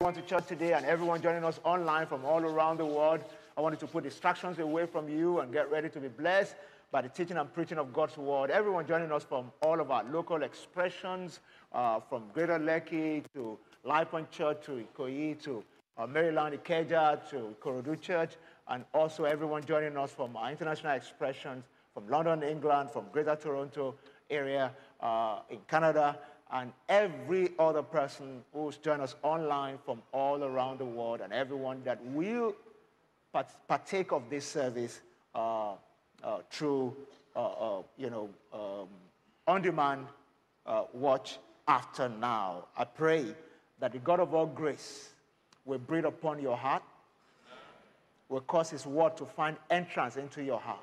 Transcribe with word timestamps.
everyone 0.00 0.22
to 0.22 0.30
church 0.30 0.46
today 0.46 0.74
and 0.74 0.86
everyone 0.86 1.20
joining 1.20 1.42
us 1.42 1.58
online 1.64 2.06
from 2.06 2.24
all 2.24 2.40
around 2.40 2.78
the 2.78 2.86
world. 2.86 3.18
I 3.56 3.60
wanted 3.60 3.80
to 3.80 3.88
put 3.88 4.04
distractions 4.04 4.60
away 4.60 4.86
from 4.86 5.08
you 5.08 5.40
and 5.40 5.52
get 5.52 5.68
ready 5.72 5.88
to 5.88 5.98
be 5.98 6.06
blessed 6.06 6.54
by 6.92 7.02
the 7.02 7.08
teaching 7.08 7.36
and 7.36 7.52
preaching 7.52 7.78
of 7.78 7.92
God's 7.92 8.16
word. 8.16 8.52
Everyone 8.52 8.86
joining 8.86 9.10
us 9.10 9.24
from 9.24 9.50
all 9.60 9.80
of 9.80 9.90
our 9.90 10.04
local 10.04 10.44
expressions, 10.44 11.40
uh, 11.72 11.98
from 12.08 12.22
Greater 12.32 12.60
Lekki 12.60 13.24
to 13.34 13.58
Life 13.82 14.12
Point 14.12 14.30
Church 14.30 14.64
to 14.66 14.86
Ikoyi 14.86 15.42
to 15.42 15.64
uh, 15.96 16.06
Maryland 16.06 16.56
Ikeja 16.62 17.28
to 17.30 17.56
Ikorodu 17.60 18.00
Church, 18.00 18.36
and 18.68 18.84
also 18.94 19.24
everyone 19.24 19.64
joining 19.64 19.96
us 19.96 20.12
from 20.12 20.36
our 20.36 20.52
international 20.52 20.92
expressions 20.92 21.64
from 21.92 22.06
London, 22.06 22.44
England, 22.44 22.92
from 22.92 23.06
Greater 23.12 23.34
Toronto 23.34 23.96
area 24.30 24.70
uh, 25.00 25.40
in 25.50 25.58
Canada, 25.66 26.16
and 26.52 26.72
every 26.88 27.50
other 27.58 27.82
person 27.82 28.42
who's 28.52 28.76
joined 28.78 29.02
us 29.02 29.14
online 29.22 29.78
from 29.84 30.02
all 30.12 30.42
around 30.42 30.78
the 30.78 30.84
world, 30.84 31.20
and 31.20 31.32
everyone 31.32 31.82
that 31.84 32.02
will 32.06 32.54
partake 33.68 34.12
of 34.12 34.30
this 34.30 34.46
service 34.46 35.00
uh, 35.34 35.72
uh, 36.24 36.38
through, 36.50 36.96
uh, 37.36 37.78
uh, 37.78 37.82
you 37.98 38.10
know, 38.10 38.30
um, 38.52 38.88
on-demand 39.46 40.06
uh, 40.66 40.84
watch 40.92 41.38
after 41.66 42.08
now. 42.08 42.64
I 42.76 42.84
pray 42.84 43.26
that 43.78 43.92
the 43.92 43.98
God 43.98 44.20
of 44.20 44.34
all 44.34 44.46
grace 44.46 45.10
will 45.64 45.78
breathe 45.78 46.06
upon 46.06 46.40
your 46.40 46.56
heart, 46.56 46.82
will 48.28 48.40
cause 48.40 48.70
His 48.70 48.86
word 48.86 49.16
to 49.18 49.26
find 49.26 49.56
entrance 49.70 50.16
into 50.16 50.42
your 50.42 50.60
heart. 50.60 50.80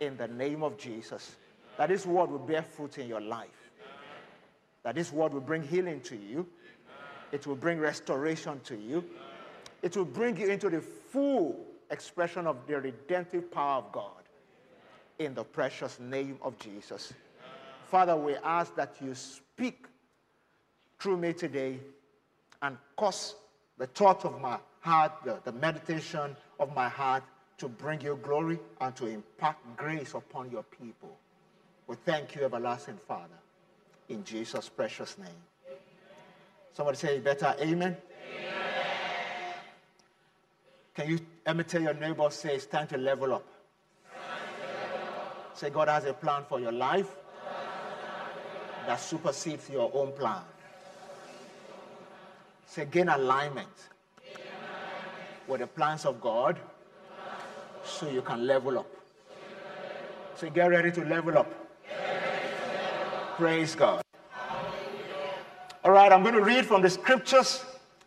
In 0.00 0.16
the 0.16 0.26
name 0.26 0.62
of 0.62 0.76
Jesus, 0.76 1.36
that 1.76 1.88
this 1.88 2.04
word 2.06 2.30
will 2.30 2.38
bear 2.38 2.62
fruit 2.62 2.98
in 2.98 3.06
your 3.06 3.20
life. 3.20 3.63
That 4.84 4.94
this 4.94 5.12
word 5.12 5.32
will 5.32 5.40
bring 5.40 5.62
healing 5.62 6.00
to 6.02 6.16
you. 6.16 6.46
It 7.32 7.46
will 7.46 7.56
bring 7.56 7.80
restoration 7.80 8.60
to 8.64 8.76
you. 8.76 9.04
It 9.82 9.96
will 9.96 10.04
bring 10.04 10.36
you 10.36 10.46
into 10.46 10.70
the 10.70 10.80
full 10.80 11.66
expression 11.90 12.46
of 12.46 12.66
the 12.66 12.80
redemptive 12.80 13.50
power 13.50 13.78
of 13.78 13.92
God 13.92 14.22
in 15.18 15.34
the 15.34 15.44
precious 15.44 15.98
name 16.00 16.38
of 16.42 16.58
Jesus. 16.58 17.12
Father, 17.86 18.16
we 18.16 18.36
ask 18.36 18.74
that 18.76 18.94
you 19.00 19.14
speak 19.14 19.86
through 20.98 21.16
me 21.16 21.32
today 21.32 21.78
and 22.62 22.76
cause 22.96 23.36
the 23.78 23.86
thought 23.88 24.24
of 24.24 24.40
my 24.40 24.58
heart, 24.80 25.12
the, 25.24 25.38
the 25.44 25.52
meditation 25.52 26.36
of 26.58 26.74
my 26.74 26.88
heart 26.88 27.22
to 27.58 27.68
bring 27.68 28.00
you 28.00 28.18
glory 28.22 28.58
and 28.80 28.96
to 28.96 29.06
impart 29.06 29.56
grace 29.76 30.14
upon 30.14 30.50
your 30.50 30.62
people. 30.62 31.16
We 31.86 31.96
thank 32.04 32.34
you, 32.34 32.44
everlasting 32.44 32.98
Father, 33.06 33.38
in 34.08 34.24
Jesus' 34.24 34.68
precious 34.68 35.18
name. 35.18 35.28
Somebody 36.72 36.98
say 36.98 37.20
better, 37.20 37.54
amen. 37.60 37.96
amen. 37.96 37.96
Can 40.94 41.08
you 41.08 41.18
let 41.46 41.56
me 41.56 41.64
tell 41.64 41.82
your 41.82 41.94
neighbor, 41.94 42.28
say 42.30 42.54
it's 42.54 42.66
time 42.66 42.86
to 42.88 42.96
level 42.96 43.34
up. 43.34 43.44
Say, 45.54 45.70
God 45.70 45.88
has 45.88 46.04
a 46.04 46.12
plan 46.12 46.42
for 46.48 46.58
your 46.58 46.72
life 46.72 47.16
that 48.86 48.96
supersedes 48.96 49.70
your 49.70 49.90
own 49.94 50.10
plan. 50.12 50.42
Say, 52.66 52.86
gain 52.86 53.08
alignment 53.08 53.68
with 55.46 55.60
the 55.60 55.66
plans 55.66 56.04
of 56.04 56.20
God 56.20 56.58
so 57.84 58.08
you 58.08 58.22
can 58.22 58.46
level 58.46 58.78
up. 58.78 58.90
Say, 60.34 60.50
get 60.50 60.66
ready 60.66 60.90
to 60.90 61.04
level 61.04 61.38
up. 61.38 61.63
Praise 63.36 63.74
God. 63.74 64.02
All 65.84 65.90
right, 65.90 66.10
I'm 66.10 66.22
going 66.22 66.34
to 66.34 66.42
read 66.42 66.66
from 66.66 66.82
the 66.82 66.90
scriptures 66.90 67.64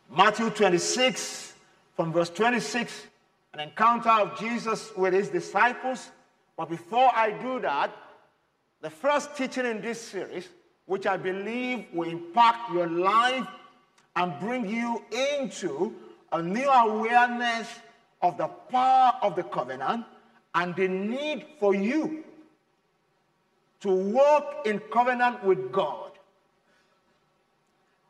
Matthew 0.09 0.49
26, 0.49 1.53
from 1.95 2.11
verse 2.11 2.29
26, 2.29 3.07
an 3.53 3.59
encounter 3.59 4.09
of 4.09 4.39
Jesus 4.39 4.91
with 4.95 5.13
his 5.13 5.29
disciples 5.29 6.11
but 6.57 6.69
before 6.69 7.11
I 7.15 7.31
do 7.31 7.59
that, 7.61 7.95
the 8.81 8.89
first 8.89 9.37
teaching 9.37 9.65
in 9.65 9.79
this 9.79 10.01
series, 10.01 10.49
which 10.87 11.05
I 11.05 11.15
believe 11.15 11.85
will 11.93 12.09
impact 12.09 12.71
your 12.73 12.87
life 12.87 13.47
and 14.15 14.39
bring 14.39 14.67
you 14.67 15.03
into 15.11 15.93
a 16.31 16.41
new 16.41 16.67
awareness 16.67 17.69
of 18.23 18.37
the 18.37 18.47
power 18.47 19.13
of 19.21 19.35
the 19.35 19.43
covenant 19.43 20.05
and 20.55 20.75
the 20.75 20.87
need 20.87 21.45
for 21.59 21.75
you 21.75 22.23
to 23.81 23.89
walk 23.89 24.65
in 24.65 24.79
covenant 24.91 25.43
with 25.43 25.71
God. 25.71 26.11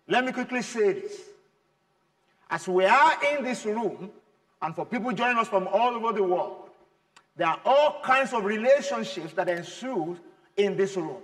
Let 0.07 0.25
me 0.25 0.31
quickly 0.31 0.61
say 0.61 0.93
this. 0.93 1.19
As 2.49 2.67
we 2.67 2.85
are 2.85 3.13
in 3.25 3.43
this 3.43 3.65
room, 3.65 4.09
and 4.61 4.75
for 4.75 4.85
people 4.85 5.11
joining 5.11 5.37
us 5.37 5.47
from 5.47 5.67
all 5.67 5.93
over 5.93 6.13
the 6.13 6.23
world, 6.23 6.69
there 7.35 7.47
are 7.47 7.59
all 7.65 8.01
kinds 8.03 8.33
of 8.33 8.45
relationships 8.45 9.33
that 9.33 9.49
ensue 9.49 10.17
in 10.55 10.77
this 10.77 10.95
room. 10.95 11.21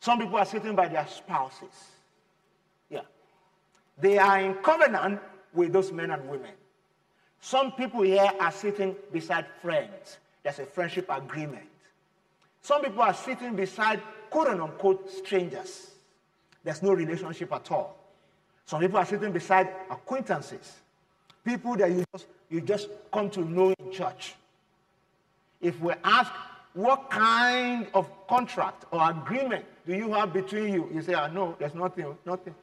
Some 0.00 0.18
people 0.18 0.36
are 0.36 0.44
sitting 0.44 0.74
by 0.74 0.88
their 0.88 1.06
spouses. 1.06 1.90
Yeah. 2.88 3.02
They 3.98 4.18
are 4.18 4.40
in 4.40 4.54
covenant 4.54 5.20
with 5.52 5.72
those 5.72 5.92
men 5.92 6.10
and 6.10 6.28
women. 6.28 6.52
Some 7.40 7.72
people 7.72 8.02
here 8.02 8.30
are 8.40 8.52
sitting 8.52 8.96
beside 9.12 9.46
friends. 9.60 10.18
There's 10.42 10.60
a 10.60 10.64
friendship 10.64 11.06
agreement. 11.10 11.66
Some 12.62 12.82
people 12.82 13.02
are 13.02 13.14
sitting 13.14 13.56
beside 13.56 14.00
quote 14.30 14.48
unquote 14.48 15.10
strangers. 15.10 15.90
There's 16.64 16.82
no 16.82 16.92
relationship 16.92 17.52
at 17.52 17.70
all. 17.70 17.98
Some 18.64 18.80
people 18.80 18.98
are 18.98 19.04
sitting 19.04 19.32
beside 19.32 19.68
acquaintances, 19.90 20.72
people 21.44 21.76
that 21.76 21.90
you 21.90 22.04
just, 22.12 22.26
you 22.48 22.60
just 22.60 22.88
come 23.12 23.28
to 23.30 23.40
know 23.40 23.74
in 23.78 23.92
church. 23.92 24.34
If 25.60 25.80
we 25.80 25.92
ask, 26.04 26.32
what 26.74 27.10
kind 27.10 27.86
of 27.92 28.08
contract 28.26 28.86
or 28.90 29.10
agreement 29.10 29.64
do 29.86 29.94
you 29.94 30.12
have 30.12 30.32
between 30.32 30.72
you? 30.72 30.88
You 30.94 31.02
say, 31.02 31.14
ah, 31.14 31.26
know, 31.26 31.56
there's 31.58 31.74
nothing, 31.74 32.16
nothing. 32.24 32.54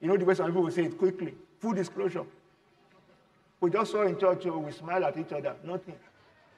You 0.00 0.08
know 0.08 0.16
the 0.16 0.24
way 0.24 0.34
some 0.34 0.46
people 0.46 0.62
will 0.62 0.70
say 0.70 0.84
it 0.84 0.96
quickly. 0.96 1.34
Full 1.58 1.72
disclosure. 1.72 2.24
We 3.60 3.70
just 3.70 3.90
saw 3.90 4.02
in 4.02 4.18
church, 4.18 4.46
oh, 4.46 4.58
we 4.58 4.72
smile 4.72 5.04
at 5.04 5.18
each 5.18 5.32
other. 5.32 5.54
Nothing. 5.64 5.96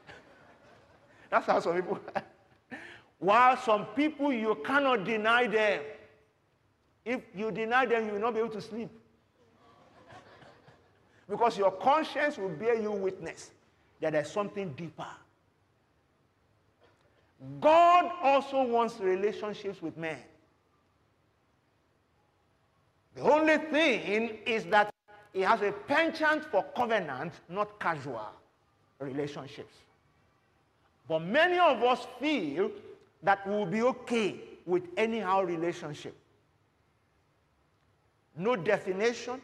That's 1.31 1.47
how 1.47 1.61
some 1.61 1.75
people. 1.75 2.01
While 3.23 3.57
some 3.57 3.87
people, 3.95 4.33
you 4.33 4.59
cannot 4.65 5.05
deny 5.05 5.47
them. 5.47 5.81
If 7.05 7.21
you 7.37 7.53
deny 7.53 7.87
them, 7.87 8.07
you 8.07 8.15
will 8.15 8.21
not 8.21 8.35
be 8.35 8.41
able 8.41 8.51
to 8.51 8.61
sleep. 8.61 8.91
because 11.31 11.57
your 11.57 11.71
conscience 11.71 12.37
will 12.37 12.49
bear 12.49 12.75
you 12.75 12.91
witness 12.91 13.53
that 14.01 14.11
there's 14.15 14.29
something 14.29 14.73
deeper. 14.73 15.07
God 17.61 18.11
also 18.25 18.65
wants 18.65 18.99
relationships 18.99 19.81
with 19.81 19.97
men. 19.97 20.19
The 23.15 23.23
only 23.23 23.59
thing 23.59 24.39
is 24.45 24.65
that 24.65 24.93
he 25.33 25.43
has 25.43 25.63
a 25.63 25.71
penchant 25.71 26.45
for 26.47 26.65
covenant, 26.77 27.35
not 27.49 27.79
casual 27.79 28.33
relationships. 28.99 29.75
But 31.07 31.21
many 31.21 31.61
of 31.61 31.85
us 31.85 32.05
feel 32.19 32.73
that 33.23 33.47
we'll 33.47 33.67
be 33.67 33.83
okay 33.83 34.37
with 34.67 34.85
anyhow 34.97 35.43
relationship. 35.43 36.17
No 38.37 38.57
definition, 38.57 39.41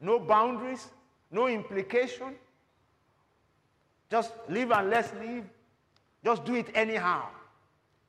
no 0.00 0.18
boundaries, 0.18 0.88
no 1.30 1.48
implication. 1.48 2.34
Just 4.10 4.32
live 4.48 4.70
and 4.70 4.90
let's 4.90 5.12
live. 5.14 5.44
Just 6.24 6.44
do 6.44 6.54
it 6.54 6.68
anyhow. 6.74 7.26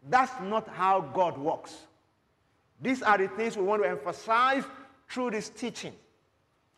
That's 0.10 0.32
not 0.42 0.68
how 0.70 1.02
God 1.02 1.38
works. 1.38 1.76
These 2.82 3.02
are 3.02 3.18
the 3.18 3.28
things 3.30 3.58
we 3.58 3.64
want 3.64 3.84
to 3.84 3.90
emphasize 3.90 4.64
through 5.10 5.32
this 5.32 5.50
teaching 5.50 5.94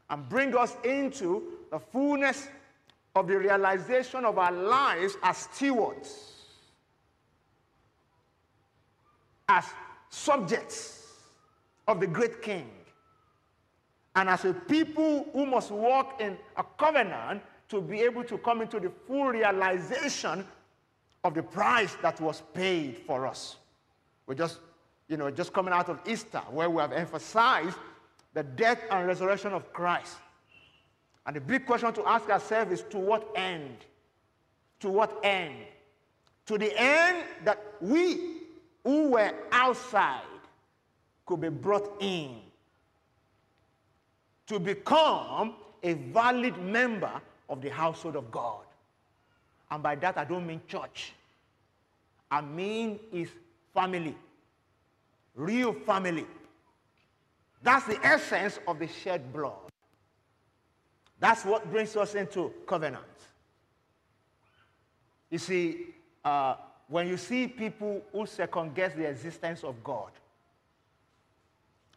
and 0.10 0.28
bring 0.30 0.56
us 0.56 0.76
into 0.84 1.44
the 1.72 1.80
fullness 1.80 2.48
of 3.16 3.28
the 3.28 3.38
realization 3.38 4.26
of 4.26 4.38
our 4.38 4.52
lives 4.52 5.16
as 5.24 5.38
stewards, 5.38 6.39
as 9.50 9.66
subjects 10.10 11.08
of 11.88 12.00
the 12.00 12.08
great 12.08 12.42
king, 12.42 12.70
and 14.16 14.30
as 14.30 14.46
a 14.46 14.54
people 14.54 15.28
who 15.34 15.46
must 15.46 15.72
walk 15.72 16.22
in 16.22 16.38
a 16.56 16.64
covenant 16.78 17.42
to 17.68 17.82
be 17.82 18.02
able 18.02 18.24
to 18.24 18.38
come 18.38 18.62
into 18.62 18.80
the 18.80 18.92
full 19.08 19.26
realization 19.26 20.46
of 21.24 21.34
the 21.34 21.44
price 21.44 21.96
that 22.02 22.20
was 22.22 22.42
paid 22.54 22.98
for 23.06 23.28
us. 23.28 23.58
We're 24.26 24.36
just, 24.36 24.60
you 25.08 25.18
know, 25.18 25.30
just 25.30 25.52
coming 25.52 25.74
out 25.74 25.90
of 25.90 26.00
Easter, 26.08 26.42
where 26.52 26.70
we 26.70 26.82
have 26.82 26.92
emphasized 26.92 27.78
the 28.34 28.44
death 28.44 28.80
and 28.92 29.08
resurrection 29.08 29.54
of 29.54 29.74
Christ. 29.74 30.18
And 31.26 31.36
the 31.36 31.42
big 31.42 31.66
question 31.66 31.92
to 31.94 32.08
ask 32.08 32.30
ourselves 32.30 32.72
is 32.72 32.84
to 32.90 32.98
what 32.98 33.28
end? 33.36 33.78
To 34.80 34.90
what 34.90 35.20
end? 35.24 35.56
To 36.48 36.58
the 36.58 36.72
end 36.80 37.24
that 37.46 37.64
we 37.82 38.40
who 38.84 39.10
were 39.10 39.34
outside 39.52 40.22
could 41.26 41.42
be 41.42 41.50
brought 41.50 41.96
in. 42.00 42.42
to 44.48 44.60
become 44.60 45.54
a 45.84 45.94
valid 45.94 46.58
member 46.58 47.22
of 47.48 47.62
the 47.62 47.70
household 47.70 48.16
of 48.16 48.32
God. 48.32 48.64
And 49.70 49.84
by 49.84 49.94
that, 49.96 50.18
I 50.18 50.26
don't 50.26 50.46
mean 50.48 50.60
church. 50.68 51.14
I 52.32 52.42
mean 52.42 53.00
his 53.12 53.30
family. 53.76 54.16
Real 55.36 55.74
family. 55.74 56.26
That's 57.62 57.86
the 57.86 58.04
essence 58.04 58.60
of 58.68 58.80
the 58.80 58.88
shed 58.88 59.32
blood. 59.32 59.54
That's 61.20 61.46
what 61.46 61.70
brings 61.70 61.96
us 61.96 62.16
into 62.16 62.52
covenant. 62.66 63.04
You 65.30 65.38
see, 65.38 65.88
uh, 66.26 66.56
when 66.90 67.08
you 67.08 67.18
see 67.18 67.48
people 67.48 68.02
who 68.12 68.26
second 68.26 68.74
guess 68.74 68.94
the 68.96 69.08
existence 69.08 69.64
of 69.64 69.82
God, 69.84 70.10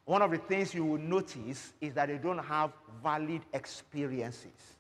one 0.04 0.20
of 0.20 0.30
the 0.30 0.38
things 0.38 0.74
you 0.74 0.84
will 0.84 1.00
notice 1.00 1.72
is 1.80 1.94
that 1.94 2.08
they 2.08 2.18
don't 2.18 2.38
have 2.38 2.72
valid 3.02 3.40
experiences. 3.54 4.76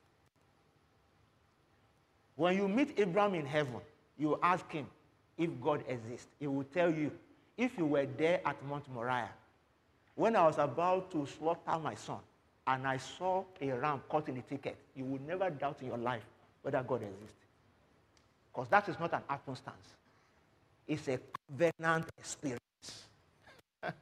When 2.36 2.56
you 2.56 2.68
meet 2.68 2.94
Abraham 2.98 3.34
in 3.34 3.46
heaven, 3.46 3.80
you 4.18 4.38
ask 4.42 4.70
him 4.70 4.86
if 5.38 5.48
God 5.62 5.82
exists. 5.88 6.28
He 6.38 6.46
will 6.46 6.64
tell 6.64 6.92
you, 6.92 7.10
if 7.56 7.78
you 7.78 7.86
were 7.86 8.06
there 8.18 8.40
at 8.44 8.62
Mount 8.66 8.92
Moriah, 8.92 9.30
when 10.14 10.36
I 10.36 10.44
was 10.46 10.58
about 10.58 11.10
to 11.12 11.26
slaughter 11.26 11.78
my 11.82 11.94
son, 11.94 12.18
and 12.66 12.86
I 12.86 12.98
saw 12.98 13.44
a 13.60 13.70
ram 13.70 14.02
caught 14.08 14.28
in 14.28 14.36
a 14.36 14.42
ticket, 14.42 14.76
you 14.94 15.04
will 15.04 15.20
never 15.26 15.50
doubt 15.50 15.78
in 15.80 15.88
your 15.88 15.98
life 15.98 16.22
whether 16.62 16.82
God 16.82 17.02
exists. 17.02 17.36
Because 18.52 18.68
that 18.68 18.88
is 18.88 18.98
not 19.00 19.12
an 19.14 19.22
happenstance. 19.26 19.94
It's 20.86 21.08
a 21.08 21.18
covenant 21.48 22.06
experience. 22.18 22.60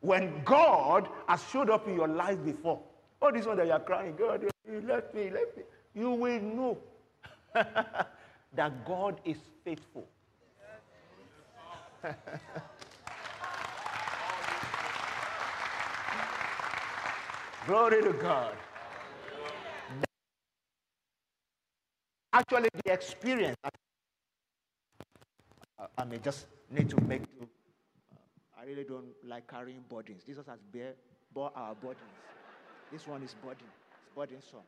when 0.00 0.42
God 0.44 1.08
has 1.26 1.42
showed 1.50 1.70
up 1.70 1.88
in 1.88 1.94
your 1.96 2.08
life 2.08 2.44
before, 2.44 2.80
oh, 3.20 3.30
this 3.32 3.46
one 3.46 3.56
that 3.56 3.66
you're 3.66 3.78
crying, 3.80 4.14
God, 4.16 4.44
you 4.70 4.80
left 4.82 5.14
me, 5.14 5.30
left 5.30 5.56
me, 5.56 5.62
you 5.94 6.10
will 6.10 6.40
know 6.40 6.78
that 8.54 8.86
God 8.86 9.20
is 9.24 9.38
faithful. 9.64 10.06
Glory 17.66 18.02
to 18.02 18.12
God. 18.14 18.54
Actually, 22.32 22.68
the 22.84 22.92
experience, 22.92 23.56
I 25.96 26.04
may 26.04 26.18
just 26.18 26.46
need 26.70 26.90
to 26.90 27.00
make 27.00 27.22
to, 27.38 27.44
uh, 27.44 28.60
I 28.60 28.64
really 28.64 28.84
don't 28.84 29.06
like 29.24 29.48
carrying 29.48 29.82
burdens. 29.88 30.24
Jesus 30.24 30.46
has 30.46 30.58
bear, 30.72 30.92
bore 31.32 31.50
our 31.54 31.74
burdens. 31.74 32.02
This 32.90 33.06
one 33.06 33.22
is 33.22 33.34
burden. 33.34 33.68
It's 34.02 34.10
burdensome. 34.14 34.64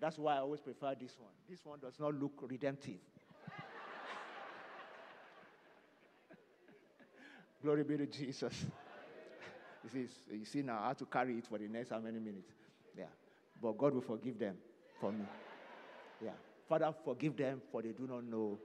That's 0.00 0.18
why 0.18 0.36
I 0.36 0.38
always 0.38 0.60
prefer 0.60 0.94
this 0.94 1.16
one. 1.18 1.32
This 1.48 1.64
one 1.64 1.80
does 1.80 1.98
not 1.98 2.14
look 2.14 2.44
redemptive. 2.48 3.00
Glory 7.62 7.82
be 7.84 7.96
to 7.96 8.06
Jesus. 8.06 8.52
you, 9.84 9.90
see, 9.90 10.06
you 10.32 10.44
see 10.44 10.62
now, 10.62 10.80
I 10.82 10.88
have 10.88 10.98
to 10.98 11.06
carry 11.06 11.38
it 11.38 11.46
for 11.46 11.58
the 11.58 11.68
next 11.68 11.90
how 11.90 11.98
many 11.98 12.20
minutes? 12.20 12.52
Yeah. 12.96 13.06
But 13.60 13.76
God 13.78 13.94
will 13.94 14.02
forgive 14.02 14.38
them 14.38 14.56
for 15.00 15.10
me. 15.10 15.24
Yeah. 16.22 16.30
Father, 16.68 16.94
forgive 17.04 17.36
them, 17.36 17.60
for 17.72 17.82
they 17.82 17.92
do 17.92 18.06
not 18.06 18.24
know. 18.24 18.58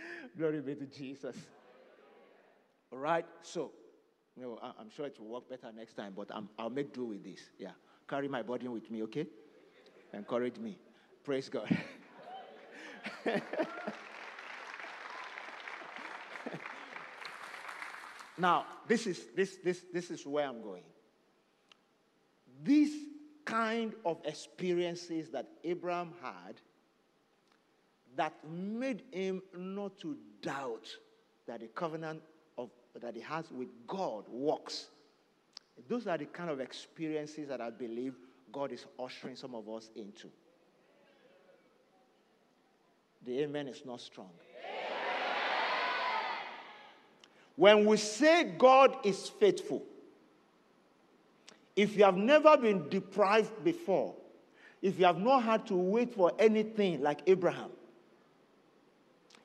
Glory 0.38 0.60
be 0.60 0.74
to 0.74 0.86
Jesus. 0.86 1.36
All 2.92 2.98
right. 2.98 3.26
So, 3.42 3.72
you 4.36 4.42
know, 4.42 4.58
I'm 4.78 4.90
sure 4.90 5.06
it 5.06 5.18
will 5.18 5.28
work 5.28 5.48
better 5.48 5.70
next 5.74 5.94
time, 5.94 6.12
but 6.16 6.30
i 6.30 6.40
will 6.62 6.70
make 6.70 6.92
do 6.92 7.06
with 7.06 7.24
this. 7.24 7.40
Yeah. 7.58 7.70
Carry 8.08 8.28
my 8.28 8.42
burden 8.42 8.70
with 8.72 8.88
me, 8.90 9.02
okay? 9.04 9.26
Encourage 10.12 10.58
me. 10.58 10.78
Praise 11.24 11.48
God. 11.48 11.68
now, 18.38 18.66
this 18.86 19.06
is, 19.06 19.26
this, 19.34 19.56
this, 19.64 19.84
this 19.92 20.10
is 20.10 20.24
where 20.26 20.46
I'm 20.46 20.62
going. 20.62 20.84
These 22.62 22.94
kind 23.44 23.94
of 24.04 24.20
experiences 24.24 25.30
that 25.30 25.48
Abraham 25.64 26.12
had 26.22 26.60
that 28.16 28.34
made 28.48 29.02
him 29.12 29.42
not 29.56 29.98
to 29.98 30.16
doubt 30.42 30.86
that 31.46 31.60
the 31.60 31.68
covenant 31.68 32.22
of, 32.58 32.70
that 33.00 33.14
he 33.14 33.20
has 33.20 33.50
with 33.52 33.68
God 33.86 34.24
works 34.28 34.88
those 35.88 36.06
are 36.06 36.18
the 36.18 36.24
kind 36.26 36.50
of 36.50 36.60
experiences 36.60 37.48
that 37.48 37.60
I 37.60 37.70
believe 37.70 38.14
God 38.52 38.72
is 38.72 38.86
ushering 38.98 39.36
some 39.36 39.54
of 39.54 39.68
us 39.68 39.90
into. 39.94 40.28
The 43.24 43.42
amen 43.42 43.68
is 43.68 43.82
not 43.84 44.00
strong. 44.00 44.30
When 47.56 47.86
we 47.86 47.96
say 47.96 48.44
God 48.58 48.96
is 49.04 49.28
faithful, 49.28 49.82
if 51.74 51.96
you 51.96 52.04
have 52.04 52.16
never 52.16 52.56
been 52.56 52.88
deprived 52.88 53.64
before, 53.64 54.14
if 54.82 54.98
you 54.98 55.06
have 55.06 55.18
not 55.18 55.42
had 55.42 55.66
to 55.68 55.74
wait 55.74 56.14
for 56.14 56.32
anything 56.38 57.02
like 57.02 57.20
Abraham, 57.26 57.70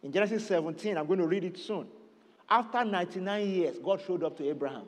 in 0.04 0.12
Genesis 0.12 0.46
17, 0.48 0.98
I'm 0.98 1.06
going 1.06 1.20
to 1.20 1.28
read 1.28 1.44
it 1.44 1.58
soon. 1.58 1.88
After 2.50 2.84
99 2.84 3.50
years, 3.50 3.78
God 3.80 4.02
showed 4.06 4.24
up 4.24 4.38
to 4.38 4.50
Abraham 4.50 4.84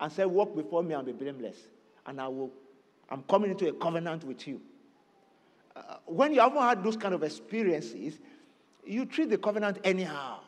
and 0.00 0.12
said, 0.12 0.26
Walk 0.26 0.54
before 0.54 0.82
me 0.82 0.94
and 0.94 1.06
be 1.06 1.12
blameless. 1.12 1.56
And 2.06 2.20
I 2.20 2.28
will, 2.28 2.50
I'm 3.08 3.22
coming 3.22 3.52
into 3.52 3.68
a 3.68 3.72
covenant 3.72 4.24
with 4.24 4.46
you. 4.46 4.60
Uh, 5.74 5.96
when 6.06 6.34
you 6.34 6.40
haven't 6.40 6.60
had 6.60 6.84
those 6.84 6.96
kind 6.96 7.14
of 7.14 7.22
experiences, 7.22 8.18
you 8.84 9.06
treat 9.06 9.30
the 9.30 9.38
covenant 9.38 9.78
anyhow. 9.84 10.40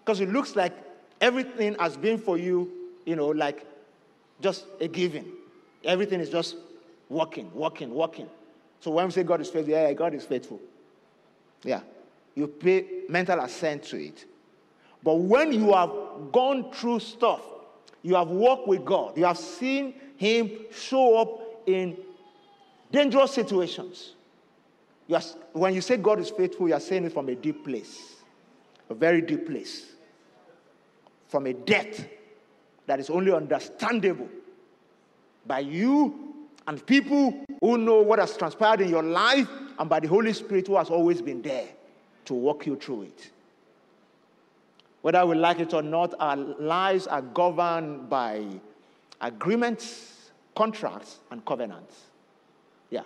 Because 0.00 0.20
it 0.20 0.28
looks 0.28 0.54
like 0.54 0.72
everything 1.20 1.74
has 1.78 1.96
been 1.96 2.18
for 2.18 2.36
you, 2.36 2.70
you 3.04 3.16
know, 3.16 3.28
like 3.28 3.66
just 4.40 4.66
a 4.80 4.86
giving. 4.86 5.26
Everything 5.84 6.20
is 6.20 6.30
just 6.30 6.56
working, 7.08 7.52
working, 7.54 7.92
working. 7.92 8.28
So 8.80 8.90
when 8.90 9.06
we 9.06 9.12
say 9.12 9.22
God 9.22 9.40
is 9.40 9.48
faithful, 9.48 9.72
yeah, 9.72 9.92
God 9.94 10.14
is 10.14 10.24
faithful. 10.24 10.60
Yeah. 11.64 11.80
You 12.34 12.46
pay 12.46 13.02
mental 13.08 13.40
assent 13.40 13.84
to 13.84 14.02
it. 14.02 14.24
But 15.02 15.14
when 15.14 15.52
you 15.52 15.72
have 15.72 15.90
gone 16.32 16.72
through 16.72 17.00
stuff 17.00 17.40
you 18.02 18.14
have 18.14 18.28
walked 18.28 18.66
with 18.68 18.84
God. 18.84 19.16
You 19.16 19.24
have 19.24 19.38
seen 19.38 19.94
Him 20.16 20.50
show 20.72 21.18
up 21.18 21.62
in 21.66 21.96
dangerous 22.90 23.32
situations. 23.32 24.14
You 25.06 25.16
are, 25.16 25.22
when 25.52 25.74
you 25.74 25.80
say 25.80 25.96
God 25.96 26.20
is 26.20 26.30
faithful, 26.30 26.68
you 26.68 26.74
are 26.74 26.80
saying 26.80 27.04
it 27.04 27.12
from 27.12 27.28
a 27.28 27.34
deep 27.34 27.64
place, 27.64 28.16
a 28.88 28.94
very 28.94 29.20
deep 29.20 29.46
place, 29.46 29.86
from 31.28 31.46
a 31.46 31.52
depth 31.52 32.06
that 32.86 33.00
is 33.00 33.10
only 33.10 33.32
understandable 33.32 34.28
by 35.46 35.60
you 35.60 36.36
and 36.66 36.84
people 36.86 37.44
who 37.60 37.78
know 37.78 38.02
what 38.02 38.18
has 38.18 38.36
transpired 38.36 38.80
in 38.80 38.88
your 38.88 39.02
life 39.02 39.48
and 39.78 39.88
by 39.88 40.00
the 40.00 40.08
Holy 40.08 40.32
Spirit 40.32 40.66
who 40.66 40.76
has 40.76 40.90
always 40.90 41.20
been 41.20 41.42
there 41.42 41.66
to 42.26 42.34
walk 42.34 42.66
you 42.66 42.76
through 42.76 43.02
it. 43.02 43.30
Whether 45.02 45.24
we 45.24 45.34
like 45.36 45.60
it 45.60 45.72
or 45.72 45.82
not, 45.82 46.14
our 46.20 46.36
lives 46.36 47.06
are 47.06 47.22
governed 47.22 48.10
by 48.10 48.44
agreements, 49.20 50.30
contracts, 50.54 51.18
and 51.30 51.44
covenants. 51.44 51.96
Yeah. 52.90 53.04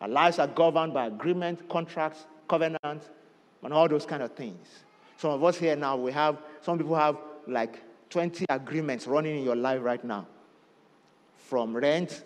Our 0.00 0.08
lives 0.08 0.38
are 0.38 0.46
governed 0.46 0.94
by 0.94 1.06
agreements, 1.06 1.62
contracts, 1.68 2.24
covenants, 2.48 3.08
and 3.62 3.72
all 3.72 3.88
those 3.88 4.06
kind 4.06 4.22
of 4.22 4.32
things. 4.32 4.66
Some 5.16 5.32
of 5.32 5.44
us 5.44 5.56
here 5.56 5.76
now, 5.76 5.96
we 5.96 6.12
have, 6.12 6.38
some 6.62 6.78
people 6.78 6.94
have 6.96 7.16
like 7.46 7.82
20 8.10 8.46
agreements 8.48 9.06
running 9.06 9.38
in 9.38 9.44
your 9.44 9.56
life 9.56 9.80
right 9.82 10.02
now. 10.04 10.26
From 11.36 11.76
rent, 11.76 12.22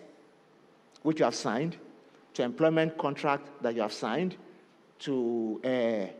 which 1.01 1.19
you 1.19 1.25
have 1.25 1.35
signed, 1.35 1.77
to 2.35 2.43
employment 2.43 2.97
contract 2.97 3.47
that 3.61 3.75
you 3.75 3.81
have 3.81 3.93
signed, 3.93 4.35
to 4.99 5.61
uh, 5.63 6.11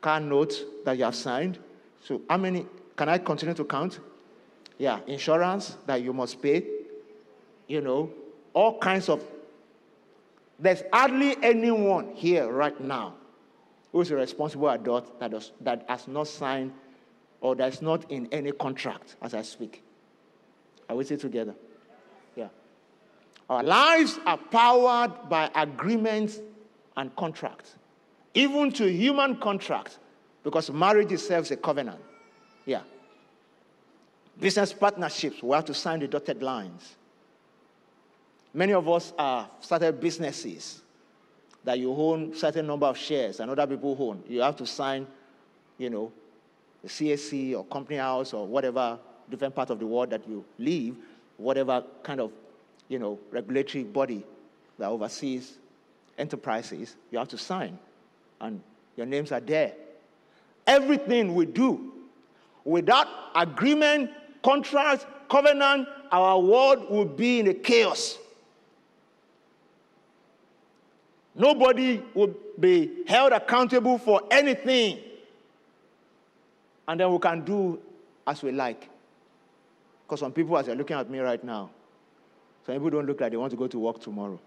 car 0.00 0.20
notes 0.20 0.64
that 0.84 0.96
you 0.96 1.04
have 1.04 1.14
signed. 1.14 1.58
So, 2.02 2.22
how 2.28 2.36
many? 2.36 2.66
Can 2.96 3.08
I 3.08 3.18
continue 3.18 3.54
to 3.54 3.64
count? 3.64 4.00
Yeah, 4.78 5.00
insurance 5.06 5.76
that 5.86 6.02
you 6.02 6.12
must 6.12 6.40
pay. 6.40 6.64
You 7.66 7.80
know, 7.80 8.10
all 8.52 8.78
kinds 8.78 9.08
of. 9.08 9.22
There's 10.58 10.82
hardly 10.92 11.36
anyone 11.42 12.12
here 12.14 12.50
right 12.50 12.78
now 12.80 13.14
who 13.92 14.00
is 14.00 14.10
a 14.10 14.16
responsible 14.16 14.68
adult 14.68 15.18
that, 15.20 15.30
does, 15.30 15.52
that 15.60 15.84
has 15.88 16.08
not 16.08 16.26
signed 16.26 16.72
or 17.40 17.54
that's 17.54 17.80
not 17.80 18.10
in 18.10 18.26
any 18.32 18.50
contract 18.50 19.14
as 19.22 19.34
I 19.34 19.42
speak. 19.42 19.84
Are 20.88 20.96
we 20.96 21.04
still 21.04 21.18
together? 21.18 21.54
Yeah. 22.34 22.48
Our 23.48 23.62
lives 23.62 24.18
are 24.26 24.36
powered 24.36 25.28
by 25.28 25.48
agreements 25.54 26.40
and 26.96 27.14
contracts 27.14 27.76
even 28.34 28.70
to 28.72 28.90
human 28.90 29.36
contracts, 29.36 29.98
because 30.44 30.70
marriage 30.70 31.12
itself 31.12 31.46
is 31.46 31.50
a 31.52 31.56
covenant. 31.56 32.00
Yeah. 32.64 32.82
Business 34.38 34.72
partnerships, 34.72 35.42
we 35.42 35.50
have 35.50 35.64
to 35.64 35.74
sign 35.74 36.00
the 36.00 36.08
dotted 36.08 36.42
lines. 36.42 36.96
Many 38.54 38.72
of 38.72 38.88
us 38.88 39.12
are 39.18 39.48
started 39.60 40.00
businesses 40.00 40.82
that 41.64 41.78
you 41.78 41.92
own 41.92 42.34
certain 42.34 42.66
number 42.66 42.86
of 42.86 42.96
shares 42.96 43.40
and 43.40 43.50
other 43.50 43.66
people 43.66 43.96
own. 43.98 44.22
You 44.28 44.40
have 44.40 44.56
to 44.56 44.66
sign, 44.66 45.06
you 45.76 45.90
know, 45.90 46.12
the 46.82 46.88
CSC 46.88 47.56
or 47.56 47.64
company 47.64 47.98
house 47.98 48.32
or 48.32 48.46
whatever 48.46 48.98
different 49.28 49.54
part 49.54 49.70
of 49.70 49.78
the 49.78 49.86
world 49.86 50.10
that 50.10 50.26
you 50.26 50.44
live, 50.58 50.96
whatever 51.36 51.84
kind 52.02 52.20
of, 52.20 52.32
you 52.88 52.98
know, 52.98 53.18
regulatory 53.30 53.84
body 53.84 54.24
that 54.78 54.88
oversees 54.88 55.58
enterprises, 56.16 56.96
you 57.10 57.18
have 57.18 57.28
to 57.28 57.38
sign. 57.38 57.78
And 58.40 58.60
your 58.96 59.06
names 59.06 59.32
are 59.32 59.40
there. 59.40 59.72
Everything 60.66 61.34
we 61.34 61.46
do 61.46 61.92
without 62.64 63.06
agreement, 63.34 64.10
contract, 64.42 65.06
covenant, 65.28 65.88
our 66.12 66.38
world 66.38 66.90
will 66.90 67.04
be 67.04 67.40
in 67.40 67.48
a 67.48 67.54
chaos. 67.54 68.18
Nobody 71.34 72.02
will 72.14 72.34
be 72.58 73.04
held 73.06 73.32
accountable 73.32 73.98
for 73.98 74.22
anything. 74.30 74.98
And 76.86 76.98
then 76.98 77.12
we 77.12 77.18
can 77.18 77.44
do 77.44 77.80
as 78.26 78.42
we 78.42 78.50
like. 78.50 78.88
Because 80.04 80.20
some 80.20 80.32
people, 80.32 80.58
as 80.58 80.66
they're 80.66 80.74
looking 80.74 80.96
at 80.96 81.08
me 81.08 81.18
right 81.18 81.42
now, 81.44 81.70
some 82.66 82.74
people 82.74 82.90
don't 82.90 83.06
look 83.06 83.20
like 83.20 83.30
they 83.30 83.36
want 83.36 83.50
to 83.52 83.56
go 83.56 83.66
to 83.66 83.78
work 83.78 84.00
tomorrow. 84.00 84.38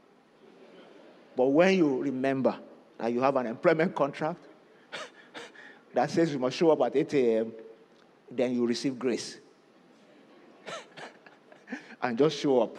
But 1.36 1.48
when 1.48 1.78
you 1.78 2.02
remember 2.02 2.58
that 3.02 3.12
you 3.12 3.20
have 3.20 3.36
an 3.36 3.48
employment 3.48 3.96
contract 3.96 4.46
that 5.94 6.12
says 6.12 6.32
you 6.32 6.38
must 6.38 6.56
show 6.56 6.70
up 6.70 6.82
at 6.82 6.96
8 6.96 7.14
a.m., 7.16 7.52
then 8.30 8.54
you 8.54 8.66
receive 8.68 9.00
grace. 9.00 9.40
and 12.04 12.16
just 12.16 12.38
show 12.38 12.62
up. 12.62 12.78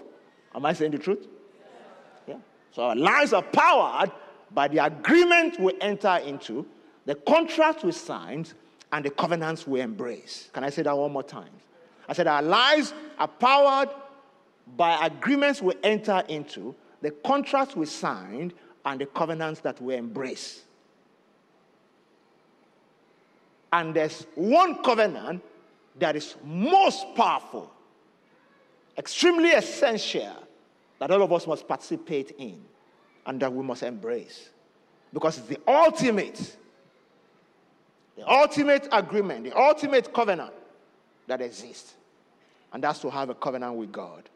Am 0.55 0.65
I 0.65 0.75
saying 0.75 0.93
the 0.93 0.99
truth? 0.99 1.27
Yeah. 2.29 2.37
So 2.71 2.83
our 2.83 2.95
lives 2.95 3.33
are 3.33 3.43
powered 3.43 4.13
by 4.53 4.69
the 4.69 4.85
agreement 4.85 5.59
we 5.59 5.73
enter 5.81 6.17
into, 6.19 6.67
the 7.05 7.17
contract 7.17 7.83
we 7.83 7.91
sign, 7.91 8.47
and 8.93 9.05
the 9.05 9.11
covenants 9.11 9.67
we 9.67 9.81
embrace. 9.81 10.51
Can 10.53 10.63
I 10.63 10.71
say 10.71 10.83
that 10.83 10.97
one 10.97 11.13
more 11.13 11.25
time? 11.25 11.51
I 12.09 12.13
said 12.13 12.29
our 12.29 12.43
lives 12.43 12.95
are 13.19 13.27
powered 13.27 13.89
by 14.77 15.05
agreements 15.05 15.61
we 15.61 15.75
enter 15.83 16.23
into, 16.29 16.77
the 17.01 17.11
contracts 17.11 17.75
we 17.75 17.87
signed, 17.87 18.55
and 18.85 19.01
the 19.01 19.07
covenants 19.07 19.61
that 19.61 19.81
we 19.81 19.97
embrace. 19.97 20.63
And 23.73 23.95
there's 23.95 24.27
one 24.35 24.83
covenant 24.83 25.43
that 25.99 26.17
is 26.17 26.35
most 26.45 27.15
powerful, 27.15 27.71
extremely 28.99 29.51
essential, 29.51 30.35
that 30.99 31.11
all 31.11 31.23
of 31.23 31.33
us 31.33 31.47
must 31.47 31.67
participate 31.67 32.35
in 32.39 32.61
and 33.27 33.41
that 33.41 33.53
we 33.53 33.63
must 33.63 33.83
embrace. 33.83 34.51
Because 35.13 35.39
it's 35.39 35.49
the 35.49 35.61
ultimate, 35.67 36.57
the 38.17 38.29
ultimate 38.29 38.89
agreement, 38.93 39.45
the 39.45 39.57
ultimate 39.57 40.13
covenant 40.13 40.53
that 41.27 41.41
exists. 41.41 41.95
And 42.73 42.83
that's 42.83 43.01
to 43.01 43.11
have 43.11 43.31
a 43.31 43.35
covenant 43.35 43.75
with 43.75 43.93
God. 43.93 44.29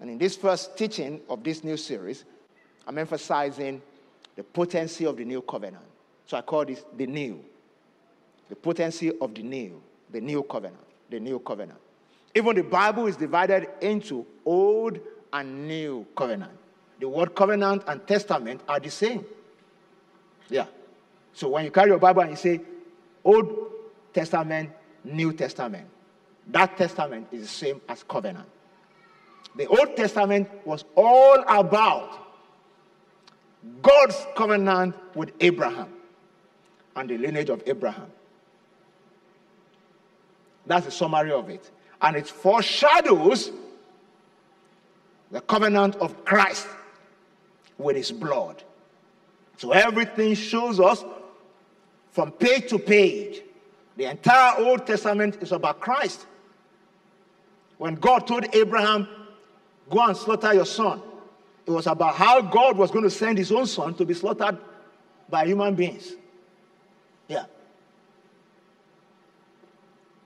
And 0.00 0.10
in 0.10 0.18
this 0.18 0.36
first 0.36 0.76
teaching 0.76 1.20
of 1.28 1.44
this 1.44 1.62
new 1.62 1.76
series, 1.76 2.24
I'm 2.90 2.98
emphasizing 2.98 3.80
the 4.34 4.42
potency 4.42 5.06
of 5.06 5.16
the 5.16 5.24
new 5.24 5.42
covenant. 5.42 5.84
So 6.26 6.36
I 6.36 6.40
call 6.40 6.64
this 6.64 6.84
the 6.96 7.06
new. 7.06 7.40
The 8.48 8.56
potency 8.56 9.12
of 9.20 9.32
the 9.32 9.44
new, 9.44 9.80
the 10.10 10.20
new 10.20 10.42
covenant, 10.42 10.82
the 11.08 11.20
new 11.20 11.38
covenant. 11.38 11.78
Even 12.34 12.56
the 12.56 12.64
Bible 12.64 13.06
is 13.06 13.14
divided 13.14 13.68
into 13.80 14.26
old 14.44 14.98
and 15.32 15.68
new 15.68 16.04
covenant. 16.16 16.50
The 16.98 17.08
word 17.08 17.32
covenant 17.36 17.84
and 17.86 18.04
testament 18.08 18.60
are 18.68 18.80
the 18.80 18.90
same. 18.90 19.24
Yeah. 20.48 20.66
So 21.32 21.50
when 21.50 21.66
you 21.66 21.70
carry 21.70 21.90
your 21.90 22.00
Bible 22.00 22.22
and 22.22 22.32
you 22.32 22.36
say 22.36 22.60
Old 23.22 23.70
Testament, 24.12 24.68
New 25.04 25.32
Testament, 25.32 25.86
that 26.48 26.76
testament 26.76 27.28
is 27.30 27.42
the 27.42 27.46
same 27.46 27.80
as 27.88 28.02
covenant. 28.02 28.48
The 29.54 29.68
Old 29.68 29.96
Testament 29.96 30.48
was 30.66 30.84
all 30.96 31.44
about 31.46 32.29
God's 33.82 34.26
covenant 34.36 34.94
with 35.14 35.32
Abraham 35.40 35.88
and 36.96 37.08
the 37.08 37.18
lineage 37.18 37.50
of 37.50 37.62
Abraham. 37.66 38.06
That's 40.66 40.86
the 40.86 40.92
summary 40.92 41.32
of 41.32 41.50
it. 41.50 41.70
And 42.00 42.16
it 42.16 42.26
foreshadows 42.26 43.50
the 45.30 45.40
covenant 45.40 45.96
of 45.96 46.24
Christ 46.24 46.66
with 47.78 47.96
his 47.96 48.10
blood. 48.10 48.62
So 49.58 49.72
everything 49.72 50.34
shows 50.34 50.80
us 50.80 51.04
from 52.12 52.32
page 52.32 52.70
to 52.70 52.78
page. 52.78 53.42
The 53.96 54.04
entire 54.10 54.64
Old 54.64 54.86
Testament 54.86 55.38
is 55.42 55.52
about 55.52 55.80
Christ. 55.80 56.26
When 57.76 57.94
God 57.94 58.26
told 58.26 58.46
Abraham, 58.54 59.06
Go 59.90 60.06
and 60.06 60.16
slaughter 60.16 60.54
your 60.54 60.66
son, 60.66 61.02
it 61.66 61.70
was 61.70 61.86
about 61.86 62.14
how 62.14 62.40
God 62.40 62.76
was 62.76 62.90
going 62.90 63.04
to 63.04 63.10
send 63.10 63.38
his 63.38 63.52
own 63.52 63.66
son 63.66 63.94
to 63.94 64.04
be 64.04 64.14
slaughtered 64.14 64.58
by 65.28 65.46
human 65.46 65.74
beings. 65.74 66.12
Yeah. 67.28 67.44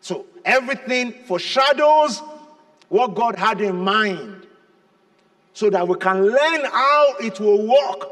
So 0.00 0.26
everything 0.44 1.12
foreshadows 1.12 2.22
what 2.88 3.14
God 3.14 3.36
had 3.36 3.60
in 3.60 3.76
mind 3.76 4.46
so 5.52 5.70
that 5.70 5.86
we 5.86 5.96
can 5.96 6.26
learn 6.26 6.64
how 6.64 7.14
it 7.20 7.38
will 7.40 7.66
work 7.66 8.10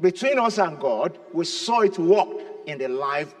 between 0.00 0.38
us 0.38 0.58
and 0.58 0.78
God. 0.78 1.18
We 1.32 1.44
saw 1.44 1.80
it 1.80 1.98
work 1.98 2.28
in 2.66 2.78
the 2.78 2.88
life 2.88 3.34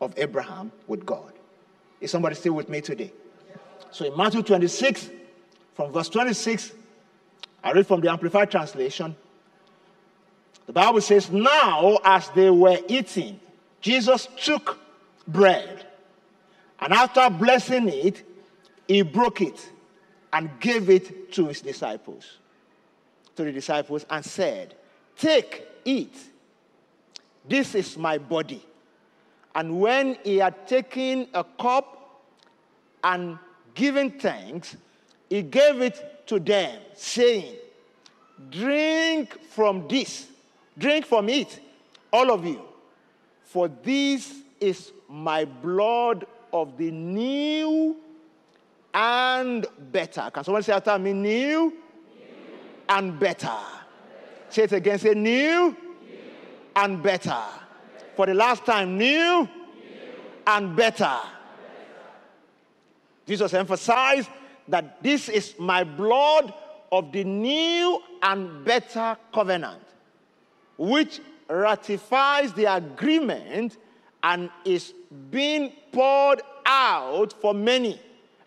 of 0.00 0.14
Abraham 0.16 0.72
with 0.86 1.04
God. 1.04 1.32
Is 2.00 2.10
somebody 2.10 2.34
still 2.34 2.54
with 2.54 2.68
me 2.68 2.80
today? 2.80 3.12
So 3.90 4.04
in 4.06 4.16
Matthew 4.16 4.42
26, 4.42 5.10
from 5.74 5.92
verse 5.92 6.08
26, 6.08 6.72
I 7.62 7.72
read 7.72 7.86
from 7.86 8.00
the 8.00 8.10
Amplified 8.10 8.50
Translation. 8.50 9.14
The 10.66 10.72
Bible 10.72 11.00
says, 11.00 11.30
Now 11.30 11.98
as 12.04 12.28
they 12.30 12.50
were 12.50 12.78
eating, 12.88 13.40
Jesus 13.80 14.28
took 14.42 14.78
bread, 15.26 15.86
and 16.78 16.92
after 16.92 17.28
blessing 17.30 17.88
it, 17.88 18.22
he 18.86 19.02
broke 19.02 19.40
it 19.40 19.70
and 20.32 20.50
gave 20.60 20.88
it 20.90 21.32
to 21.32 21.48
his 21.48 21.60
disciples. 21.60 22.38
To 23.36 23.44
the 23.44 23.52
disciples, 23.52 24.06
and 24.10 24.24
said, 24.24 24.74
Take, 25.16 25.66
eat. 25.84 26.16
This 27.48 27.74
is 27.74 27.96
my 27.96 28.18
body. 28.18 28.64
And 29.54 29.80
when 29.80 30.16
he 30.24 30.36
had 30.38 30.66
taken 30.68 31.28
a 31.34 31.44
cup 31.44 32.22
and 33.02 33.38
given 33.74 34.10
thanks, 34.12 34.76
he 35.28 35.42
gave 35.42 35.80
it 35.80 36.19
to 36.30 36.38
them, 36.38 36.78
saying, 36.94 37.56
Drink 38.50 39.42
from 39.42 39.88
this, 39.88 40.28
drink 40.78 41.04
from 41.04 41.28
it, 41.28 41.58
all 42.12 42.30
of 42.30 42.46
you, 42.46 42.62
for 43.44 43.66
this 43.66 44.32
is 44.60 44.92
my 45.08 45.44
blood 45.44 46.24
of 46.52 46.78
the 46.78 46.92
new 46.92 47.96
and 48.94 49.66
better. 49.90 50.30
Can 50.32 50.44
someone 50.44 50.62
say 50.62 50.72
after 50.72 50.96
me, 51.00 51.12
new, 51.12 51.28
new. 51.28 51.74
and 52.88 53.18
better? 53.18 53.58
Say 54.50 54.62
it 54.62 54.72
again, 54.72 55.00
say 55.00 55.14
new, 55.14 55.20
new. 55.22 55.76
and 56.76 57.02
better. 57.02 57.42
For 58.14 58.26
the 58.26 58.34
last 58.34 58.64
time, 58.64 58.96
new, 58.96 59.48
and 60.46 60.76
better. 60.76 61.18
Jesus 63.26 63.52
emphasized 63.52 64.28
that 64.68 65.02
this 65.02 65.28
is 65.28 65.54
my 65.58 65.84
blood 65.84 66.52
of 66.92 67.12
the 67.12 67.24
new 67.24 68.02
and 68.22 68.64
better 68.64 69.16
covenant, 69.32 69.82
which 70.76 71.20
ratifies 71.48 72.52
the 72.52 72.64
agreement 72.64 73.76
and 74.22 74.50
is 74.64 74.94
being 75.30 75.72
poured 75.92 76.42
out 76.66 77.32
for 77.40 77.54
many 77.54 78.00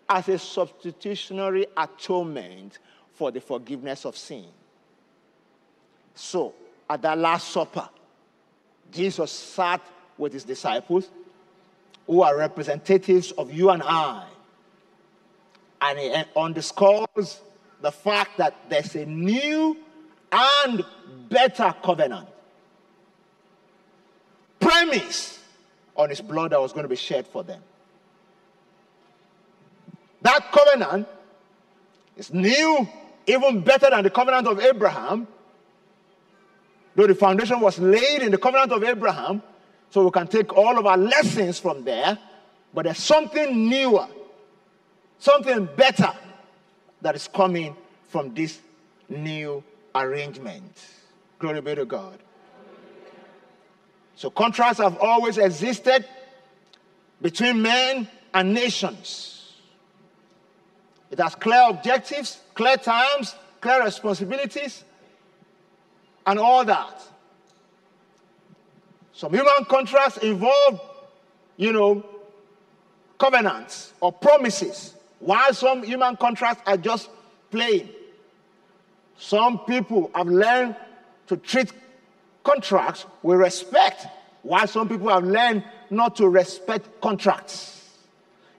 as 0.08 0.28
a 0.28 0.38
substitutionary 0.38 1.66
atonement 1.76 2.78
for 3.12 3.30
the 3.30 3.40
forgiveness 3.40 4.04
of 4.04 4.16
sin. 4.16 4.46
So, 6.14 6.54
at 6.88 7.02
that 7.02 7.18
Last 7.18 7.48
Supper, 7.48 7.88
Jesus 8.92 9.30
sat 9.30 9.80
with 10.16 10.32
his 10.32 10.44
disciples, 10.44 11.10
who 12.06 12.22
are 12.22 12.36
representatives 12.36 13.32
of 13.32 13.52
you 13.52 13.70
and 13.70 13.82
I, 13.82 14.26
and 15.80 15.98
he 15.98 16.14
underscores 16.36 17.40
the 17.80 17.92
fact 17.92 18.38
that 18.38 18.54
there's 18.68 18.94
a 18.94 19.04
new 19.06 19.76
and 20.32 20.84
better 21.28 21.74
covenant 21.82 22.28
premise 24.60 25.40
on 25.96 26.08
his 26.08 26.20
blood 26.20 26.52
that 26.52 26.60
was 26.60 26.72
going 26.72 26.84
to 26.84 26.88
be 26.88 26.96
shed 26.96 27.26
for 27.26 27.42
them. 27.44 27.60
that 30.22 30.50
covenant 30.50 31.06
is 32.16 32.32
new, 32.32 32.88
even 33.26 33.60
better 33.60 33.90
than 33.90 34.02
the 34.02 34.10
covenant 34.10 34.46
of 34.46 34.58
Abraham. 34.60 35.26
Though 36.94 37.06
the 37.06 37.14
foundation 37.14 37.60
was 37.60 37.78
laid 37.78 38.22
in 38.22 38.30
the 38.30 38.38
covenant 38.38 38.72
of 38.72 38.82
Abraham, 38.84 39.42
so 39.90 40.04
we 40.04 40.10
can 40.10 40.26
take 40.26 40.52
all 40.56 40.78
of 40.78 40.86
our 40.86 40.96
lessons 40.96 41.58
from 41.60 41.84
there, 41.84 42.18
but 42.72 42.84
there's 42.84 42.98
something 42.98 43.68
newer, 43.68 44.08
something 45.24 45.64
better 45.74 46.12
that 47.00 47.14
is 47.14 47.28
coming 47.28 47.74
from 48.08 48.34
this 48.34 48.60
new 49.08 49.64
arrangement. 49.94 50.86
Glory 51.38 51.62
be 51.62 51.74
to 51.74 51.86
God. 51.86 52.18
So 54.16 54.28
contrasts 54.28 54.78
have 54.78 54.98
always 54.98 55.38
existed 55.38 56.04
between 57.22 57.62
men 57.62 58.06
and 58.34 58.52
nations. 58.52 59.54
It 61.10 61.18
has 61.18 61.34
clear 61.34 61.70
objectives, 61.70 62.40
clear 62.54 62.76
times, 62.76 63.34
clear 63.62 63.82
responsibilities, 63.82 64.84
and 66.26 66.38
all 66.38 66.66
that. 66.66 67.00
Some 69.14 69.32
human 69.32 69.64
contracts 69.68 70.18
involve, 70.18 70.80
you 71.56 71.72
know, 71.72 72.04
covenants 73.18 73.94
or 74.00 74.12
promises, 74.12 74.93
while 75.24 75.54
some 75.54 75.82
human 75.82 76.16
contracts 76.16 76.62
are 76.66 76.76
just 76.76 77.08
plain. 77.50 77.88
Some 79.16 79.60
people 79.60 80.10
have 80.14 80.26
learned 80.26 80.76
to 81.28 81.38
treat 81.38 81.72
contracts 82.42 83.06
with 83.22 83.38
respect, 83.38 84.06
while 84.42 84.66
some 84.66 84.86
people 84.86 85.08
have 85.08 85.24
learned 85.24 85.64
not 85.88 86.16
to 86.16 86.28
respect 86.28 87.00
contracts. 87.00 87.88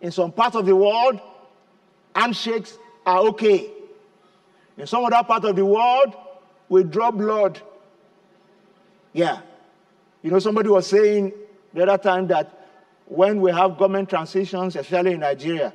In 0.01 0.11
some 0.11 0.31
parts 0.31 0.55
of 0.55 0.65
the 0.65 0.75
world, 0.75 1.19
handshakes 2.15 2.79
are 3.05 3.19
okay. 3.27 3.69
In 4.75 4.87
some 4.87 5.05
other 5.05 5.23
part 5.23 5.45
of 5.45 5.55
the 5.55 5.65
world, 5.65 6.15
we 6.67 6.83
draw 6.83 7.11
blood. 7.11 7.61
Yeah. 9.13 9.41
You 10.23 10.31
know, 10.31 10.39
somebody 10.39 10.69
was 10.69 10.87
saying 10.87 11.31
the 11.75 11.83
other 11.83 12.01
time 12.01 12.25
that 12.27 12.67
when 13.05 13.39
we 13.39 13.51
have 13.51 13.77
government 13.77 14.09
transitions, 14.09 14.75
especially 14.75 15.13
in 15.13 15.19
Nigeria, 15.19 15.71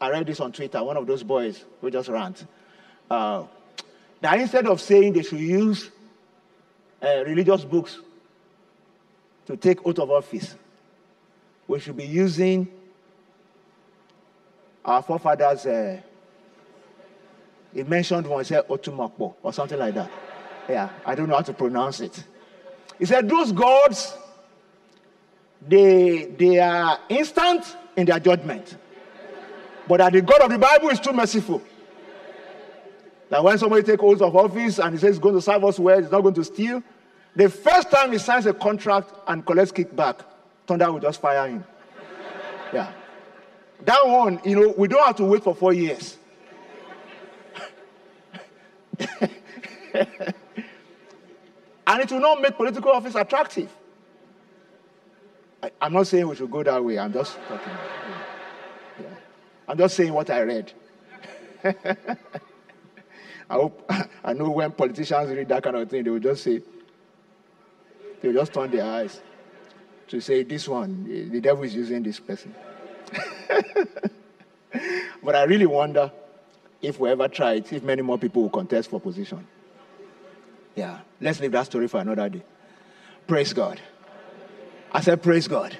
I 0.00 0.10
read 0.10 0.26
this 0.26 0.40
on 0.40 0.52
Twitter, 0.52 0.82
one 0.82 0.96
of 0.96 1.06
those 1.06 1.22
boys 1.22 1.64
who 1.80 1.90
just 1.90 2.08
rant, 2.08 2.46
uh, 3.10 3.44
that 4.20 4.38
instead 4.38 4.66
of 4.66 4.80
saying 4.80 5.12
they 5.12 5.22
should 5.22 5.40
use 5.40 5.90
uh, 7.02 7.24
religious 7.26 7.64
books 7.64 7.98
to 9.46 9.56
take 9.56 9.84
oath 9.84 9.98
of 9.98 10.10
office, 10.10 10.54
we 11.66 11.80
should 11.80 11.96
be 11.96 12.04
using 12.04 12.68
our 14.84 15.02
forefathers. 15.02 15.66
Uh, 15.66 16.00
he 17.72 17.82
mentioned 17.82 18.26
one, 18.26 18.40
he 18.40 18.44
said 18.44 18.68
Otumokpo 18.68 19.34
or 19.42 19.52
something 19.52 19.78
like 19.78 19.94
that. 19.94 20.10
Yeah, 20.68 20.88
I 21.04 21.14
don't 21.14 21.28
know 21.28 21.34
how 21.34 21.42
to 21.42 21.52
pronounce 21.52 22.00
it. 22.00 22.24
He 22.98 23.04
said, 23.04 23.28
Those 23.28 23.52
gods, 23.52 24.16
they, 25.66 26.26
they 26.26 26.60
are 26.60 26.98
instant 27.08 27.76
in 27.96 28.06
their 28.06 28.20
judgment. 28.20 28.76
But 29.86 29.98
that 29.98 30.12
the 30.12 30.22
God 30.22 30.40
of 30.42 30.50
the 30.50 30.58
Bible 30.58 30.88
is 30.88 31.00
too 31.00 31.12
merciful. 31.12 31.62
That 33.30 33.42
when 33.42 33.58
somebody 33.58 33.82
takes 33.82 34.02
oath 34.02 34.22
of 34.22 34.34
office 34.36 34.78
and 34.78 34.94
he 34.94 35.00
says 35.00 35.16
he's 35.16 35.18
going 35.18 35.34
to 35.34 35.42
serve 35.42 35.64
us 35.64 35.78
well, 35.78 36.00
he's 36.00 36.10
not 36.10 36.20
going 36.20 36.34
to 36.34 36.44
steal, 36.44 36.82
the 37.36 37.48
first 37.50 37.90
time 37.90 38.12
he 38.12 38.18
signs 38.18 38.46
a 38.46 38.54
contract 38.54 39.12
and 39.26 39.44
collects 39.44 39.72
kickback, 39.72 40.20
thunder 40.66 40.92
will 40.92 41.00
just 41.00 41.20
fire 41.20 41.48
him. 41.48 41.64
Yeah. 42.72 42.92
That 43.84 44.06
one, 44.06 44.40
you 44.44 44.60
know, 44.60 44.74
we 44.76 44.88
don't 44.88 45.04
have 45.04 45.16
to 45.16 45.24
wait 45.24 45.42
for 45.42 45.54
four 45.54 45.72
years. 45.72 46.16
and 51.86 52.02
it 52.02 52.10
will 52.10 52.20
not 52.20 52.40
make 52.40 52.56
political 52.56 52.92
office 52.92 53.14
attractive. 53.14 53.70
I, 55.62 55.70
am 55.80 55.92
not 55.92 56.06
saying 56.06 56.28
we 56.28 56.36
should 56.36 56.50
go 56.50 56.62
that 56.62 56.84
way. 56.84 56.98
I'm 56.98 57.12
just 57.12 57.36
talking. 57.48 57.72
I'm 59.74 59.78
just 59.78 59.96
saying 59.96 60.12
what 60.12 60.30
I 60.30 60.42
read. 60.42 60.72
I 61.64 61.74
hope 63.50 63.90
I 64.22 64.32
know 64.32 64.50
when 64.50 64.70
politicians 64.70 65.28
read 65.32 65.48
that 65.48 65.64
kind 65.64 65.74
of 65.74 65.90
thing, 65.90 66.04
they 66.04 66.10
will 66.10 66.20
just 66.20 66.44
say, 66.44 66.62
they 68.22 68.28
will 68.28 68.36
just 68.36 68.52
turn 68.52 68.70
their 68.70 68.84
eyes 68.84 69.20
to 70.06 70.20
say, 70.20 70.44
This 70.44 70.68
one, 70.68 71.28
the 71.28 71.40
devil 71.40 71.64
is 71.64 71.74
using 71.74 72.04
this 72.04 72.20
person. 72.20 72.54
but 75.24 75.34
I 75.34 75.42
really 75.42 75.66
wonder 75.66 76.12
if 76.80 77.00
we 77.00 77.10
ever 77.10 77.26
try 77.26 77.54
it, 77.54 77.72
if 77.72 77.82
many 77.82 78.02
more 78.02 78.16
people 78.16 78.42
will 78.42 78.50
contest 78.50 78.90
for 78.90 79.00
position. 79.00 79.44
Yeah, 80.76 81.00
let's 81.20 81.40
leave 81.40 81.50
that 81.50 81.66
story 81.66 81.88
for 81.88 81.98
another 81.98 82.28
day. 82.28 82.44
Praise 83.26 83.52
God. 83.52 83.80
I 84.92 85.00
said, 85.00 85.20
Praise 85.20 85.48
God. 85.48 85.76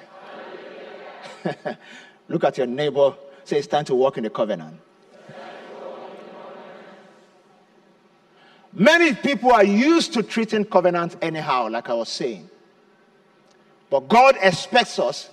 Look 2.27 2.43
at 2.43 2.57
your 2.57 2.67
neighbor. 2.67 3.15
Say, 3.45 3.59
It's 3.59 3.67
time 3.67 3.85
to 3.85 3.95
walk 3.95 4.17
in 4.17 4.23
the 4.23 4.29
covenant. 4.29 4.79
Many 8.73 9.13
people 9.13 9.53
are 9.53 9.63
used 9.63 10.13
to 10.13 10.23
treating 10.23 10.65
covenants 10.65 11.15
anyhow, 11.21 11.69
like 11.69 11.89
I 11.89 11.93
was 11.93 12.09
saying. 12.09 12.49
But 13.89 14.09
God 14.09 14.35
expects 14.41 14.99
us 14.99 15.29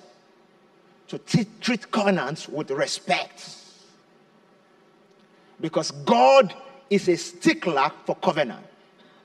to 1.08 1.18
t- 1.18 1.46
treat 1.60 1.90
covenants 1.90 2.48
with 2.48 2.70
respect. 2.70 3.56
Because 5.60 5.90
God 5.90 6.54
is 6.88 7.08
a 7.08 7.16
stickler 7.16 7.90
for 8.04 8.14
covenant, 8.16 8.64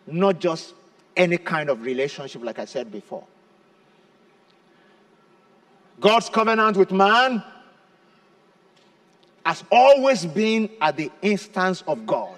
not 0.08 0.40
just 0.40 0.74
any 1.16 1.38
kind 1.38 1.70
of 1.70 1.84
relationship, 1.84 2.44
like 2.44 2.58
I 2.58 2.66
said 2.66 2.92
before. 2.92 3.26
God's 6.00 6.30
covenant 6.30 6.78
with 6.78 6.92
man 6.92 7.44
has 9.48 9.64
always 9.72 10.26
been 10.26 10.70
at 10.82 10.98
the 10.98 11.10
instance 11.22 11.82
of 11.88 12.06
God. 12.06 12.38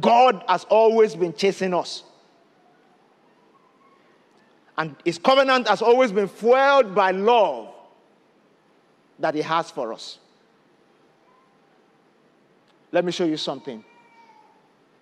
God 0.00 0.44
has 0.46 0.62
always 0.70 1.16
been 1.16 1.34
chasing 1.34 1.74
us. 1.74 2.04
And 4.76 4.94
his 5.04 5.18
covenant 5.18 5.66
has 5.66 5.82
always 5.82 6.12
been 6.12 6.28
fueled 6.28 6.94
by 6.94 7.10
love 7.10 7.74
that 9.18 9.34
he 9.34 9.42
has 9.42 9.72
for 9.72 9.92
us. 9.92 10.20
Let 12.92 13.04
me 13.04 13.10
show 13.10 13.24
you 13.24 13.36
something. 13.36 13.84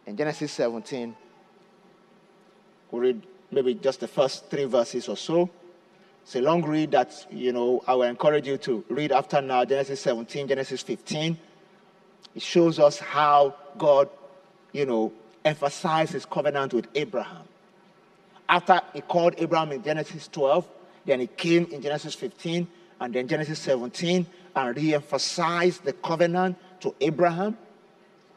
In 0.07 0.17
Genesis 0.17 0.53
17, 0.53 1.15
we'll 2.91 3.03
read 3.03 3.23
maybe 3.51 3.75
just 3.75 4.01
the 4.01 4.09
first 4.09 4.49
three 4.49 4.65
verses 4.65 5.07
or 5.07 5.19
so. 5.19 5.51
It's 6.27 6.35
a 6.35 6.41
long 6.41 6.65
read 6.65 6.91
that, 6.91 7.25
you 7.31 7.53
know, 7.53 7.85
I 7.87 7.95
will 7.95 8.03
encourage 8.03 8.49
you 8.49 8.59
to 8.59 8.85
read 8.89 9.12
after 9.12 9.41
now 9.41 9.65
Genesis 9.65 10.01
17, 10.01 10.49
Genesis 10.49 10.83
15. 10.83 11.39
It 12.35 12.43
shows 12.43 12.81
us 12.81 12.99
how 12.99 13.55
God 13.79 14.09
you 14.73 14.87
know, 14.87 15.12
emphasized 15.45 16.15
his 16.15 16.27
covenant 16.27 16.75
with 16.75 16.89
Abraham. 16.97 17.45
After 18.49 18.81
he 18.93 19.03
called 19.03 19.35
Abraham 19.39 19.71
in 19.71 19.85
Genesis 19.85 20.27
12, 20.29 20.69
then 21.05 21.21
he 21.21 21.29
came 21.29 21.67
in 21.67 21.81
Genesis 21.81 22.15
15 22.15 22.67
and 23.01 23.15
then 23.15 23.29
Genesis 23.29 23.61
17 23.61 24.27
and 24.57 24.77
re-emphasized 24.77 25.85
the 25.85 25.93
covenant 25.93 26.57
to 26.81 26.93
Abraham. 27.01 27.57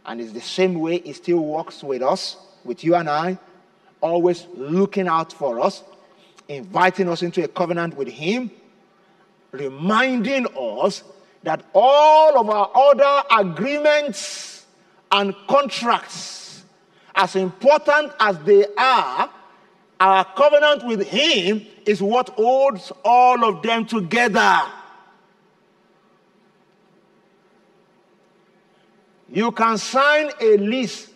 And 0.05 0.21
it's 0.21 0.31
the 0.31 0.41
same 0.41 0.79
way 0.79 0.99
he 0.99 1.13
still 1.13 1.39
works 1.39 1.83
with 1.83 2.03
us, 2.03 2.37
with 2.63 2.83
you 2.83 2.93
and 2.93 3.09
I, 3.09 3.39
always 3.99 4.45
looking 4.55 5.07
out 5.07 5.33
for 5.33 5.59
us, 5.59 5.83
inviting 6.49 7.07
us 7.07 7.23
into 7.23 7.43
a 7.43 7.47
covenant 7.47 7.95
with 7.95 8.09
him, 8.09 8.51
reminding 9.51 10.45
us 10.57 11.03
that 11.43 11.63
all 11.73 12.37
of 12.37 12.49
our 12.49 12.69
other 12.75 13.23
agreements 13.39 14.65
and 15.11 15.33
contracts, 15.47 16.63
as 17.15 17.35
important 17.35 18.11
as 18.19 18.37
they 18.39 18.65
are, 18.77 19.29
our 19.99 20.23
covenant 20.23 20.85
with 20.85 21.07
Him 21.07 21.65
is 21.85 22.01
what 22.01 22.29
holds 22.29 22.91
all 23.03 23.43
of 23.43 23.61
them 23.61 23.85
together. 23.85 24.61
You 29.31 29.51
can 29.51 29.77
sign 29.77 30.31
a 30.39 30.57
lease 30.57 31.08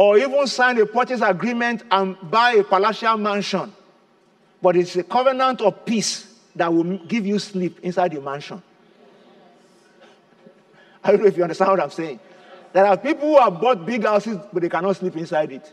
or 0.00 0.16
even 0.16 0.46
sign 0.46 0.80
a 0.80 0.86
purchase 0.86 1.20
agreement 1.20 1.82
and 1.90 2.16
buy 2.30 2.52
a 2.52 2.64
palatial 2.64 3.18
mansion, 3.18 3.70
but 4.62 4.74
it's 4.74 4.96
a 4.96 5.02
covenant 5.02 5.60
of 5.60 5.84
peace 5.84 6.36
that 6.56 6.72
will 6.72 6.96
give 7.00 7.26
you 7.26 7.38
sleep 7.38 7.78
inside 7.82 8.10
your 8.14 8.22
mansion. 8.22 8.62
I 11.04 11.10
don't 11.10 11.20
know 11.20 11.26
if 11.26 11.36
you 11.36 11.42
understand 11.42 11.72
what 11.72 11.80
I'm 11.80 11.90
saying. 11.90 12.18
There 12.72 12.86
are 12.86 12.96
people 12.96 13.28
who 13.28 13.38
have 13.40 13.60
bought 13.60 13.84
big 13.84 14.04
houses, 14.04 14.38
but 14.50 14.62
they 14.62 14.70
cannot 14.70 14.96
sleep 14.96 15.18
inside 15.18 15.52
it 15.52 15.70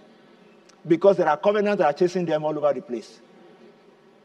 because 0.86 1.16
there 1.16 1.30
are 1.30 1.38
covenants 1.38 1.78
that 1.78 1.86
are 1.86 1.98
chasing 1.98 2.26
them 2.26 2.44
all 2.44 2.58
over 2.58 2.74
the 2.74 2.82
place. 2.82 3.22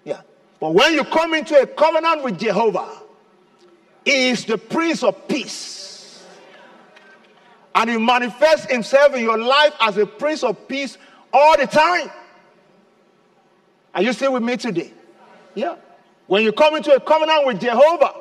Yeah. 0.03 0.23
But 0.59 0.75
when 0.75 0.95
you 0.95 1.05
come 1.05 1.33
into 1.35 1.57
a 1.57 1.65
covenant 1.65 2.25
with 2.25 2.41
Jehovah, 2.41 2.91
He 4.05 4.31
is 4.31 4.47
the 4.47 4.59
Prince 4.59 5.05
of 5.05 5.29
Peace. 5.29 5.92
And 7.75 7.91
He 7.91 7.97
manifests 7.99 8.71
Himself 8.71 9.15
in 9.15 9.23
your 9.23 9.39
life 9.39 9.75
as 9.81 9.97
a 9.97 10.07
Prince 10.07 10.43
of 10.43 10.69
Peace 10.69 10.99
all 11.33 11.57
the 11.57 11.67
time. 11.67 12.11
Are 13.95 14.03
you 14.03 14.13
still 14.13 14.33
with 14.33 14.43
me 14.43 14.57
today? 14.57 14.93
Yeah. 15.55 15.77
When 16.27 16.43
you 16.43 16.53
come 16.53 16.77
into 16.77 16.95
a 16.95 17.01
covenant 17.01 17.47
with 17.47 17.61
Jehovah, 17.61 18.15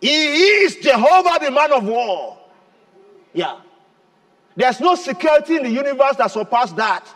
He 0.00 0.24
is 0.64 0.76
Jehovah, 0.76 1.44
the 1.44 1.50
man 1.50 1.72
of 1.72 1.84
war. 1.84 2.38
Yeah. 3.32 3.60
There's 4.56 4.80
no 4.80 4.96
security 4.96 5.56
in 5.56 5.62
the 5.62 5.70
universe 5.70 6.16
that 6.16 6.30
surpasses 6.30 6.74
that. 6.74 7.06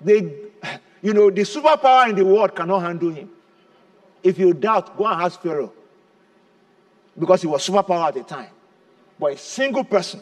They, 0.00 0.32
you 1.02 1.14
know, 1.14 1.30
the 1.30 1.42
superpower 1.42 2.08
in 2.08 2.16
the 2.16 2.24
world 2.24 2.54
cannot 2.54 2.80
handle 2.80 3.10
him. 3.10 3.30
If 4.22 4.38
you 4.38 4.52
doubt, 4.54 4.96
go 4.96 5.06
and 5.06 5.22
ask 5.22 5.40
Pharaoh. 5.40 5.72
Because 7.18 7.42
he 7.42 7.48
was 7.48 7.66
superpower 7.66 8.08
at 8.08 8.14
the 8.14 8.22
time. 8.22 8.50
But 9.18 9.32
a 9.32 9.36
single 9.36 9.84
person 9.84 10.20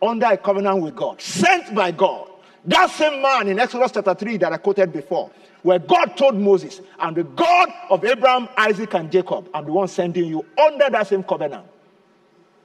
under 0.00 0.26
a 0.26 0.36
covenant 0.36 0.82
with 0.82 0.94
God, 0.94 1.20
sent 1.20 1.74
by 1.74 1.90
God. 1.90 2.30
That 2.64 2.90
same 2.90 3.22
man 3.22 3.48
in 3.48 3.58
Exodus 3.58 3.92
chapter 3.92 4.14
3 4.14 4.36
that 4.38 4.52
I 4.52 4.56
quoted 4.56 4.92
before, 4.92 5.30
where 5.62 5.78
God 5.78 6.16
told 6.16 6.36
Moses, 6.36 6.80
I'm 6.98 7.14
the 7.14 7.24
God 7.24 7.68
of 7.90 8.04
Abraham, 8.04 8.48
Isaac, 8.56 8.94
and 8.94 9.10
Jacob. 9.10 9.48
I'm 9.54 9.64
the 9.64 9.72
one 9.72 9.88
sending 9.88 10.24
you 10.24 10.44
under 10.60 10.90
that 10.90 11.06
same 11.06 11.22
covenant. 11.22 11.66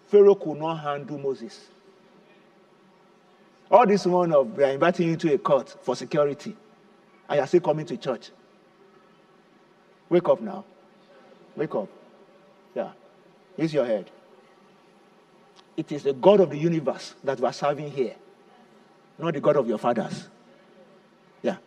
Pharaoh 0.07 0.35
could 0.35 0.57
not 0.57 0.75
handle 0.75 1.17
Moses. 1.17 1.59
All 3.69 3.87
this 3.87 4.05
one 4.05 4.33
of 4.33 4.55
they 4.55 4.65
are 4.65 4.73
inviting 4.73 5.07
you 5.07 5.15
to 5.17 5.33
a 5.33 5.37
court 5.37 5.75
for 5.81 5.95
security, 5.95 6.55
and 7.29 7.37
you're 7.37 7.47
still 7.47 7.61
coming 7.61 7.85
to 7.85 7.95
church. 7.95 8.31
Wake 10.09 10.27
up 10.27 10.41
now. 10.41 10.65
Wake 11.55 11.73
up. 11.73 11.87
Yeah. 12.75 12.91
Use 13.57 13.73
your 13.73 13.85
head. 13.85 14.09
It 15.77 15.91
is 15.91 16.03
the 16.03 16.13
God 16.13 16.39
of 16.39 16.49
the 16.49 16.57
universe 16.57 17.15
that 17.23 17.39
we 17.39 17.45
are 17.45 17.53
serving 17.53 17.91
here, 17.91 18.15
not 19.17 19.33
the 19.33 19.39
God 19.39 19.55
of 19.57 19.67
your 19.67 19.77
fathers. 19.77 20.27
Yeah. 21.41 21.57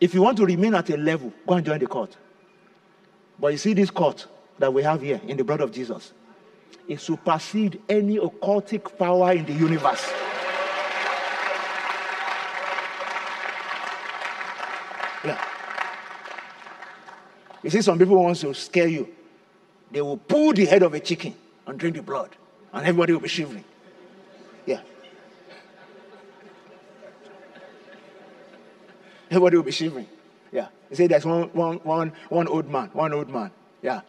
If 0.00 0.14
you 0.14 0.22
want 0.22 0.36
to 0.38 0.46
remain 0.46 0.74
at 0.74 0.88
a 0.90 0.96
level, 0.96 1.32
go 1.46 1.54
and 1.54 1.66
join 1.66 1.78
the 1.78 1.86
court. 1.86 2.16
But 3.38 3.52
you 3.52 3.58
see 3.58 3.74
this 3.74 3.90
court 3.90 4.26
that 4.58 4.72
we 4.72 4.82
have 4.82 5.02
here 5.02 5.20
in 5.26 5.36
the 5.36 5.44
blood 5.44 5.60
of 5.60 5.72
Jesus, 5.72 6.12
it 6.88 7.00
supersedes 7.00 7.76
any 7.88 8.18
occultic 8.18 8.96
power 8.96 9.32
in 9.32 9.44
the 9.44 9.52
universe. 9.52 10.10
Yeah. 15.24 15.44
You 17.62 17.70
see, 17.70 17.82
some 17.82 17.98
people 17.98 18.22
want 18.22 18.36
to 18.38 18.54
scare 18.54 18.86
you. 18.86 19.15
They 19.90 20.00
will 20.00 20.16
pull 20.16 20.52
the 20.52 20.66
head 20.66 20.82
of 20.82 20.94
a 20.94 21.00
chicken 21.00 21.34
and 21.66 21.78
drink 21.78 21.96
the 21.96 22.02
blood, 22.02 22.30
and 22.72 22.86
everybody 22.86 23.12
will 23.12 23.20
be 23.20 23.28
shivering. 23.28 23.64
Yeah. 24.66 24.80
Everybody 29.30 29.56
will 29.56 29.64
be 29.64 29.72
shivering. 29.72 30.08
Yeah. 30.52 30.68
You 30.90 30.96
see, 30.96 31.06
there's 31.06 31.24
one, 31.24 31.44
one, 31.52 31.76
one, 31.78 32.12
one 32.28 32.48
old 32.48 32.70
man, 32.70 32.90
one 32.92 33.12
old 33.12 33.28
man. 33.28 33.50
Yeah. 33.82 34.00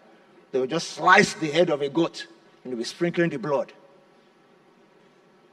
They 0.51 0.59
will 0.59 0.67
just 0.67 0.91
slice 0.91 1.33
the 1.33 1.47
head 1.47 1.69
of 1.69 1.81
a 1.81 1.89
goat 1.89 2.27
and 2.63 2.71
they'll 2.71 2.77
be 2.77 2.83
sprinkling 2.83 3.29
the 3.29 3.37
blood. 3.37 3.73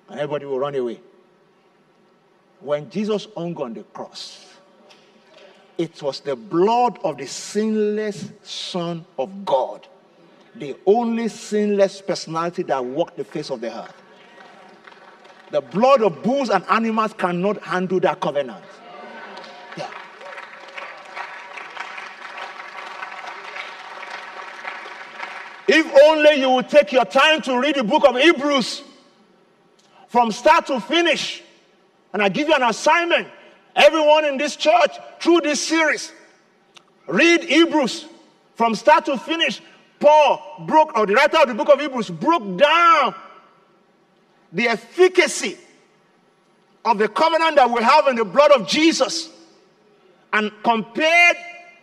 And 0.08 0.20
everybody 0.20 0.44
will 0.44 0.58
run 0.58 0.74
away. 0.74 1.00
When 2.60 2.90
Jesus 2.90 3.26
hung 3.36 3.56
on 3.56 3.74
the 3.74 3.82
cross, 3.82 4.54
it 5.76 6.00
was 6.02 6.20
the 6.20 6.36
blood 6.36 6.98
of 7.02 7.18
the 7.18 7.26
sinless 7.26 8.30
Son 8.42 9.04
of 9.18 9.44
God, 9.44 9.86
the 10.56 10.76
only 10.86 11.28
sinless 11.28 12.00
personality 12.00 12.62
that 12.64 12.84
walked 12.84 13.16
the 13.16 13.24
face 13.24 13.50
of 13.50 13.60
the 13.60 13.76
earth. 13.76 13.94
The 15.50 15.60
blood 15.60 16.02
of 16.02 16.22
bulls 16.22 16.50
and 16.50 16.64
animals 16.68 17.12
cannot 17.12 17.62
handle 17.62 18.00
that 18.00 18.20
covenant. 18.20 18.64
Yeah. 19.76 19.90
If 25.68 25.86
only 26.04 26.34
you 26.40 26.50
would 26.50 26.68
take 26.68 26.92
your 26.92 27.04
time 27.04 27.40
to 27.42 27.58
read 27.58 27.76
the 27.76 27.84
book 27.84 28.04
of 28.08 28.16
Hebrews 28.16 28.82
from 30.08 30.30
start 30.32 30.66
to 30.66 30.80
finish. 30.80 31.42
And 32.12 32.22
I 32.22 32.28
give 32.28 32.48
you 32.48 32.54
an 32.54 32.62
assignment 32.62 33.28
everyone 33.74 34.24
in 34.24 34.38
this 34.38 34.56
church 34.56 34.92
through 35.20 35.40
this 35.40 35.60
series. 35.60 36.12
Read 37.06 37.44
Hebrews 37.44 38.06
from 38.54 38.74
start 38.74 39.06
to 39.06 39.18
finish. 39.18 39.60
Paul 40.04 40.66
broke, 40.66 40.94
or 40.98 41.06
the 41.06 41.14
writer 41.14 41.38
of 41.38 41.48
the 41.48 41.54
book 41.54 41.70
of 41.70 41.80
Hebrews 41.80 42.10
broke 42.10 42.58
down 42.58 43.14
the 44.52 44.68
efficacy 44.68 45.56
of 46.84 46.98
the 46.98 47.08
covenant 47.08 47.56
that 47.56 47.70
we 47.70 47.82
have 47.82 48.06
in 48.08 48.16
the 48.16 48.24
blood 48.26 48.52
of 48.52 48.68
Jesus 48.68 49.30
and 50.30 50.52
compared 50.62 51.36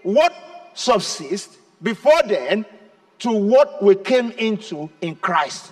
what 0.04 0.32
subsists 0.76 1.58
before 1.82 2.22
then 2.28 2.64
to 3.18 3.32
what 3.32 3.82
we 3.82 3.96
came 3.96 4.30
into 4.34 4.88
in 5.02 5.16
Christ. 5.16 5.72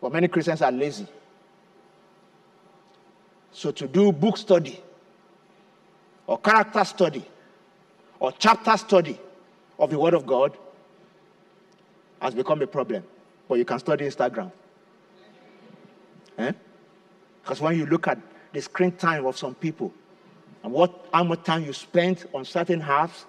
But 0.00 0.12
many 0.12 0.26
Christians 0.26 0.62
are 0.62 0.72
lazy. 0.72 1.06
So 3.52 3.70
to 3.70 3.86
do 3.86 4.10
book 4.10 4.36
study 4.36 4.82
or 6.26 6.38
character 6.38 6.84
study 6.84 7.24
or 8.18 8.32
chapter 8.32 8.76
study 8.76 9.16
of 9.82 9.90
the 9.90 9.98
Word 9.98 10.14
of 10.14 10.24
God 10.24 10.56
has 12.20 12.34
become 12.34 12.62
a 12.62 12.66
problem. 12.68 13.02
But 13.48 13.58
you 13.58 13.64
can 13.64 13.80
study 13.80 14.06
Instagram. 14.06 14.52
Eh? 16.38 16.52
Because 17.42 17.60
when 17.60 17.76
you 17.76 17.84
look 17.86 18.06
at 18.06 18.18
the 18.52 18.62
screen 18.62 18.92
time 18.92 19.26
of 19.26 19.36
some 19.36 19.56
people 19.56 19.92
and 20.62 20.72
what 20.72 21.08
how 21.12 21.24
much 21.24 21.42
time 21.42 21.64
you 21.64 21.72
spend 21.72 22.24
on 22.32 22.44
certain 22.44 22.80
apps 22.80 23.24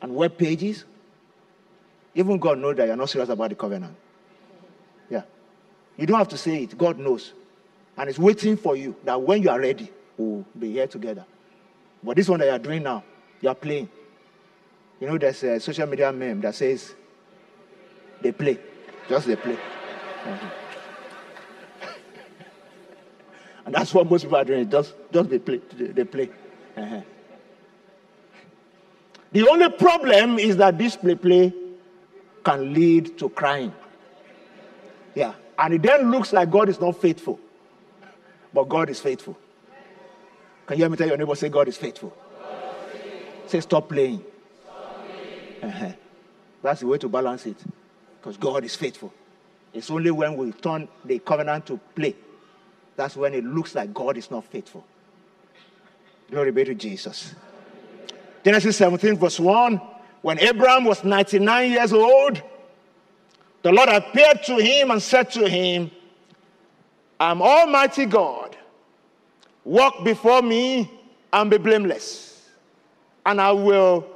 and 0.00 0.14
web 0.14 0.38
pages, 0.38 0.86
even 2.14 2.38
God 2.38 2.58
knows 2.58 2.76
that 2.76 2.86
you're 2.86 2.96
not 2.96 3.10
serious 3.10 3.28
about 3.28 3.50
the 3.50 3.54
covenant. 3.54 3.94
Yeah. 5.10 5.22
You 5.98 6.06
don't 6.06 6.18
have 6.18 6.28
to 6.28 6.38
say 6.38 6.62
it. 6.62 6.78
God 6.78 6.98
knows. 6.98 7.34
And 7.98 8.08
it's 8.08 8.18
waiting 8.18 8.56
for 8.56 8.76
you 8.76 8.96
that 9.04 9.20
when 9.20 9.42
you 9.42 9.50
are 9.50 9.60
ready, 9.60 9.92
we'll 10.16 10.46
be 10.58 10.72
here 10.72 10.86
together. 10.86 11.26
But 12.02 12.16
this 12.16 12.30
one 12.30 12.40
that 12.40 12.46
you're 12.46 12.58
doing 12.58 12.82
now, 12.82 13.04
you're 13.42 13.54
playing. 13.54 13.90
You 15.00 15.06
know, 15.06 15.18
there's 15.18 15.42
a 15.42 15.58
social 15.58 15.86
media 15.86 16.12
meme 16.12 16.40
that 16.42 16.54
says 16.54 16.94
they 18.20 18.32
play. 18.32 18.58
Just 19.08 19.26
they 19.26 19.36
play. 19.36 19.58
And 23.70 23.74
that's 23.74 23.94
what 23.94 24.10
most 24.10 24.22
people 24.22 24.36
are 24.36 24.44
doing. 24.44 24.68
Just, 24.68 24.94
just 25.12 25.30
they 25.30 25.38
play. 25.38 25.60
They 25.76 26.02
play. 26.02 26.30
Uh-huh. 26.76 27.02
The 29.30 29.48
only 29.48 29.68
problem 29.70 30.38
is 30.38 30.56
that 30.56 30.76
this 30.76 30.96
play 30.96 31.14
play 31.14 31.52
can 32.42 32.72
lead 32.74 33.16
to 33.18 33.28
crying. 33.28 33.72
Yeah. 35.14 35.34
And 35.58 35.74
it 35.74 35.82
then 35.82 36.10
looks 36.10 36.32
like 36.32 36.50
God 36.50 36.68
is 36.68 36.80
not 36.80 37.00
faithful. 37.00 37.38
But 38.52 38.68
God 38.68 38.90
is 38.90 38.98
faithful. 38.98 39.38
Can 40.66 40.76
you 40.76 40.84
hear 40.84 40.90
me 40.90 40.96
tell 40.96 41.06
your 41.06 41.16
neighbor, 41.16 41.34
say, 41.36 41.48
God 41.48 41.68
is 41.68 41.76
faithful? 41.76 42.08
God 42.10 42.94
is 42.94 43.00
faithful. 43.00 43.48
Say, 43.48 43.60
stop 43.60 43.88
playing. 43.88 44.24
Uh-huh. 45.62 45.92
That's 46.62 46.80
the 46.80 46.86
way 46.86 46.98
to 46.98 47.08
balance 47.08 47.46
it. 47.46 47.56
Because 48.20 48.36
God 48.36 48.64
is 48.64 48.76
faithful. 48.76 49.12
It's 49.72 49.90
only 49.90 50.10
when 50.10 50.36
we 50.36 50.52
turn 50.52 50.88
the 51.04 51.18
covenant 51.20 51.66
to 51.66 51.78
play 51.94 52.14
that's 53.00 53.16
when 53.16 53.32
it 53.32 53.44
looks 53.44 53.74
like 53.74 53.94
God 53.94 54.18
is 54.18 54.30
not 54.30 54.44
faithful. 54.44 54.84
Glory 56.30 56.52
be 56.52 56.64
to 56.64 56.74
Jesus. 56.74 57.34
Genesis 58.44 58.76
17, 58.76 59.16
verse 59.16 59.40
1. 59.40 59.80
When 60.20 60.38
Abraham 60.38 60.84
was 60.84 61.02
99 61.02 61.70
years 61.70 61.94
old, 61.94 62.42
the 63.62 63.72
Lord 63.72 63.88
appeared 63.88 64.42
to 64.44 64.56
him 64.56 64.90
and 64.90 65.02
said 65.02 65.30
to 65.30 65.48
him, 65.48 65.90
I'm 67.18 67.40
Almighty 67.40 68.04
God. 68.04 68.54
Walk 69.64 70.04
before 70.04 70.42
me 70.42 70.90
and 71.32 71.50
be 71.50 71.56
blameless. 71.56 72.50
And 73.24 73.40
I 73.40 73.52
will 73.52 74.06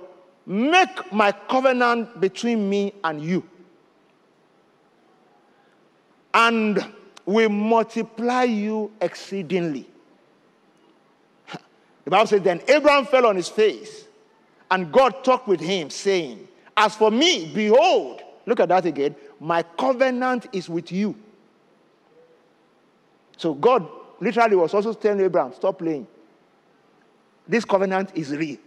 make 0.46 1.12
my 1.12 1.32
covenant 1.32 2.20
between 2.20 2.68
me 2.68 2.92
and 3.02 3.22
you. 3.22 3.46
And 6.32 6.84
will 7.24 7.48
multiply 7.48 8.42
you 8.42 8.92
exceedingly. 9.00 9.88
The 12.04 12.10
Bible 12.10 12.26
says, 12.26 12.42
Then 12.42 12.60
Abraham 12.68 13.06
fell 13.06 13.26
on 13.26 13.36
his 13.36 13.48
face, 13.48 14.04
and 14.70 14.92
God 14.92 15.24
talked 15.24 15.48
with 15.48 15.60
him, 15.60 15.90
saying, 15.90 16.46
As 16.76 16.94
for 16.94 17.10
me, 17.10 17.50
behold, 17.54 18.22
look 18.44 18.60
at 18.60 18.68
that 18.68 18.84
again, 18.84 19.14
my 19.40 19.62
covenant 19.62 20.48
is 20.52 20.68
with 20.68 20.92
you 20.92 21.14
so 23.36 23.54
God 23.54 23.86
literally 24.20 24.56
was 24.56 24.74
also 24.74 24.92
telling 24.92 25.24
Abraham, 25.24 25.52
stop 25.52 25.78
playing. 25.78 26.06
This 27.46 27.64
covenant 27.64 28.10
is 28.14 28.30
real. 28.30 28.58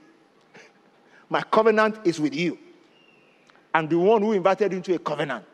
My 1.30 1.42
covenant 1.42 1.98
is 2.06 2.20
with 2.20 2.36
you. 2.36 2.58
I'm 3.74 3.88
the 3.88 3.98
one 3.98 4.22
who 4.22 4.32
invited 4.32 4.72
you 4.72 4.78
into 4.78 4.96
a 4.96 5.00
covenant. 5.00 5.46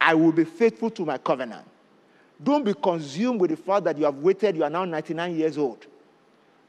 I 0.00 0.14
will 0.14 0.32
be 0.32 0.44
faithful 0.44 0.90
to 0.90 1.04
my 1.04 1.18
covenant. 1.18 1.66
Don't 2.42 2.64
be 2.64 2.74
consumed 2.74 3.40
with 3.40 3.50
the 3.50 3.56
fact 3.56 3.84
that 3.84 3.98
you 3.98 4.04
have 4.04 4.16
waited, 4.16 4.56
you 4.56 4.64
are 4.64 4.70
now 4.70 4.84
99 4.84 5.36
years 5.36 5.58
old. 5.58 5.86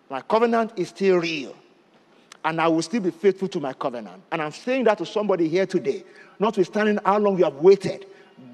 My 0.10 0.22
covenant 0.22 0.74
is 0.76 0.90
still 0.90 1.18
real. 1.18 1.56
And 2.44 2.60
I 2.62 2.68
will 2.68 2.82
still 2.82 3.02
be 3.02 3.12
faithful 3.12 3.48
to 3.50 3.60
my 3.60 3.74
covenant. 3.74 4.24
And 4.32 4.42
I'm 4.42 4.52
saying 4.52 4.86
that 4.86 4.98
to 5.00 5.06
somebody 5.06 5.48
here 5.48 5.66
today, 5.66 6.04
notwithstanding 6.40 7.00
how 7.06 7.20
long 7.20 7.38
you 7.38 7.44
have 7.44 7.56
waited, 7.56 8.06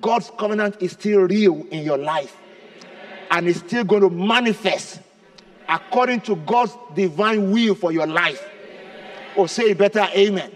God's 0.02 0.32
covenant 0.38 0.78
is 0.82 0.94
still 0.94 1.22
real 1.22 1.66
in 1.70 1.84
your 1.84 1.98
life. 1.98 2.36
And 3.32 3.48
it's 3.48 3.60
still 3.60 3.84
going 3.84 4.02
to 4.02 4.10
manifest 4.10 5.02
according 5.70 6.22
to 6.22 6.36
God's 6.36 6.76
divine 6.96 7.52
will 7.52 7.76
for 7.76 7.92
your 7.92 8.08
life. 8.08 8.50
Or 9.36 9.48
say 9.48 9.74
better, 9.74 10.08
amen. 10.16 10.52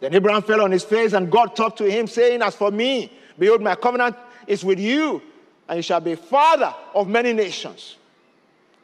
Then 0.00 0.14
Abraham 0.14 0.42
fell 0.42 0.60
on 0.60 0.70
his 0.70 0.84
face, 0.84 1.12
and 1.12 1.30
God 1.30 1.56
talked 1.56 1.78
to 1.78 1.90
him, 1.90 2.06
saying, 2.06 2.42
As 2.42 2.54
for 2.54 2.70
me, 2.70 3.12
behold, 3.38 3.62
my 3.62 3.74
covenant 3.74 4.16
is 4.46 4.64
with 4.64 4.78
you, 4.78 5.20
and 5.68 5.78
you 5.78 5.82
shall 5.82 6.00
be 6.00 6.14
father 6.14 6.72
of 6.94 7.08
many 7.08 7.32
nations. 7.32 7.96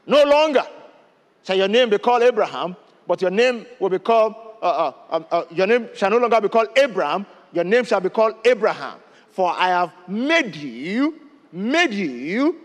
No 0.07 0.25
longer 0.25 0.67
shall 1.45 1.57
your 1.57 1.69
name 1.69 1.91
be 1.91 1.99
called 1.99 2.23
Abram, 2.23 2.77
but 3.07 3.23
your 3.23 3.31
name 3.31 3.67
will 3.79 3.91
be 3.91 3.99
called, 3.99 4.35
uh, 4.61 4.67
uh, 4.67 4.93
um, 5.11 5.27
uh, 5.31 5.45
your 5.51 5.67
name 5.67 5.89
shall 5.95 6.11
no 6.11 6.19
longer 6.19 6.41
be 6.41 6.49
called 6.49 6.69
Abram, 6.77 7.27
your 7.53 7.65
name 7.65 7.85
shall 7.85 8.01
be 8.01 8.09
called 8.09 8.35
Abraham. 8.45 8.99
For 9.31 9.53
I 9.57 9.69
have 9.69 9.93
made 10.09 10.57
you, 10.57 11.21
made 11.53 11.93
you 11.95 12.61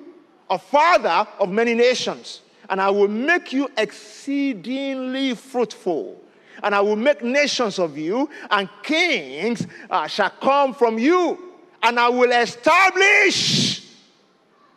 a 0.50 0.58
father 0.58 1.28
of 1.40 1.50
many 1.50 1.74
nations, 1.74 2.42
and 2.70 2.82
I 2.82 2.90
will 2.90 3.08
make 3.08 3.52
you 3.52 3.70
exceedingly 3.78 5.36
fruitful 5.36 6.20
and 6.64 6.76
I 6.76 6.82
will 6.82 6.96
make 6.96 7.24
nations 7.24 7.80
of 7.80 7.98
you, 7.98 8.30
and 8.52 8.70
kings 8.84 9.66
uh, 9.90 10.08
shall 10.08 10.30
come 10.30 10.74
from 10.74 11.00
you, 11.00 11.56
and 11.82 12.00
I 12.00 12.10
will 12.10 12.32
establish 12.32 13.88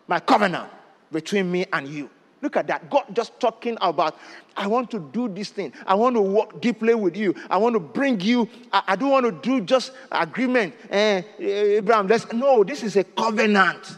my 0.07 0.21
covenant 0.21 0.71
between 1.11 1.51
me 1.51 1.67
and 1.73 1.89
you. 1.89 2.11
Look 2.41 2.57
at 2.57 2.67
that. 2.67 2.91
God 2.91 3.05
just 3.13 3.39
talking 3.39 3.79
about, 3.81 4.19
I 4.57 4.67
want 4.67 4.91
to 4.91 4.99
do 5.13 5.29
this 5.29 5.51
thing. 5.51 5.73
I 5.87 5.95
want 5.95 6.17
to 6.17 6.21
work 6.21 6.61
deeply 6.61 6.95
with 6.95 7.17
you. 7.17 7.37
I 7.49 7.57
want 7.57 7.75
to 7.75 7.81
bring 7.81 8.21
you, 8.21 8.49
I, 8.73 8.83
I 8.89 8.97
don't 8.97 9.11
want 9.11 9.27
to 9.27 9.33
do 9.33 9.65
just 9.65 9.93
agreement. 10.11 10.75
Eh, 10.91 11.23
Abraham, 11.39 12.09
let's, 12.09 12.33
no, 12.33 12.65
this 12.65 12.83
is 12.83 12.97
a 12.97 13.05
covenant. 13.05 13.97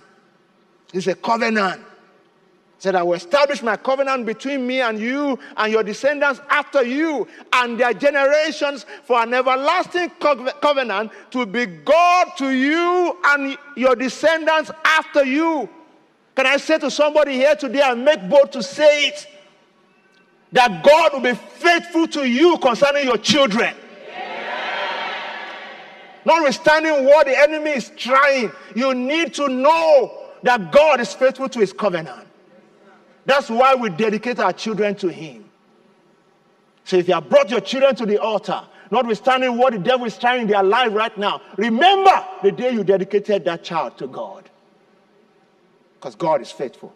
It's 0.93 1.07
a 1.07 1.15
covenant 1.15 1.81
said, 2.79 2.95
I 2.95 3.03
will 3.03 3.15
establish 3.15 3.63
my 3.63 3.77
covenant 3.77 4.27
between 4.27 4.67
me 4.67 4.81
and 4.81 4.99
you 4.99 5.39
and 5.57 5.73
your 5.73 5.83
descendants 5.83 6.41
after 6.51 6.83
you 6.83 7.27
and 7.53 7.79
their 7.79 7.95
generations 7.95 8.85
for 9.05 9.23
an 9.23 9.33
everlasting 9.33 10.11
covenant 10.21 11.13
to 11.31 11.47
be 11.47 11.67
God 11.67 12.29
to 12.39 12.51
you 12.51 13.17
and 13.25 13.57
your 13.77 13.97
descendants 13.97 14.71
after 14.85 15.25
you. 15.25 15.69
Can 16.35 16.47
I 16.47 16.57
say 16.57 16.79
to 16.79 16.91
somebody 16.91 17.35
here 17.35 17.55
today 17.55 17.83
and 17.83 18.05
make 18.05 18.29
bold 18.29 18.53
to 18.53 18.63
say 18.63 19.09
it? 19.09 19.29
That 20.53 20.85
God 20.85 21.13
will 21.15 21.21
be 21.21 21.35
faithful 21.35 22.07
to 22.09 22.29
you 22.29 22.59
concerning 22.59 23.05
your 23.05 23.19
children. 23.19 23.75
Notwithstanding 26.25 27.05
what 27.05 27.27
the 27.27 27.39
enemy 27.39 27.71
is 27.73 27.91
trying, 27.97 28.51
you 28.75 28.95
need 28.95 29.35
to 29.35 29.49
know 29.49 30.31
that 30.43 30.73
God 30.73 31.01
is 31.01 31.13
faithful 31.13 31.49
to 31.51 31.59
his 31.61 31.73
covenant. 31.73 32.27
That's 33.27 33.49
why 33.49 33.75
we 33.75 33.91
dedicate 33.91 34.39
our 34.39 34.53
children 34.53 34.95
to 34.97 35.09
Him. 35.09 35.45
So 36.85 36.97
if 36.97 37.09
you 37.09 37.15
have 37.15 37.29
brought 37.29 37.51
your 37.51 37.61
children 37.61 37.97
to 37.97 38.07
the 38.07 38.19
altar, 38.19 38.63
notwithstanding 38.91 39.57
what 39.57 39.73
the 39.73 39.79
devil 39.79 40.07
is 40.07 40.19
trying 40.19 40.43
in 40.43 40.47
their 40.49 40.63
life 40.63 40.93
right 40.93 41.17
now, 41.17 41.41
remember 41.57 42.25
the 42.43 42.53
day 42.53 42.73
you 42.73 42.85
dedicated 42.85 43.45
that 43.47 43.65
child 43.65 43.97
to 43.99 44.07
God. 44.07 44.51
Because 45.95 46.15
God 46.15 46.43
is 46.43 46.51
faithful. 46.51 46.95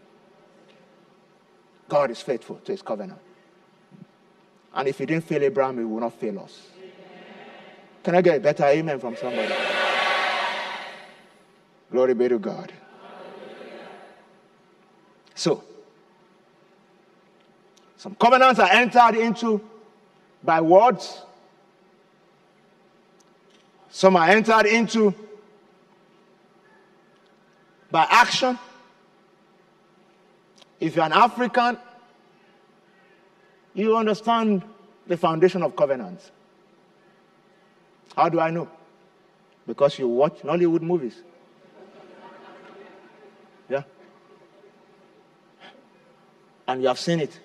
God 1.89 2.11
is 2.11 2.21
faithful 2.21 2.57
to 2.65 2.73
his 2.73 2.83
covenant. 2.83 3.19
And 4.75 4.87
if 4.87 4.99
he 4.99 5.07
didn't 5.07 5.25
fail 5.25 5.43
Abraham, 5.43 5.79
he 5.79 5.85
will 5.85 6.01
not 6.01 6.13
fail 6.21 6.39
us. 6.41 6.69
Can 8.05 8.15
I 8.15 8.21
get 8.21 8.37
a 8.37 8.41
better 8.41 8.65
amen 8.65 9.01
from 9.01 9.17
somebody? 9.17 9.53
Glory 11.91 12.15
be 12.15 12.29
to 12.29 12.39
God. 12.39 12.73
So, 15.35 15.65
some 17.99 18.15
covenants 18.15 18.61
are 18.61 18.71
entered 18.71 19.17
into 19.17 19.61
by 20.45 20.61
words, 20.61 21.21
some 23.91 24.15
are 24.15 24.29
entered 24.29 24.67
into 24.67 25.13
by 27.91 28.07
action. 28.09 28.57
If 30.79 30.95
you're 30.95 31.05
an 31.05 31.13
African, 31.13 31.77
you 33.75 33.97
understand 33.97 34.63
the 35.09 35.17
foundation 35.17 35.65
of 35.65 35.75
covenants. 35.75 36.31
How 38.15 38.29
do 38.29 38.39
I 38.39 38.51
know? 38.51 38.69
Because 39.67 39.99
you 39.99 40.07
watch 40.07 40.39
Nollywood 40.43 40.83
movies. 40.83 41.21
Yeah. 43.69 43.83
And 46.69 46.81
you 46.81 46.87
have 46.87 47.01
seen 47.01 47.19
it 47.19 47.41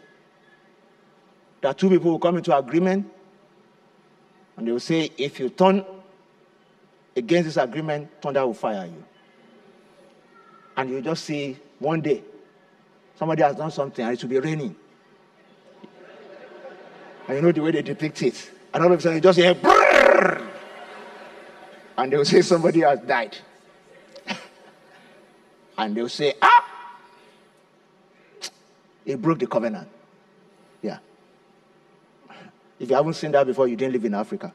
that 1.64 1.78
two 1.78 1.90
people 1.90 2.12
will 2.12 2.20
come 2.20 2.36
into 2.36 2.56
agreement 2.56 3.10
and 4.58 4.68
they 4.68 4.72
will 4.72 4.82
say, 4.82 5.10
if 5.18 5.40
you 5.40 5.50
turn 5.50 5.84
against 7.16 7.46
this 7.46 7.58
agreement, 7.58 8.10
thunder 8.22 8.46
will 8.46 8.54
fire 8.54 8.86
you. 8.86 9.04
And 10.76 10.90
you 10.90 11.02
just 11.02 11.24
see 11.24 11.58
one 11.80 12.02
day, 12.02 12.22
somebody 13.16 13.44
has 13.44 13.56
done 13.56 13.72
something 13.72 14.04
and 14.04 14.14
it 14.14 14.22
will 14.22 14.30
be 14.30 14.40
raining. 14.40 14.76
And 17.30 17.38
you 17.38 17.42
know 17.42 17.54
the 17.54 17.62
way 17.62 17.72
they 17.72 17.82
depict 17.82 18.22
it. 18.24 18.52
And 18.74 18.84
all 18.84 18.92
of 18.92 19.00
a 19.00 19.02
sudden 19.02 19.18
you 19.18 19.22
just 19.22 19.40
hear, 19.40 19.56
Brrr! 19.56 20.46
and 21.98 22.12
they 22.12 22.18
will 22.18 22.26
say 22.26 22.42
somebody 22.42 22.82
has 22.82 23.00
died. 23.00 23.38
and 25.78 25.96
they 25.96 26.02
will 26.02 26.10
say, 26.10 26.34
ah, 26.42 26.70
he 29.06 29.16
broke 29.16 29.40
the 29.40 29.48
covenant. 29.48 29.88
If 32.84 32.90
you 32.90 32.98
haven't 32.98 33.14
seen 33.14 33.32
that 33.32 33.48
before, 33.48 33.70
you 33.70 33.78
didn't 33.78 33.94
live 33.94 34.04
in 34.04 34.14
Africa. 34.14 34.54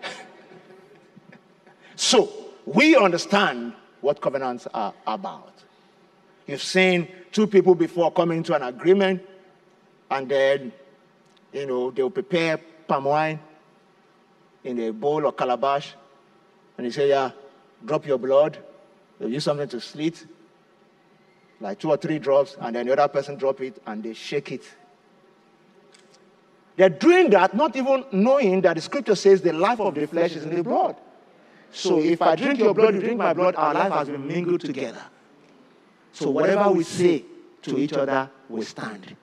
so, 1.96 2.30
we 2.64 2.94
understand 2.94 3.72
what 4.00 4.20
covenants 4.20 4.68
are 4.72 4.94
about. 5.04 5.54
You've 6.46 6.62
seen 6.62 7.08
two 7.32 7.48
people 7.48 7.74
before 7.74 8.12
coming 8.12 8.44
to 8.44 8.54
an 8.54 8.62
agreement, 8.62 9.26
and 10.08 10.28
then, 10.28 10.72
you 11.52 11.66
know, 11.66 11.90
they'll 11.90 12.10
prepare 12.10 12.60
palm 12.86 13.06
wine 13.06 13.40
in 14.62 14.78
a 14.78 14.92
bowl 14.92 15.26
or 15.26 15.32
calabash, 15.32 15.94
and 16.76 16.86
you 16.86 16.92
say, 16.92 17.08
Yeah, 17.08 17.32
drop 17.84 18.06
your 18.06 18.18
blood. 18.18 18.56
They'll 19.18 19.30
use 19.30 19.42
something 19.42 19.68
to 19.70 19.80
slit, 19.80 20.24
like 21.58 21.80
two 21.80 21.90
or 21.90 21.96
three 21.96 22.20
drops, 22.20 22.56
and 22.60 22.76
then 22.76 22.86
the 22.86 22.92
other 22.92 23.08
person 23.08 23.34
drop 23.34 23.60
it, 23.62 23.82
and 23.84 24.04
they 24.04 24.14
shake 24.14 24.52
it 24.52 24.62
they're 26.78 26.88
doing 26.88 27.28
that 27.30 27.54
not 27.54 27.74
even 27.74 28.04
knowing 28.12 28.60
that 28.60 28.76
the 28.76 28.80
scripture 28.80 29.16
says 29.16 29.42
the 29.42 29.52
life 29.52 29.80
of 29.80 29.96
the 29.96 30.06
flesh 30.06 30.36
is 30.36 30.44
in 30.44 30.54
the 30.54 30.62
blood. 30.62 30.94
So 31.72 31.98
if 31.98 32.22
I 32.22 32.36
drink 32.36 32.60
your 32.60 32.72
blood, 32.72 32.94
you 32.94 33.00
drink 33.00 33.18
my 33.18 33.34
blood, 33.34 33.56
our 33.56 33.74
life 33.74 33.92
has 33.92 34.08
been 34.08 34.24
mingled 34.24 34.60
together. 34.60 35.02
So 36.12 36.30
whatever 36.30 36.70
we 36.70 36.84
say 36.84 37.24
to 37.62 37.78
each 37.78 37.94
other, 37.94 38.30
we 38.48 38.62
stand. 38.62 39.16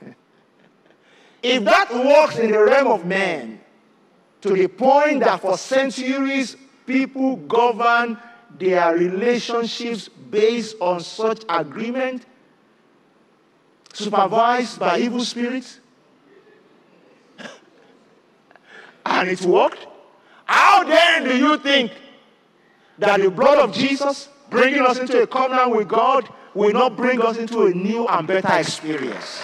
if 1.42 1.64
that 1.64 1.92
works 1.92 2.38
in 2.38 2.52
the 2.52 2.62
realm 2.62 2.86
of 2.86 3.04
man, 3.04 3.60
to 4.42 4.50
the 4.50 4.68
point 4.68 5.20
that 5.20 5.40
for 5.40 5.58
centuries 5.58 6.56
people 6.86 7.36
govern 7.38 8.16
their 8.56 8.94
relationships 8.94 10.08
based 10.08 10.76
on 10.80 11.00
such 11.00 11.42
agreement, 11.48 12.24
supervised 13.92 14.78
by 14.78 15.00
evil 15.00 15.24
spirits, 15.24 15.79
and 19.10 19.28
it 19.28 19.42
worked, 19.42 19.86
how 20.44 20.84
then 20.84 21.24
do 21.24 21.36
you 21.36 21.58
think 21.58 21.92
that 22.98 23.20
the 23.20 23.30
blood 23.30 23.58
of 23.58 23.74
Jesus 23.74 24.28
bringing 24.48 24.80
us 24.80 24.98
into 24.98 25.22
a 25.22 25.26
covenant 25.26 25.74
with 25.74 25.88
God 25.88 26.28
will 26.54 26.72
not 26.72 26.96
bring 26.96 27.20
us 27.20 27.36
into 27.36 27.66
a 27.66 27.70
new 27.70 28.06
and 28.06 28.26
better 28.26 28.52
experience? 28.54 29.42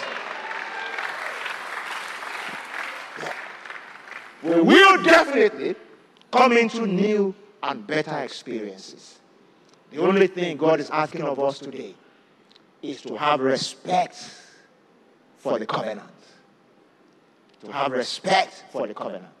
We 4.43 4.61
will 4.61 5.03
definitely 5.03 5.75
come 6.31 6.53
into 6.53 6.85
new 6.87 7.35
and 7.63 7.85
better 7.85 8.17
experiences. 8.19 9.19
The 9.91 9.99
only 9.99 10.27
thing 10.27 10.57
God 10.57 10.79
is 10.79 10.89
asking 10.89 11.23
of 11.23 11.39
us 11.39 11.59
today 11.59 11.95
is 12.81 13.01
to 13.01 13.15
have 13.17 13.39
respect 13.39 14.17
for 15.37 15.59
the 15.59 15.65
covenant. 15.65 16.07
To 17.61 17.71
have 17.71 17.91
respect 17.91 18.65
for 18.71 18.87
the 18.87 18.93
covenant. 18.93 19.33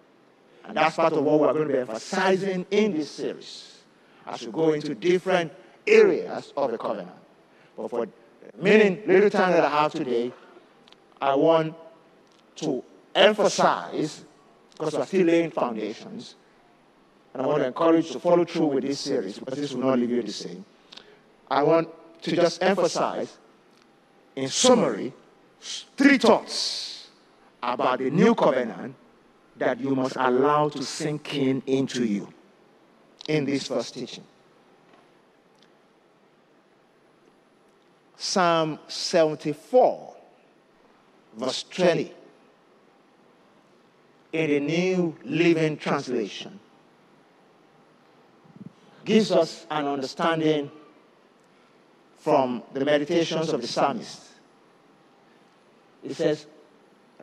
And 0.67 0.75
that's 0.75 0.97
part 0.97 1.13
of 1.13 1.23
what 1.23 1.39
we're 1.39 1.53
going 1.53 1.67
to 1.69 1.73
be 1.73 1.79
emphasizing 1.79 2.65
in 2.69 2.93
this 2.93 3.09
series 3.09 3.77
as 4.25 4.45
we 4.45 4.51
go 4.51 4.73
into 4.73 4.93
different 4.93 5.53
areas 5.87 6.51
of 6.57 6.71
the 6.71 6.77
covenant. 6.77 7.15
But 7.77 7.89
for 7.89 8.05
the 8.05 8.11
meaning 8.61 9.01
little 9.07 9.29
time 9.29 9.53
that 9.53 9.63
I 9.63 9.69
have 9.69 9.93
today, 9.93 10.33
I 11.21 11.35
want 11.35 11.73
to 12.57 12.83
emphasize, 13.15 14.25
because 14.71 14.93
we're 14.93 15.05
still 15.05 15.25
laying 15.25 15.51
foundations, 15.51 16.35
and 17.33 17.41
I 17.41 17.45
want 17.45 17.59
to 17.59 17.67
encourage 17.67 18.07
you 18.07 18.13
to 18.13 18.19
follow 18.19 18.43
through 18.43 18.65
with 18.67 18.83
this 18.83 18.99
series 18.99 19.39
because 19.39 19.57
this 19.57 19.71
will 19.71 19.85
not 19.85 19.99
leave 19.99 20.09
you 20.09 20.21
the 20.21 20.33
same. 20.33 20.65
I 21.49 21.63
want 21.63 21.87
to 22.23 22.35
just 22.35 22.61
emphasize, 22.61 23.37
in 24.35 24.49
summary, 24.49 25.13
three 25.61 26.17
thoughts 26.17 27.07
about 27.63 27.99
the 27.99 28.09
new 28.09 28.35
covenant 28.35 28.95
that 29.57 29.79
you 29.79 29.95
must 29.95 30.15
allow 30.15 30.69
to 30.69 30.83
sink 30.83 31.35
in 31.35 31.63
into 31.65 32.05
you 32.05 32.27
in 33.27 33.45
this 33.45 33.67
first 33.67 33.93
teaching. 33.93 34.23
Psalm 38.17 38.79
74, 38.87 40.15
verse 41.37 41.63
20, 41.69 42.13
in 44.33 44.49
the 44.49 44.59
New 44.59 45.15
Living 45.23 45.77
Translation, 45.77 46.59
gives 49.05 49.31
us 49.31 49.65
an 49.69 49.85
understanding 49.85 50.69
from 52.17 52.63
the 52.73 52.83
meditations 52.83 53.49
of 53.49 53.61
the 53.61 53.67
psalmist. 53.67 54.21
It 56.03 56.15
says, 56.15 56.45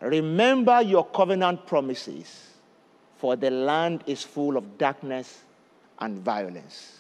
Remember 0.05 0.83
your 0.83 1.07
covenant 1.07 1.67
promises, 1.67 2.49
for 3.17 3.37
the 3.37 3.51
land 3.51 4.05
is 4.07 4.23
full 4.23 4.57
of 4.57 4.77
darkness 4.77 5.43
and 5.99 6.19
violence. 6.19 6.93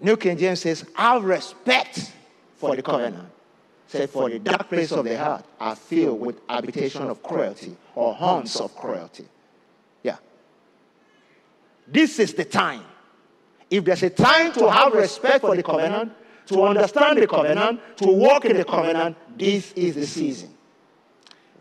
New 0.00 0.16
King 0.16 0.38
James 0.38 0.60
says, 0.60 0.84
Have 0.94 1.24
respect 1.24 2.12
for 2.56 2.76
the 2.76 2.82
covenant. 2.82 3.28
Say, 3.88 4.06
for 4.06 4.30
the 4.30 4.38
dark 4.38 4.68
place 4.68 4.92
of 4.92 5.04
the 5.04 5.18
heart 5.18 5.44
are 5.58 5.74
filled 5.74 6.20
with 6.20 6.40
habitation 6.48 7.02
of 7.02 7.20
cruelty 7.24 7.76
or 7.96 8.14
haunts 8.14 8.60
of 8.60 8.74
cruelty. 8.76 9.26
Yeah. 10.04 10.16
This 11.88 12.20
is 12.20 12.32
the 12.34 12.44
time. 12.44 12.84
If 13.68 13.84
there's 13.84 14.04
a 14.04 14.10
time 14.10 14.52
to 14.52 14.70
have 14.70 14.92
respect 14.92 15.40
for 15.40 15.56
the 15.56 15.62
covenant, 15.64 16.12
to 16.46 16.62
understand 16.62 17.18
the 17.18 17.26
covenant, 17.26 17.80
to 17.96 18.06
walk 18.06 18.44
in 18.44 18.56
the 18.56 18.64
covenant, 18.64 19.16
this 19.36 19.72
is 19.72 19.96
the 19.96 20.06
season. 20.06 20.54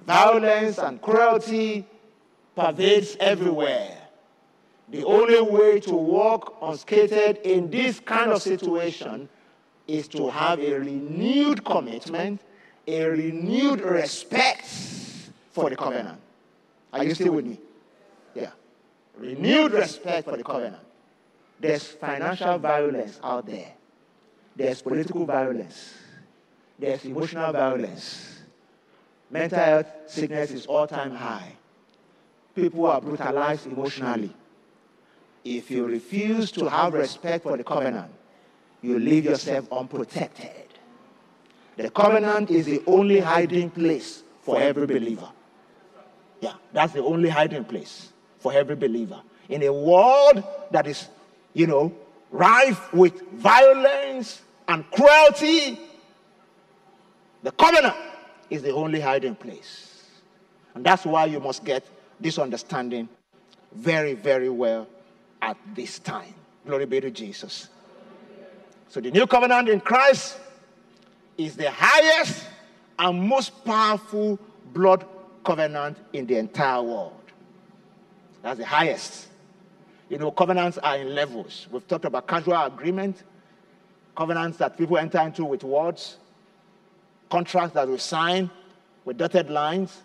Violence 0.06 0.78
and 0.78 1.02
cruelty 1.02 1.86
pervades 2.56 3.16
everywhere. 3.20 3.98
The 4.90 5.04
only 5.06 5.40
way 5.42 5.80
to 5.82 5.94
walk 5.94 6.58
unscathed 6.62 7.38
in 7.44 7.70
this 7.70 8.00
kind 8.00 8.32
of 8.32 8.42
situation 8.42 9.30
is 9.88 10.08
to 10.10 10.30
have 10.30 10.60
a 10.60 10.80
renewed 10.80 11.64
commitment, 11.64 12.42
a 12.88 13.06
renewed 13.06 13.82
respect 13.82 14.66
for 15.52 15.70
the 15.70 15.76
covenant. 15.76 16.20
Are 16.92 17.04
you 17.04 17.14
still 17.14 17.34
with 17.34 17.46
me? 17.46 17.60
Yeah. 18.34 18.52
Renewed 19.18 19.74
respect 19.74 20.28
for 20.28 20.38
the 20.38 20.44
covenant. 20.44 20.84
There's 21.60 21.84
financial 21.84 22.58
violence 22.58 23.20
out 23.24 23.46
there. 23.46 23.74
There's 24.56 24.82
political 24.82 25.26
violence. 25.26 25.94
There's 26.80 27.06
emotional 27.06 27.52
violence. 27.52 28.39
Mental 29.30 29.60
health 29.60 29.88
sickness 30.08 30.52
is 30.52 30.66
all 30.66 30.88
time 30.88 31.14
high. 31.14 31.54
People 32.56 32.86
are 32.88 33.00
brutalized 33.00 33.68
emotionally. 33.68 34.34
If 35.44 35.70
you 35.72 35.86
refuse 35.86 36.52
to 36.54 36.68
have 36.70 36.94
respect 36.94 37.44
for 37.44 37.56
the 37.56 37.64
covenant, 37.64 38.12
you 38.82 39.00
leave 39.00 39.26
yourself 39.26 39.72
unprotected. 39.72 40.68
The 41.78 41.90
covenant 41.90 42.50
is 42.52 42.66
the 42.66 42.82
only 42.88 43.20
hiding 43.20 43.70
place 43.70 44.24
for 44.42 44.60
every 44.60 44.86
believer. 44.86 45.30
Yeah, 46.42 46.54
that's 46.74 46.94
the 46.94 47.04
only 47.04 47.30
hiding 47.30 47.66
place 47.66 48.12
for 48.40 48.52
every 48.52 48.76
believer. 48.76 49.22
In 49.48 49.64
a 49.64 49.72
world 49.72 50.44
that 50.72 50.88
is, 50.88 51.08
you 51.54 51.68
know, 51.68 51.94
rife 52.32 52.92
with 52.94 53.22
violence 53.32 54.42
and 54.68 54.90
cruelty, 54.92 55.80
the 57.44 57.52
covenant 57.52 57.96
is 58.50 58.62
the 58.62 58.74
only 58.74 59.00
hiding 59.00 59.36
place. 59.36 60.06
And 60.76 60.86
that's 60.86 61.06
why 61.06 61.26
you 61.26 61.40
must 61.40 61.64
get 61.64 61.86
this 62.20 62.38
understanding 62.38 63.10
very, 63.74 64.14
very 64.14 64.50
well 64.50 64.88
at 65.42 65.58
this 65.76 66.00
time. 66.00 66.34
Glory 66.66 66.86
be 66.86 67.00
to 67.02 67.12
Jesus. 67.12 67.70
So 68.90 69.00
the 69.00 69.12
new 69.12 69.28
covenant 69.28 69.70
in 69.70 69.80
Christ 69.80 70.38
is 71.38 71.56
the 71.56 71.70
highest 71.72 72.46
and 72.98 73.22
most 73.22 73.64
powerful 73.64 74.40
blood 74.74 75.06
covenant 75.44 75.98
in 76.14 76.26
the 76.26 76.38
entire 76.38 76.82
world. 76.82 77.14
That's 78.42 78.60
the 78.60 78.66
highest. 78.66 79.28
You 80.10 80.18
know, 80.18 80.32
covenants 80.32 80.78
are 80.80 80.98
in 80.98 81.14
levels. 81.14 81.68
We've 81.72 81.88
talked 81.88 82.06
about 82.06 82.28
casual 82.28 82.62
agreement, 82.62 83.24
covenants 84.18 84.58
that 84.58 84.78
people 84.78 84.98
enter 84.98 85.20
into 85.20 85.46
with 85.46 85.64
words, 85.64 86.18
contracts 87.30 87.74
that 87.76 87.88
we 87.88 87.98
sign 87.98 88.50
with 89.06 89.18
dotted 89.18 89.50
lines. 89.50 90.02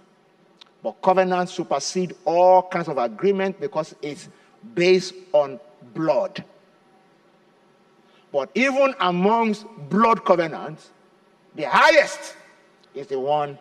But 0.82 1.00
covenants 1.00 1.52
supersede 1.52 2.14
all 2.24 2.62
kinds 2.62 2.88
of 2.88 2.98
agreement 2.98 3.60
because 3.60 3.94
it's 4.02 4.28
based 4.74 5.14
on 5.32 5.58
blood. 5.94 6.44
But 8.32 8.50
even 8.54 8.94
amongst 9.00 9.64
blood 9.88 10.24
covenants, 10.24 10.90
the 11.54 11.68
highest 11.68 12.34
is 12.94 13.06
the 13.06 13.18
one 13.18 13.58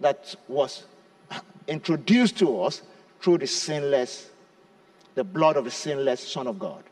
that 0.00 0.34
was 0.46 0.84
introduced 1.66 2.38
to 2.38 2.60
us 2.60 2.82
through 3.20 3.38
the 3.38 3.46
sinless, 3.46 4.28
the 5.14 5.24
blood 5.24 5.56
of 5.56 5.64
the 5.64 5.70
sinless 5.70 6.26
Son 6.26 6.46
of 6.46 6.58
God. 6.58 6.84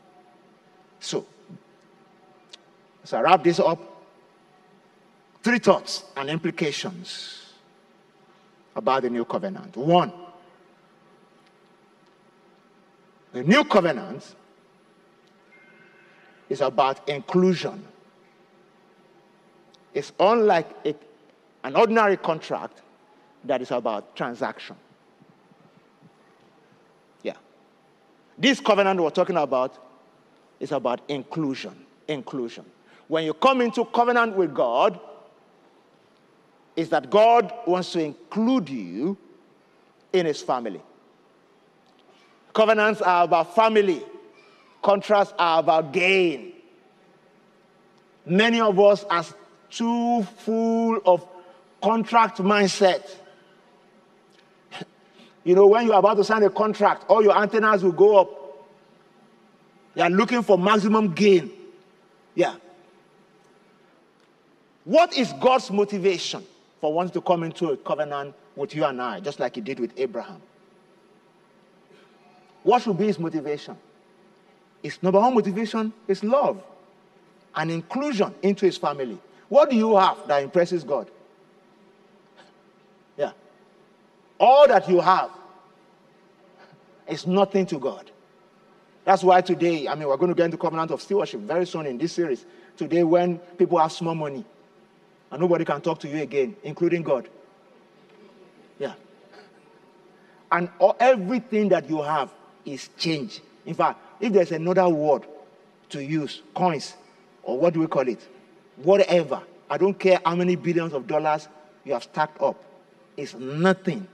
So, 0.99 1.25
so 3.03 3.17
I 3.17 3.21
wrap 3.21 3.43
this 3.43 3.59
up. 3.59 3.96
Three 5.47 5.59
thoughts 5.59 6.03
and 6.17 6.29
implications 6.29 7.53
about 8.75 9.03
the 9.03 9.09
new 9.09 9.23
covenant. 9.23 9.77
One, 9.77 10.11
The 13.31 13.43
new 13.43 13.63
covenant 13.63 14.35
is 16.49 16.59
about 16.59 17.07
inclusion. 17.07 17.87
It's 19.93 20.11
unlike 20.19 20.69
a, 20.85 20.93
an 21.63 21.77
ordinary 21.77 22.17
contract 22.17 22.81
that 23.45 23.61
is 23.61 23.71
about 23.71 24.17
transaction. 24.17 24.75
Yeah. 27.23 27.37
This 28.37 28.59
covenant 28.59 28.99
we're 28.99 29.11
talking 29.11 29.37
about 29.37 29.81
is 30.59 30.73
about 30.73 30.99
inclusion. 31.07 31.85
Inclusion. 32.09 32.65
When 33.07 33.23
you 33.23 33.33
come 33.33 33.61
into 33.61 33.85
covenant 33.85 34.35
with 34.35 34.53
God, 34.53 34.99
is 36.77 36.89
that 36.89 37.09
God 37.09 37.51
wants 37.65 37.91
to 37.93 37.99
include 37.99 38.69
you 38.69 39.17
in 40.13 40.27
his 40.27 40.41
family. 40.41 40.79
Covenants 42.53 43.01
are 43.01 43.23
about 43.25 43.55
family, 43.55 44.01
contracts 44.83 45.33
are 45.37 45.59
about 45.59 45.91
gain. 45.91 46.53
Many 48.25 48.61
of 48.61 48.79
us 48.79 49.03
are 49.05 49.25
too 49.71 50.23
full 50.23 51.01
of 51.05 51.27
contract 51.81 52.37
mindset. 52.37 53.09
You 55.43 55.55
know, 55.55 55.65
when 55.65 55.87
you're 55.87 55.95
about 55.95 56.17
to 56.17 56.23
sign 56.23 56.43
a 56.43 56.49
contract, 56.49 57.05
all 57.07 57.23
your 57.23 57.35
antennas 57.37 57.83
will 57.83 57.91
go 57.91 58.17
up. 58.17 58.29
You 59.95 60.03
are 60.03 60.09
looking 60.09 60.43
for 60.43 60.57
maximum 60.57 61.13
gain. 61.13 61.51
Yeah. 62.35 62.55
What 64.83 65.17
is 65.17 65.33
God's 65.39 65.71
motivation 65.71 66.45
for 66.81 66.93
wanting 66.93 67.13
to 67.13 67.21
come 67.21 67.43
into 67.43 67.69
a 67.69 67.77
covenant 67.77 68.35
with 68.55 68.75
you 68.75 68.85
and 68.85 69.01
I, 69.01 69.19
just 69.19 69.39
like 69.39 69.55
he 69.55 69.61
did 69.61 69.79
with 69.79 69.91
Abraham? 69.97 70.41
What 72.63 72.81
should 72.81 72.97
be 72.97 73.07
his 73.07 73.19
motivation? 73.19 73.77
His 74.83 75.01
number 75.01 75.19
one 75.19 75.33
motivation 75.33 75.93
is 76.07 76.23
love 76.23 76.61
and 77.55 77.71
inclusion 77.71 78.33
into 78.41 78.65
his 78.65 78.77
family. 78.77 79.17
What 79.49 79.69
do 79.69 79.75
you 79.75 79.95
have 79.95 80.27
that 80.27 80.43
impresses 80.43 80.83
God? 80.83 81.09
Yeah. 83.17 83.31
All 84.39 84.67
that 84.67 84.87
you 84.89 84.99
have 84.99 85.31
is 87.07 87.25
nothing 87.25 87.65
to 87.67 87.79
God. 87.79 88.11
That's 89.05 89.23
why 89.23 89.39
today, 89.41 89.87
I 89.87 89.95
mean, 89.95 90.09
we're 90.09 90.17
going 90.17 90.29
to 90.29 90.35
get 90.35 90.45
into 90.45 90.57
covenant 90.57 90.91
of 90.91 91.01
stewardship 91.01 91.39
very 91.39 91.65
soon 91.65 91.85
in 91.85 91.97
this 91.97 92.11
series. 92.11 92.45
Today, 92.75 93.03
when 93.03 93.39
people 93.57 93.79
have 93.79 93.91
small 93.93 94.13
money 94.13 94.43
and 95.31 95.41
nobody 95.41 95.65
can 95.65 95.81
talk 95.81 95.99
to 95.99 96.07
you 96.07 96.21
again, 96.21 96.55
including 96.63 97.03
God. 97.03 97.27
Yeah. 98.79 98.93
And 100.51 100.69
all, 100.79 100.95
everything 100.99 101.69
that 101.69 101.89
you 101.89 102.01
have 102.01 102.31
is 102.65 102.89
change. 102.97 103.41
In 103.65 103.73
fact, 103.73 103.99
if 104.19 104.33
there's 104.33 104.51
another 104.51 104.87
word 104.87 105.23
to 105.89 106.03
use, 106.03 106.41
coins, 106.53 106.95
or 107.43 107.59
what 107.59 107.73
do 107.73 107.79
we 107.79 107.87
call 107.87 108.07
it? 108.07 108.25
Whatever. 108.77 109.41
I 109.69 109.77
don't 109.77 109.97
care 109.97 110.19
how 110.23 110.35
many 110.35 110.55
billions 110.55 110.93
of 110.93 111.07
dollars 111.07 111.47
you 111.83 111.93
have 111.93 112.03
stacked 112.03 112.41
up. 112.41 112.61
It's 113.15 113.33
nothing 113.33 114.07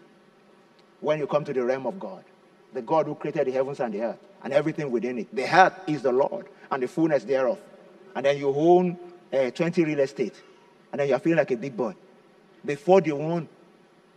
when 1.01 1.19
you 1.19 1.27
come 1.27 1.43
to 1.45 1.53
the 1.53 1.63
realm 1.63 1.85
of 1.85 1.99
God. 1.99 2.23
The 2.73 2.81
God 2.81 3.05
who 3.05 3.15
created 3.15 3.47
the 3.47 3.51
heavens 3.51 3.79
and 3.79 3.93
the 3.93 4.01
earth 4.01 4.19
and 4.43 4.53
everything 4.53 4.89
within 4.89 5.19
it. 5.19 5.35
The 5.35 5.43
earth 5.43 5.73
is 5.87 6.01
the 6.01 6.11
Lord 6.11 6.47
and 6.71 6.81
the 6.81 6.87
fullness 6.87 7.23
thereof. 7.23 7.59
And 8.15 8.25
then 8.25 8.37
you 8.37 8.49
own 8.49 8.97
uh, 9.31 9.51
20 9.51 9.83
real 9.85 9.99
estate. 9.99 10.41
And 10.93 10.99
then 10.99 11.09
you're 11.09 11.19
feeling 11.19 11.39
like 11.39 11.49
a 11.49 11.57
big 11.57 11.75
boy. 11.75 11.95
Before 12.63 13.01
the 13.01 13.13
one 13.13 13.49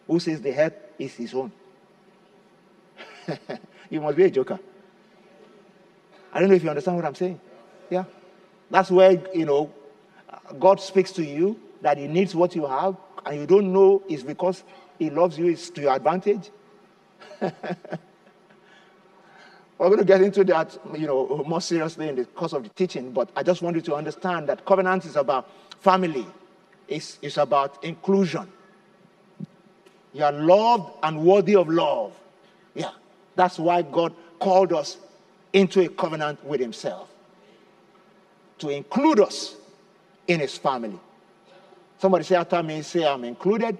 who 0.06 0.20
says 0.20 0.42
the 0.42 0.54
earth 0.54 0.74
is 0.98 1.14
his 1.14 1.34
own. 1.34 1.50
you 3.90 4.00
must 4.00 4.16
be 4.16 4.24
a 4.24 4.30
joker. 4.30 4.60
I 6.32 6.38
don't 6.38 6.50
know 6.50 6.54
if 6.54 6.62
you 6.62 6.68
understand 6.68 6.98
what 6.98 7.06
I'm 7.06 7.14
saying. 7.14 7.40
Yeah. 7.88 8.04
That's 8.70 8.90
where, 8.90 9.22
you 9.34 9.46
know, 9.46 9.72
God 10.58 10.78
speaks 10.80 11.12
to 11.12 11.24
you 11.24 11.58
that 11.80 11.96
He 11.96 12.06
needs 12.06 12.34
what 12.34 12.54
you 12.54 12.66
have, 12.66 12.96
and 13.24 13.40
you 13.40 13.46
don't 13.46 13.72
know 13.72 14.02
it's 14.06 14.22
because 14.22 14.62
He 14.98 15.08
loves 15.08 15.38
you, 15.38 15.46
it's 15.46 15.70
to 15.70 15.80
your 15.80 15.94
advantage. 15.94 16.50
We're 17.40 17.50
going 19.88 19.98
to 19.98 20.04
get 20.04 20.20
into 20.20 20.44
that, 20.44 20.78
you 20.94 21.06
know, 21.06 21.42
more 21.46 21.60
seriously 21.60 22.08
in 22.08 22.16
the 22.16 22.24
course 22.26 22.52
of 22.52 22.64
the 22.64 22.68
teaching, 22.70 23.12
but 23.12 23.30
I 23.34 23.42
just 23.42 23.62
want 23.62 23.76
you 23.76 23.82
to 23.82 23.94
understand 23.94 24.48
that 24.48 24.64
covenant 24.64 25.04
is 25.06 25.16
about 25.16 25.48
family. 25.80 26.26
It's, 26.88 27.18
it's 27.22 27.36
about 27.36 27.82
inclusion. 27.84 28.50
You 30.12 30.24
are 30.24 30.32
loved 30.32 30.92
and 31.02 31.24
worthy 31.24 31.56
of 31.56 31.68
love. 31.68 32.12
Yeah. 32.74 32.90
That's 33.34 33.58
why 33.58 33.82
God 33.82 34.14
called 34.38 34.72
us 34.72 34.96
into 35.52 35.80
a 35.80 35.88
covenant 35.88 36.44
with 36.44 36.60
Himself 36.60 37.08
to 38.58 38.70
include 38.70 39.20
us 39.20 39.56
in 40.26 40.40
His 40.40 40.56
family. 40.56 40.98
Somebody 41.98 42.24
say 42.24 42.36
after 42.36 42.62
me, 42.62 42.82
say, 42.82 43.06
I'm 43.06 43.24
included 43.24 43.76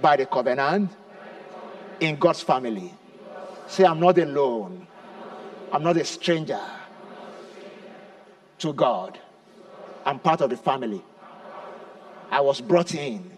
by 0.00 0.16
the 0.16 0.26
covenant 0.26 0.90
in 2.00 2.16
God's 2.16 2.42
family. 2.42 2.92
Say, 3.66 3.84
I'm 3.84 4.00
not 4.00 4.18
alone. 4.18 4.86
I'm 5.72 5.82
not 5.82 5.96
a 5.96 6.04
stranger 6.04 6.60
to 8.58 8.72
God. 8.72 9.18
I'm 10.04 10.18
part 10.18 10.40
of 10.40 10.50
the 10.50 10.56
family. 10.56 11.02
I 12.30 12.40
was 12.40 12.60
brought 12.60 12.94
in 12.94 13.30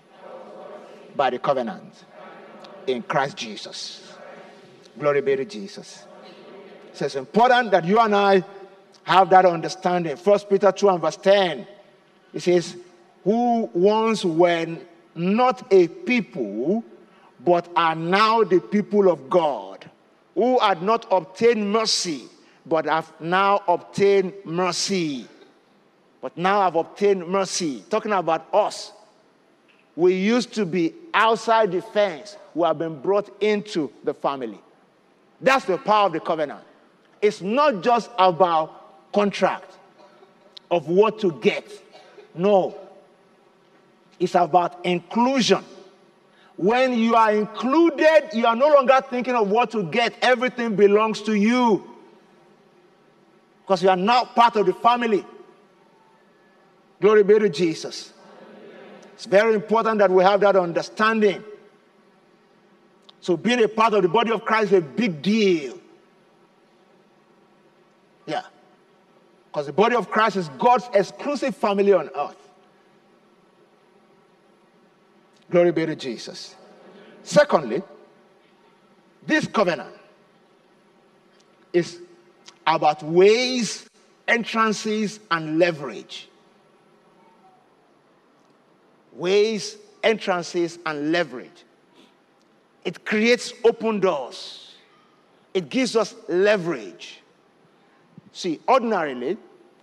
by 1.14 1.30
the 1.30 1.38
covenant 1.38 2.04
in 2.86 3.02
Christ 3.02 3.36
Jesus. 3.36 4.14
Glory 4.98 5.20
be 5.20 5.36
to 5.36 5.44
Jesus. 5.44 6.04
So 6.92 7.04
it's 7.04 7.14
important 7.14 7.70
that 7.70 7.84
you 7.84 7.98
and 8.00 8.14
I 8.14 8.42
have 9.04 9.30
that 9.30 9.46
understanding. 9.46 10.16
First 10.16 10.50
Peter 10.50 10.72
2 10.72 10.88
and 10.88 11.00
verse 11.00 11.16
10. 11.16 11.66
It 12.34 12.40
says, 12.40 12.76
Who 13.24 13.70
once 13.72 14.24
were 14.24 14.78
not 15.14 15.72
a 15.72 15.88
people, 15.88 16.84
but 17.44 17.68
are 17.76 17.94
now 17.94 18.44
the 18.44 18.60
people 18.60 19.10
of 19.10 19.30
God, 19.30 19.88
who 20.34 20.58
had 20.58 20.82
not 20.82 21.06
obtained 21.10 21.72
mercy, 21.72 22.24
but 22.66 22.86
have 22.86 23.12
now 23.20 23.62
obtained 23.66 24.32
mercy. 24.44 25.26
But 26.20 26.36
now 26.36 26.60
I've 26.60 26.74
obtained 26.74 27.26
mercy. 27.26 27.82
Talking 27.88 28.12
about 28.12 28.46
us. 28.52 28.92
We 29.94 30.14
used 30.14 30.52
to 30.54 30.64
be 30.64 30.94
outside 31.14 31.72
the 31.72 31.82
fence. 31.82 32.36
We 32.54 32.66
have 32.66 32.78
been 32.78 33.00
brought 33.00 33.36
into 33.42 33.90
the 34.04 34.14
family. 34.14 34.60
That's 35.40 35.64
the 35.64 35.78
power 35.78 36.06
of 36.06 36.12
the 36.12 36.20
covenant. 36.20 36.60
It's 37.20 37.40
not 37.40 37.82
just 37.82 38.10
about 38.18 39.12
contract 39.12 39.76
of 40.70 40.88
what 40.88 41.18
to 41.20 41.32
get. 41.32 41.70
No. 42.34 42.76
It's 44.20 44.34
about 44.34 44.84
inclusion. 44.84 45.64
When 46.56 46.98
you 46.98 47.14
are 47.14 47.32
included, 47.32 48.30
you 48.32 48.46
are 48.46 48.56
no 48.56 48.68
longer 48.68 49.00
thinking 49.08 49.34
of 49.34 49.48
what 49.48 49.70
to 49.72 49.84
get. 49.84 50.14
Everything 50.20 50.74
belongs 50.74 51.22
to 51.22 51.34
you. 51.34 51.84
Because 53.62 53.82
you 53.82 53.90
are 53.90 53.96
now 53.96 54.24
part 54.24 54.56
of 54.56 54.66
the 54.66 54.72
family. 54.74 55.24
Glory 57.00 57.22
be 57.22 57.38
to 57.38 57.48
Jesus. 57.48 58.12
It's 59.14 59.26
very 59.26 59.54
important 59.54 59.98
that 59.98 60.10
we 60.10 60.22
have 60.22 60.40
that 60.40 60.56
understanding. 60.56 61.42
So, 63.20 63.36
being 63.36 63.62
a 63.62 63.68
part 63.68 63.94
of 63.94 64.02
the 64.02 64.08
body 64.08 64.30
of 64.30 64.44
Christ 64.44 64.72
is 64.72 64.78
a 64.78 64.80
big 64.80 65.22
deal. 65.22 65.78
Yeah. 68.26 68.42
Because 69.46 69.66
the 69.66 69.72
body 69.72 69.96
of 69.96 70.10
Christ 70.10 70.36
is 70.36 70.48
God's 70.50 70.88
exclusive 70.94 71.56
family 71.56 71.92
on 71.92 72.10
earth. 72.16 72.36
Glory 75.50 75.72
be 75.72 75.86
to 75.86 75.96
Jesus. 75.96 76.54
Secondly, 77.22 77.82
this 79.26 79.46
covenant 79.46 79.94
is 81.72 82.00
about 82.66 83.02
ways, 83.02 83.88
entrances, 84.26 85.20
and 85.30 85.58
leverage. 85.58 86.28
Ways, 89.18 89.76
entrances, 90.02 90.78
and 90.86 91.12
leverage. 91.12 91.64
It 92.84 93.04
creates 93.04 93.52
open 93.64 94.00
doors, 94.00 94.76
it 95.52 95.68
gives 95.68 95.96
us 95.96 96.14
leverage. 96.28 97.20
See, 98.32 98.60
ordinarily, 98.68 99.36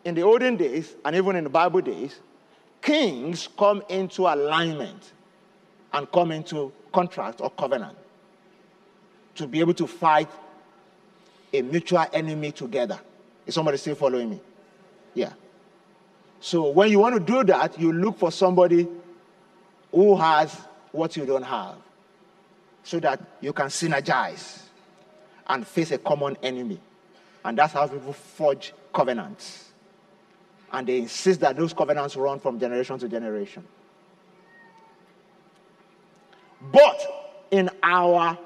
in 0.05 0.15
the 0.15 0.21
olden 0.21 0.55
days, 0.55 0.95
and 1.03 1.15
even 1.15 1.36
in 1.36 1.43
the 1.43 1.49
Bible 1.49 1.81
days, 1.81 2.19
kings 2.81 3.49
come 3.57 3.83
into 3.89 4.21
alignment 4.21 5.11
and 5.91 6.09
come 6.11 6.31
into 6.31 6.71
contract 6.93 7.41
or 7.41 7.49
covenant 7.49 7.97
to 9.36 9.47
be 9.47 9.59
able 9.59 9.73
to 9.73 9.88
fight 9.88 10.29
a 11.53 11.61
mutual 11.61 12.05
enemy 12.13 12.51
together. 12.51 12.99
Is 13.45 13.55
somebody 13.55 13.77
still 13.77 13.95
following 13.95 14.29
me? 14.29 14.39
Yeah. 15.13 15.33
So 16.39 16.69
when 16.69 16.89
you 16.89 16.99
want 16.99 17.15
to 17.15 17.19
do 17.19 17.43
that, 17.45 17.79
you 17.79 17.91
look 17.91 18.19
for 18.19 18.31
somebody 18.31 18.88
who 19.96 20.18
has 20.18 20.54
what 20.91 21.16
you 21.16 21.26
don't 21.26 21.43
have 21.43 21.78
so 22.84 23.00
that 23.00 23.20
you 23.39 23.54
can 23.54 23.68
synergize 23.68 24.64
and 25.48 25.66
face 25.66 25.91
a 25.91 25.98
common 25.98 26.38
enemy. 26.43 26.80
And 27.46 27.58
that's 27.58 27.72
how 27.72 27.88
people 27.88 28.12
forge 28.12 28.74
covenants. 28.93 29.72
And 30.74 30.86
they 30.86 30.98
insist 30.98 31.39
that 31.39 31.56
those 31.56 31.74
covenants 31.74 32.18
run 32.18 32.41
from 32.41 32.60
generation 32.60 33.00
to 33.00 33.08
generation. 33.08 33.64
But 36.74 37.48
in 37.52 37.70
our 37.82 38.38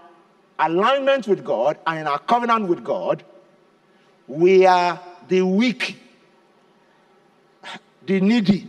alignment 0.59 1.27
with 1.27 1.43
God 1.43 1.79
and 1.87 1.99
in 1.99 2.07
our 2.07 2.19
covenant 2.19 2.67
with 2.67 2.83
God, 2.83 3.23
we 4.27 4.67
are 4.67 4.99
the 5.27 5.41
weak, 5.41 5.97
the 8.05 8.21
needy, 8.21 8.67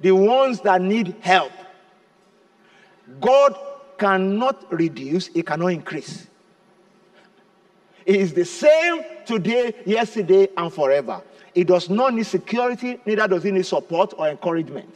the 0.00 0.12
ones 0.12 0.60
that 0.60 0.80
need 0.80 1.16
help. 1.20 1.52
God 3.20 3.56
cannot 3.98 4.70
reduce, 4.72 5.28
He 5.28 5.42
cannot 5.42 5.68
increase. 5.68 6.26
It 8.04 8.16
is 8.16 8.32
the 8.32 8.44
same 8.44 9.02
today, 9.24 9.74
yesterday, 9.84 10.48
and 10.56 10.72
forever. 10.72 11.22
It 11.54 11.66
does 11.66 11.88
not 11.88 12.14
need 12.14 12.26
security, 12.26 13.00
neither 13.04 13.26
does 13.26 13.44
it 13.44 13.52
need 13.52 13.66
support 13.66 14.14
or 14.16 14.28
encouragement. 14.28 14.94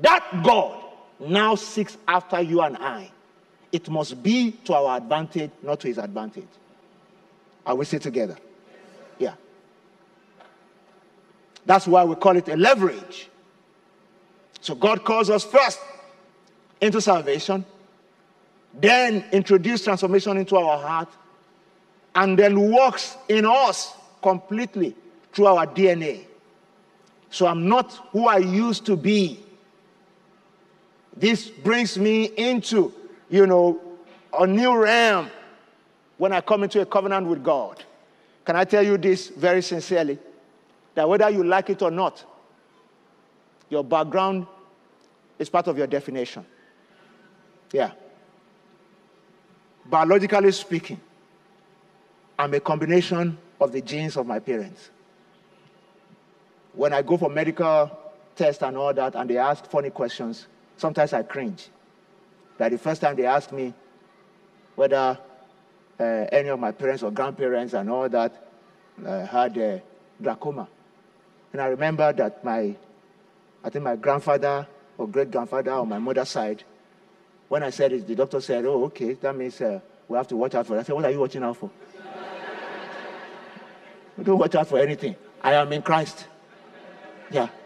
That 0.00 0.42
God 0.44 0.82
now 1.18 1.54
seeks 1.54 1.96
after 2.06 2.40
you 2.40 2.60
and 2.60 2.76
I, 2.76 3.10
it 3.72 3.88
must 3.88 4.22
be 4.22 4.52
to 4.64 4.74
our 4.74 4.96
advantage, 4.98 5.50
not 5.62 5.80
to 5.80 5.88
his 5.88 5.98
advantage. 5.98 6.48
Are 7.64 7.74
we 7.74 7.84
still 7.84 8.00
together? 8.00 8.36
Yeah. 9.18 9.34
That's 11.64 11.86
why 11.86 12.04
we 12.04 12.14
call 12.14 12.36
it 12.36 12.48
a 12.48 12.56
leverage. 12.56 13.28
So 14.66 14.74
God 14.74 15.04
calls 15.04 15.30
us 15.30 15.44
first 15.44 15.78
into 16.80 17.00
salvation, 17.00 17.64
then 18.74 19.24
introduce 19.30 19.84
transformation 19.84 20.36
into 20.38 20.56
our 20.56 20.76
heart, 20.76 21.08
and 22.16 22.36
then 22.36 22.72
works 22.72 23.16
in 23.28 23.46
us 23.46 23.94
completely 24.20 24.96
through 25.32 25.46
our 25.46 25.68
DNA. 25.68 26.24
So 27.30 27.46
I'm 27.46 27.68
not 27.68 27.92
who 28.10 28.26
I 28.26 28.38
used 28.38 28.84
to 28.86 28.96
be. 28.96 29.38
This 31.16 31.48
brings 31.48 31.96
me 31.96 32.24
into, 32.24 32.92
you 33.30 33.46
know, 33.46 33.80
a 34.36 34.48
new 34.48 34.76
realm 34.76 35.30
when 36.18 36.32
I 36.32 36.40
come 36.40 36.64
into 36.64 36.80
a 36.80 36.86
covenant 36.86 37.28
with 37.28 37.44
God, 37.44 37.84
can 38.44 38.56
I 38.56 38.64
tell 38.64 38.82
you 38.82 38.98
this 38.98 39.28
very 39.28 39.62
sincerely? 39.62 40.18
That 40.96 41.08
whether 41.08 41.30
you 41.30 41.44
like 41.44 41.70
it 41.70 41.82
or 41.82 41.92
not, 41.92 42.24
your 43.70 43.84
background 43.84 44.48
is 45.38 45.48
part 45.48 45.66
of 45.68 45.76
your 45.78 45.86
definition. 45.86 46.44
Yeah. 47.72 47.92
Biologically 49.84 50.52
speaking, 50.52 51.00
I'm 52.38 52.52
a 52.54 52.60
combination 52.60 53.38
of 53.60 53.72
the 53.72 53.80
genes 53.80 54.16
of 54.16 54.26
my 54.26 54.38
parents. 54.38 54.90
When 56.72 56.92
I 56.92 57.02
go 57.02 57.16
for 57.16 57.30
medical 57.30 57.90
tests 58.34 58.62
and 58.62 58.76
all 58.76 58.92
that, 58.92 59.14
and 59.14 59.30
they 59.30 59.38
ask 59.38 59.64
funny 59.66 59.90
questions, 59.90 60.46
sometimes 60.76 61.12
I 61.12 61.22
cringe. 61.22 61.68
Like 62.58 62.72
the 62.72 62.78
first 62.78 63.00
time 63.00 63.16
they 63.16 63.26
asked 63.26 63.52
me 63.52 63.72
whether 64.74 65.18
uh, 65.98 66.02
any 66.02 66.48
of 66.48 66.60
my 66.60 66.72
parents 66.72 67.02
or 67.02 67.10
grandparents 67.10 67.72
and 67.72 67.88
all 67.90 68.08
that 68.08 68.48
uh, 69.04 69.26
had 69.26 69.56
uh, 69.56 69.78
glaucoma. 70.22 70.68
And 71.52 71.62
I 71.62 71.66
remember 71.66 72.12
that 72.12 72.44
my, 72.44 72.76
I 73.64 73.70
think 73.70 73.84
my 73.84 73.96
grandfather 73.96 74.66
or 74.98 75.08
great 75.08 75.30
grandfather 75.30 75.72
on 75.72 75.88
my 75.88 75.98
mother's 75.98 76.28
side, 76.28 76.64
when 77.48 77.62
I 77.62 77.70
said 77.70 77.92
it, 77.92 78.06
the 78.06 78.14
doctor 78.14 78.40
said, 78.40 78.64
Oh, 78.64 78.84
okay, 78.84 79.14
that 79.14 79.36
means 79.36 79.60
uh, 79.60 79.80
we 80.08 80.16
have 80.16 80.28
to 80.28 80.36
watch 80.36 80.54
out 80.54 80.66
for 80.66 80.74
that. 80.74 80.80
I 80.80 80.82
said, 80.84 80.94
What 80.94 81.04
are 81.04 81.10
you 81.10 81.20
watching 81.20 81.42
out 81.42 81.56
for? 81.56 81.70
We 84.16 84.24
don't 84.24 84.38
watch 84.38 84.54
out 84.54 84.66
for 84.66 84.78
anything. 84.78 85.16
I 85.42 85.54
am 85.54 85.72
in 85.72 85.82
Christ. 85.82 86.26
Yeah. 87.30 87.48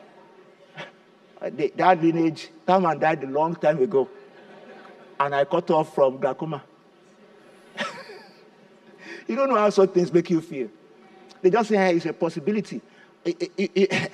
That 1.40 2.02
lineage, 2.02 2.50
that 2.66 2.82
man 2.82 2.98
died 2.98 3.24
a 3.24 3.26
long 3.26 3.54
time 3.54 3.82
ago. 3.82 4.06
And 5.18 5.34
I 5.34 5.46
cut 5.46 5.70
off 5.70 5.94
from 5.94 6.18
glaucoma. 6.18 6.62
you 9.26 9.36
don't 9.36 9.48
know 9.48 9.56
how 9.56 9.70
such 9.70 9.90
things 9.92 10.12
make 10.12 10.28
you 10.28 10.42
feel. 10.42 10.68
They 11.40 11.48
just 11.48 11.70
say, 11.70 11.76
hey, 11.76 11.96
it's 11.96 12.04
a 12.04 12.12
possibility. 12.12 12.82
It, 13.24 13.50
it, 13.56 13.70
it, 13.74 14.12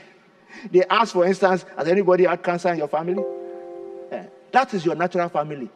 they 0.71 0.85
ask, 0.85 1.13
for 1.13 1.27
instance, 1.27 1.65
has 1.77 1.89
anybody 1.89 2.25
had 2.25 2.43
cancer 2.43 2.71
in 2.71 2.79
your 2.79 2.89
family? 2.89 3.23
Uh, 4.13 4.23
that 4.53 4.75
is 4.75 4.85
your 4.85 4.95
natural 4.95 5.29
family. 5.29 5.69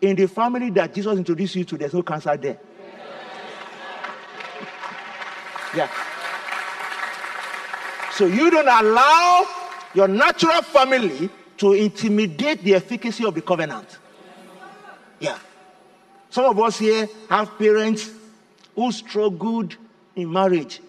In 0.00 0.16
the 0.16 0.26
family 0.26 0.70
that 0.70 0.94
Jesus 0.94 1.16
introduced 1.16 1.54
you 1.54 1.64
to, 1.64 1.78
there's 1.78 1.94
no 1.94 2.02
cancer 2.02 2.36
there. 2.36 2.58
Yeah. 5.74 5.88
So 8.12 8.26
you 8.26 8.50
don't 8.50 8.68
allow 8.68 9.46
your 9.94 10.08
natural 10.08 10.60
family 10.62 11.30
to 11.58 11.72
intimidate 11.72 12.62
the 12.62 12.74
efficacy 12.74 13.24
of 13.24 13.34
the 13.34 13.40
covenant. 13.40 13.98
Yeah. 15.18 15.38
Some 16.28 16.46
of 16.46 16.58
us 16.58 16.78
here 16.78 17.08
have 17.28 17.58
parents 17.58 18.10
who 18.74 18.90
struggled 18.92 19.76
in 20.16 20.32
marriage. 20.32 20.80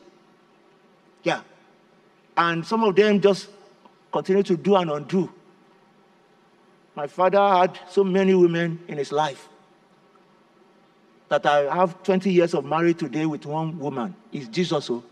And 2.35 2.65
some 2.65 2.83
of 2.83 2.95
them 2.95 3.21
just 3.21 3.49
continue 4.11 4.43
to 4.43 4.57
do 4.57 4.75
and 4.75 4.89
undo. 4.91 5.31
My 6.95 7.07
father 7.07 7.39
had 7.39 7.79
so 7.89 8.03
many 8.03 8.33
women 8.35 8.79
in 8.87 8.97
his 8.97 9.11
life 9.11 9.49
that 11.29 11.45
I 11.45 11.75
have 11.75 12.03
20 12.03 12.31
years 12.31 12.53
of 12.53 12.63
marriage 12.65 12.99
today 12.99 13.25
with 13.25 13.45
one 13.45 13.79
woman. 13.79 14.15
Is 14.31 14.47
Jesus 14.47 14.89
oh. 14.89 15.03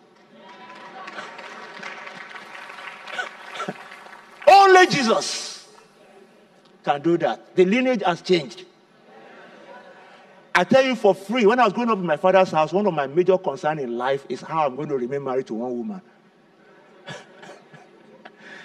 so? 3.67 3.73
Only 4.47 4.85
Jesus 4.85 5.67
can 6.83 7.01
do 7.01 7.17
that. 7.17 7.55
The 7.55 7.65
lineage 7.65 8.03
has 8.05 8.21
changed. 8.21 8.65
I 10.53 10.63
tell 10.63 10.83
you 10.83 10.95
for 10.95 11.15
free, 11.15 11.45
when 11.45 11.59
I 11.59 11.63
was 11.63 11.73
growing 11.73 11.89
up 11.89 11.97
in 11.97 12.05
my 12.05 12.17
father's 12.17 12.51
house, 12.51 12.73
one 12.73 12.85
of 12.85 12.93
my 12.93 13.07
major 13.07 13.37
concerns 13.37 13.81
in 13.81 13.97
life 13.97 14.25
is 14.29 14.41
how 14.41 14.67
I'm 14.67 14.75
going 14.75 14.89
to 14.89 14.97
remain 14.97 15.23
married 15.23 15.47
to 15.47 15.53
one 15.53 15.77
woman. 15.77 16.01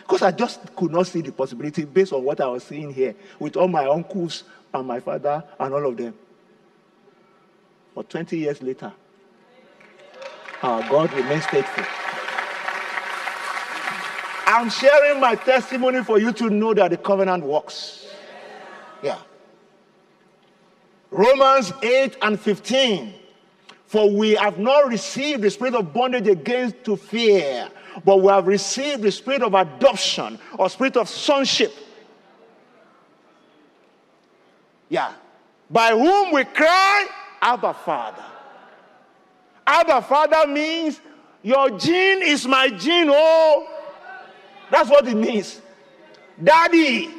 Because 0.07 0.23
I 0.23 0.31
just 0.31 0.75
could 0.77 0.93
not 0.93 1.09
see 1.09 1.21
the 1.21 1.33
possibility 1.33 1.85
based 1.85 2.13
on 2.13 2.23
what 2.23 2.41
I 2.41 2.47
was 2.47 2.63
seeing 2.63 2.95
here 2.95 3.17
with 3.41 3.57
all 3.57 3.67
my 3.67 3.87
uncles 3.87 4.45
and 4.73 4.87
my 4.87 5.01
father 5.01 5.43
and 5.59 5.75
all 5.75 5.85
of 5.85 5.97
them. 5.97 6.15
But 7.93 8.09
20 8.09 8.39
years 8.39 8.63
later, 8.63 8.93
our 10.63 10.89
God 10.89 11.13
remains 11.13 11.45
faithful. 11.47 11.85
I'm 14.47 14.71
sharing 14.71 15.21
my 15.21 15.35
testimony 15.35 16.05
for 16.05 16.21
you 16.21 16.33
to 16.35 16.51
know 16.51 16.73
that 16.75 16.93
the 16.93 16.97
covenant 16.97 17.43
works. 17.43 18.07
Yeah. 19.03 19.19
Romans 21.11 21.73
8 21.83 22.17
and 22.23 22.39
15. 22.39 23.13
For 23.87 24.11
we 24.11 24.35
have 24.35 24.59
not 24.59 24.89
received 24.89 25.43
the 25.43 25.51
spirit 25.51 25.75
of 25.75 25.93
bondage 25.93 26.27
against 26.27 26.85
to 26.85 26.97
fear, 26.97 27.69
but 28.05 28.21
we 28.21 28.29
have 28.29 28.47
received 28.47 29.03
the 29.03 29.13
spirit 29.13 29.43
of 29.43 29.55
adoption 29.55 30.39
or 30.59 30.69
spirit 30.69 30.97
of 30.97 31.09
sonship. 31.09 31.73
Yeah. 34.89 35.13
By 35.71 35.91
whom 35.91 36.33
we 36.33 36.45
cry, 36.45 37.07
Abba 37.41 37.75
Father. 37.75 38.25
Abba 39.67 40.03
Father 40.03 40.47
means 40.47 41.01
your 41.43 41.71
gene 41.79 42.23
is 42.23 42.47
my 42.47 42.69
gene, 42.69 43.09
oh. 43.11 43.69
That's 44.71 44.91
what 44.91 45.07
it 45.07 45.15
means. 45.17 45.61
Daddy. 46.43 47.11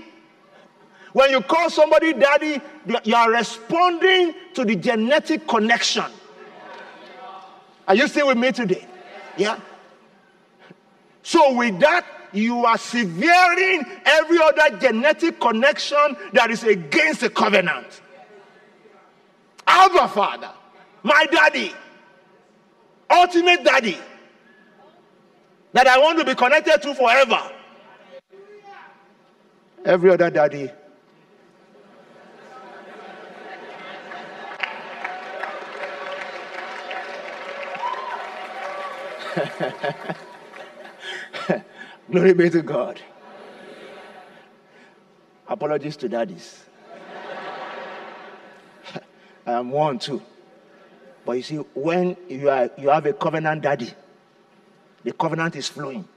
When 1.14 1.32
you 1.32 1.42
call 1.42 1.70
somebody 1.70 2.14
daddy, 2.14 2.62
you 3.04 3.16
are 3.16 3.32
responding 3.32 4.36
to 4.54 4.66
the 4.66 4.76
genetic 4.76 5.48
connection. 5.48 6.04
Are 7.88 7.96
you 7.96 8.08
still 8.08 8.28
with 8.28 8.38
me 8.38 8.52
today? 8.52 8.86
Yeah. 9.38 9.60
So, 11.24 11.54
with 11.56 11.80
that, 11.80 12.06
you 12.34 12.66
are 12.66 12.78
severing 12.78 13.86
every 14.06 14.40
other 14.40 14.78
genetic 14.78 15.40
connection 15.40 16.18
that 16.34 16.52
is 16.52 16.64
against 16.64 17.22
the 17.22 17.30
covenant. 17.30 18.02
Abba 19.66 20.08
Father, 20.10 20.52
my 21.04 21.26
daddy, 21.32 21.74
ultimate 23.10 23.64
daddy, 23.64 23.98
that 25.74 25.88
I 25.88 25.98
want 26.00 26.20
to 26.20 26.26
be 26.26 26.36
connected 26.36 26.82
to 26.82 26.96
forever. 26.96 27.52
Every 29.86 30.10
other 30.12 30.30
daddy. 30.30 30.72
Glory 42.12 42.34
be 42.34 42.50
to 42.50 42.62
God. 42.62 43.00
Apologies 45.48 45.98
to 45.98 46.10
daddies. 46.10 46.64
I 49.46 49.54
am 49.54 49.72
one 49.72 50.00
too. 50.00 50.22
But 51.26 51.34
you 51.34 51.44
see, 51.44 51.56
when 51.74 52.16
you, 52.30 52.50
are, 52.50 52.70
you 52.78 52.90
have 52.90 53.06
a 53.06 53.14
covenant 53.14 53.62
daddy, 53.62 53.94
the 55.04 55.14
covenant 55.14 55.56
is 55.56 55.68
flowing 55.68 56.08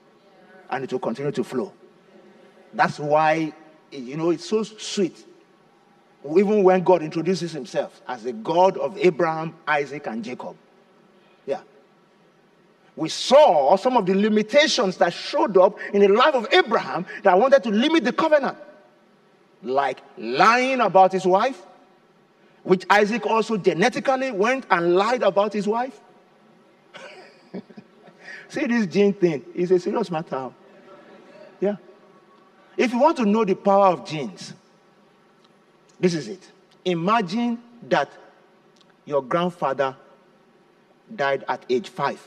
and 0.71 0.85
it 0.85 0.93
will 0.93 1.01
continue 1.01 1.33
to 1.33 1.45
flow. 1.45 1.73
That's 2.73 2.99
why, 2.99 3.53
you 3.91 4.16
know, 4.16 4.31
it's 4.31 4.49
so 4.49 4.62
sweet. 4.62 5.27
Even 6.25 6.62
when 6.62 6.83
God 6.83 7.03
introduces 7.03 7.53
himself 7.53 8.01
as 8.07 8.23
the 8.23 8.33
God 8.33 8.77
of 8.77 8.97
Abraham, 8.99 9.57
Isaac, 9.66 10.07
and 10.07 10.25
Jacob. 10.25 10.57
We 12.97 13.09
saw 13.09 13.76
some 13.76 13.97
of 13.97 14.07
the 14.07 14.14
limitations 14.14 14.97
that 14.99 15.12
showed 15.12 15.57
up 15.57 15.78
in 15.93 16.01
the 16.01 16.09
life 16.09 16.34
of 16.34 16.47
Abraham 16.53 17.07
that 17.22 17.38
wanted 17.38 17.62
to 17.62 17.70
limit 17.70 18.05
the 18.05 18.12
covenant, 18.12 18.59
like 19.62 20.01
lying 20.18 20.80
about 20.80 21.12
his 21.12 21.26
wife, 21.26 21.62
which 22.62 22.84
Isaac 22.91 23.26
also 23.26 23.57
genetically 23.57 24.32
went 24.32 24.66
and 24.70 24.95
lied 24.95 25.22
about 25.22 25.53
his 25.53 25.66
wife. 25.66 25.99
See, 28.49 28.66
this 28.66 28.86
gene 28.86 29.14
thing 29.14 29.45
is 29.55 29.70
a 29.70 29.78
serious 29.78 30.11
matter. 30.11 30.51
Yeah. 31.61 31.76
If 32.76 32.93
you 32.93 32.99
want 32.99 33.16
to 33.18 33.24
know 33.24 33.45
the 33.45 33.55
power 33.55 33.88
of 33.88 34.05
genes, 34.07 34.55
this 35.99 36.14
is 36.14 36.28
it. 36.28 36.51
Imagine 36.84 37.62
that 37.88 38.11
your 39.05 39.22
grandfather 39.22 39.95
died 41.14 41.45
at 41.49 41.64
age 41.68 41.88
five. 41.88 42.26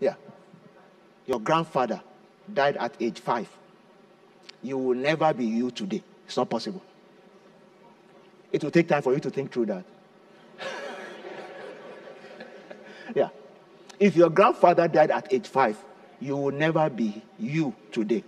Yeah. 0.00 0.14
Your 1.26 1.40
grandfather 1.40 2.00
died 2.52 2.76
at 2.76 2.94
age 3.00 3.20
five. 3.20 3.48
You 4.62 4.78
will 4.78 4.96
never 4.96 5.32
be 5.34 5.44
you 5.44 5.70
today. 5.70 6.02
It's 6.26 6.36
not 6.36 6.48
possible. 6.48 6.82
It 8.52 8.62
will 8.62 8.70
take 8.70 8.88
time 8.88 9.02
for 9.02 9.12
you 9.12 9.20
to 9.20 9.30
think 9.30 9.52
through 9.52 9.66
that. 9.66 9.84
yeah. 13.14 13.28
If 13.98 14.16
your 14.16 14.30
grandfather 14.30 14.88
died 14.88 15.10
at 15.10 15.32
age 15.32 15.48
five, 15.48 15.76
you 16.20 16.36
will 16.36 16.52
never 16.52 16.88
be 16.88 17.22
you 17.38 17.74
today. 17.92 18.24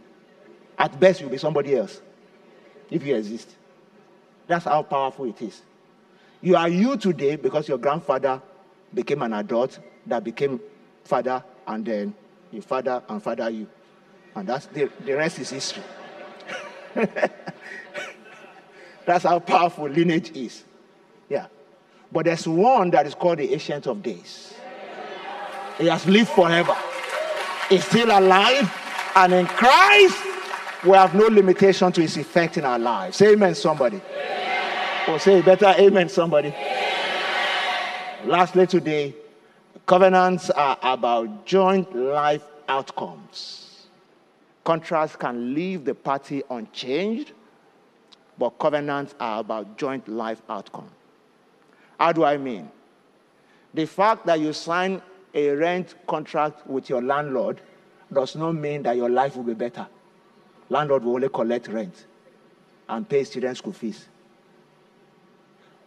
At 0.78 0.99
best, 0.99 1.20
you'll 1.20 1.30
be 1.30 1.38
somebody 1.38 1.76
else 1.76 2.01
if 2.90 3.05
you 3.05 3.16
exist. 3.16 3.55
That's 4.46 4.64
how 4.64 4.82
powerful 4.82 5.26
it 5.26 5.40
is. 5.42 5.62
You 6.40 6.57
are 6.57 6.68
you 6.68 6.96
today 6.96 7.36
because 7.36 7.68
your 7.68 7.78
grandfather 7.78 8.40
became 8.94 9.22
an 9.22 9.32
adult 9.32 9.78
that 10.07 10.24
became 10.24 10.61
father, 11.05 11.42
and 11.66 11.84
then 11.84 12.14
your 12.53 12.62
father 12.62 13.03
and 13.09 13.22
father 13.22 13.51
you. 13.51 13.66
And 14.34 14.49
that's 14.49 14.66
the, 14.66 14.90
the 15.05 15.14
rest 15.14 15.38
is 15.38 15.51
history. 15.51 15.82
that's 19.07 19.24
how 19.24 19.38
powerful 19.38 19.88
lineage 19.88 20.30
is. 20.36 20.64
Yeah. 21.28 21.46
But 22.11 22.26
there's 22.26 22.46
one 22.46 22.90
that 22.90 23.07
is 23.07 23.14
called 23.14 23.38
the 23.38 23.53
Ancient 23.53 23.86
of 23.86 24.03
Days. 24.03 24.55
He 25.78 25.86
has 25.86 26.07
lived 26.07 26.30
forever. 26.30 26.76
He's 27.68 27.84
still 27.84 28.09
alive, 28.09 28.72
and 29.14 29.32
in 29.32 29.46
Christ, 29.46 30.16
we 30.84 30.92
have 30.92 31.14
no 31.14 31.26
limitation 31.26 31.92
to 31.92 32.01
his 32.01 32.16
effect 32.16 32.57
in 32.57 32.64
our 32.64 32.78
lives. 32.78 33.18
Say 33.18 33.32
amen, 33.32 33.55
somebody. 33.55 34.01
Or 35.07 35.18
say 35.18 35.42
better, 35.42 35.74
amen, 35.78 36.09
somebody. 36.09 36.49
Amen. 36.49 38.28
Lastly, 38.28 38.66
today, 38.66 39.14
covenants 39.89 40.51
are 40.51 40.78
about 40.82 41.47
joint 41.47 41.97
life 41.97 42.45
outcomes. 42.68 43.86
Contracts 44.62 45.16
can 45.16 45.55
leave 45.55 45.86
the 45.86 45.95
party 45.95 46.43
unchanged, 46.51 47.32
but 48.36 48.51
covenants 48.59 49.14
are 49.18 49.41
about 49.41 49.78
joint 49.78 50.07
life 50.07 50.43
outcome. 50.51 50.91
How 51.99 52.12
do 52.12 52.22
I 52.22 52.36
mean? 52.36 52.70
The 53.72 53.86
fact 53.86 54.26
that 54.26 54.39
you 54.41 54.53
sign 54.53 55.01
a 55.32 55.49
rent 55.53 55.95
contract 56.07 56.66
with 56.66 56.91
your 56.91 57.01
landlord 57.01 57.62
does 58.12 58.36
not 58.36 58.53
mean 58.53 58.82
that 58.82 58.99
your 58.99 59.09
life 59.09 59.36
will 59.36 59.45
be 59.45 59.55
better. 59.55 59.86
Landlord 60.68 61.03
will 61.03 61.14
only 61.14 61.30
collect 61.30 61.66
rent 61.68 62.05
and 62.91 63.09
pay 63.09 63.24
student 63.24 63.57
school 63.57 63.72
fees. 63.72 64.07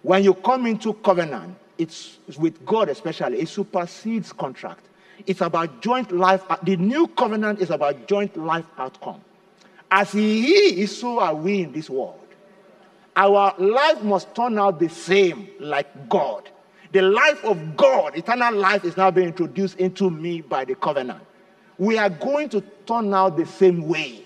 When 0.02 0.24
you 0.24 0.34
come 0.34 0.66
into 0.66 0.94
covenant, 0.94 1.56
it's 1.82 2.20
with 2.38 2.64
God 2.66 2.90
especially, 2.90 3.40
it 3.40 3.50
supersedes 3.50 4.32
contract. 4.32 4.86
It's 5.26 5.42
about 5.42 5.82
joint 5.82 6.12
life. 6.12 6.44
Uh, 6.50 6.58
the 6.64 6.78
new 6.78 7.08
covenant 7.08 7.60
is 7.60 7.70
about 7.70 8.08
joint 8.08 8.36
life 8.38 8.66
outcome. 8.78 9.22
As 9.90 10.12
He 10.12 10.82
is, 10.82 10.98
so 10.98 11.20
are 11.20 11.36
we 11.36 11.64
in 11.64 11.72
this 11.72 11.90
world. 11.90 12.20
Our 13.16 13.54
life 13.58 14.02
must 14.04 14.34
turn 14.36 14.58
out 14.58 14.80
the 14.80 14.90
same 14.90 15.50
like 15.60 16.10
God. 16.10 16.50
The 16.94 17.02
life 17.02 17.44
of 17.44 17.76
God, 17.76 18.18
eternal 18.18 18.54
life, 18.54 18.86
is 18.86 18.96
now 18.98 19.12
being 19.12 19.28
introduced 19.28 19.78
into 19.78 20.10
me 20.10 20.42
by 20.42 20.66
the 20.66 20.76
covenant. 20.76 21.22
We 21.78 21.98
are 21.98 22.10
going 22.10 22.50
to 22.50 22.62
turn 22.86 23.14
out 23.14 23.38
the 23.38 23.46
same 23.46 23.88
way. 23.88 24.24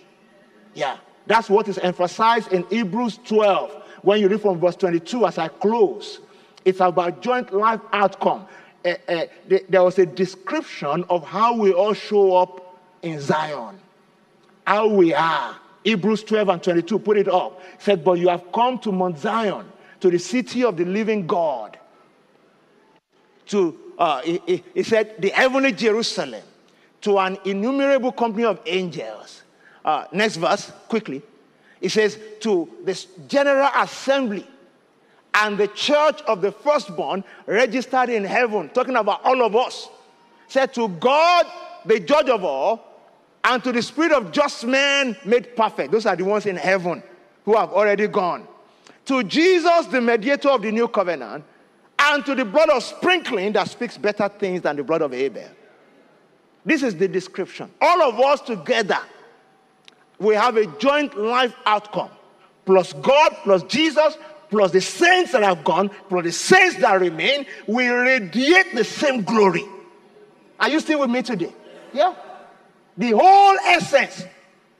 Yeah, 0.74 0.98
that's 1.26 1.50
what 1.50 1.68
is 1.68 1.78
emphasized 1.78 2.52
in 2.52 2.64
Hebrews 2.70 3.20
12 3.26 3.84
when 4.02 4.20
you 4.20 4.28
read 4.28 4.42
from 4.42 4.60
verse 4.60 4.76
22 4.76 5.26
as 5.26 5.38
I 5.38 5.48
close. 5.48 6.20
It's 6.66 6.80
about 6.80 7.22
joint 7.22 7.54
life 7.54 7.80
outcome. 7.94 8.48
Uh, 8.84 8.96
uh, 9.08 9.26
there 9.70 9.84
was 9.84 9.98
a 10.00 10.06
description 10.06 11.06
of 11.10 11.24
how 11.26 11.56
we 11.56 11.72
all 11.72 11.94
show 11.94 12.36
up 12.36 12.78
in 13.02 13.22
Zion, 13.22 13.80
how 14.66 14.88
we 14.88 15.14
are. 15.14 15.56
Hebrews 15.84 16.24
12 16.24 16.50
and 16.50 16.64
22, 16.64 17.00
put 17.00 17.18
it 17.18 17.28
up. 17.28 17.62
Said, 17.78 18.04
But 18.04 18.14
you 18.14 18.30
have 18.30 18.52
come 18.52 18.80
to 18.80 18.92
Mount 18.92 19.20
Zion, 19.20 19.72
to 20.00 20.10
the 20.10 20.18
city 20.18 20.64
of 20.64 20.78
the 20.78 20.86
living 20.86 21.28
God. 21.28 21.78
To, 23.48 23.78
uh, 24.00 24.22
he, 24.22 24.64
he 24.74 24.82
said, 24.82 25.16
the 25.20 25.30
heavenly 25.30 25.72
Jerusalem, 25.72 26.42
to 27.02 27.20
an 27.20 27.38
innumerable 27.46 28.12
company 28.12 28.46
of 28.46 28.60
angels 28.66 29.44
uh, 29.86 30.06
next 30.12 30.38
verse, 30.38 30.72
quickly. 30.90 31.22
It 31.80 31.90
says, 31.90 32.18
To 32.42 32.68
this 32.84 33.06
general 33.28 33.70
assembly 33.76 34.48
and 35.36 35.58
the 35.58 35.68
church 35.68 36.22
of 36.24 36.42
the 36.42 36.52
firstborn 36.52 37.24
registered 37.46 38.10
in 38.10 38.24
heaven, 38.24 38.70
talking 38.70 38.96
about 38.96 39.24
all 39.24 39.44
of 39.44 39.56
us, 39.56 39.90
said, 40.48 40.74
To 40.74 40.88
God, 40.88 41.46
the 41.86 42.00
judge 42.00 42.30
of 42.30 42.44
all, 42.44 42.82
and 43.44 43.64
to 43.64 43.72
the 43.72 43.82
spirit 43.82 44.12
of 44.12 44.32
just 44.32 44.66
men 44.66 45.16
made 45.26 45.56
perfect. 45.56 45.92
Those 45.92 46.06
are 46.06 46.16
the 46.16 46.26
ones 46.26 46.46
in 46.46 46.56
heaven 46.56 47.04
who 47.44 47.56
have 47.56 47.72
already 47.72 48.08
gone. 48.08 48.48
To 49.06 49.24
Jesus, 49.24 49.86
the 49.88 50.02
mediator 50.02 50.50
of 50.50 50.62
the 50.64 50.72
new 50.72 50.88
covenant, 50.88 51.44
and 52.00 52.26
to 52.26 52.34
the 52.34 52.46
blood 52.46 52.70
of 52.70 52.84
sprinkling 52.84 53.54
that 53.54 53.70
speaks 53.70 53.98
better 53.98 54.28
things 54.28 54.62
than 54.62 54.76
the 54.76 54.84
blood 54.84 55.02
of 55.02 55.14
Abel. 55.14 55.48
This 56.66 56.82
is 56.82 56.96
the 56.96 57.08
description. 57.08 57.72
All 57.80 58.02
of 58.02 58.20
us 58.20 58.42
together 58.42 59.00
we 60.20 60.36
have 60.36 60.58
a 60.58 60.66
joint 60.78 61.18
life 61.18 61.56
outcome. 61.66 62.10
Plus 62.66 62.94
God, 62.94 63.36
plus 63.44 63.64
Jesus, 63.64 64.18
plus 64.50 64.72
the 64.72 64.82
saints 64.82 65.32
that 65.32 65.44
have 65.44 65.64
gone, 65.64 65.90
plus 66.10 66.24
the 66.24 66.32
saints 66.32 66.78
that 66.78 67.00
remain, 67.00 67.46
we 67.68 67.88
radiate 67.88 68.74
the 68.74 68.84
same 68.84 69.24
glory. 69.24 69.64
Are 70.60 70.70
you 70.70 70.80
still 70.80 71.00
with 71.00 71.10
me 71.10 71.22
today? 71.22 71.54
Yeah. 71.94 72.14
The 72.98 73.12
whole 73.12 73.58
essence 73.66 74.26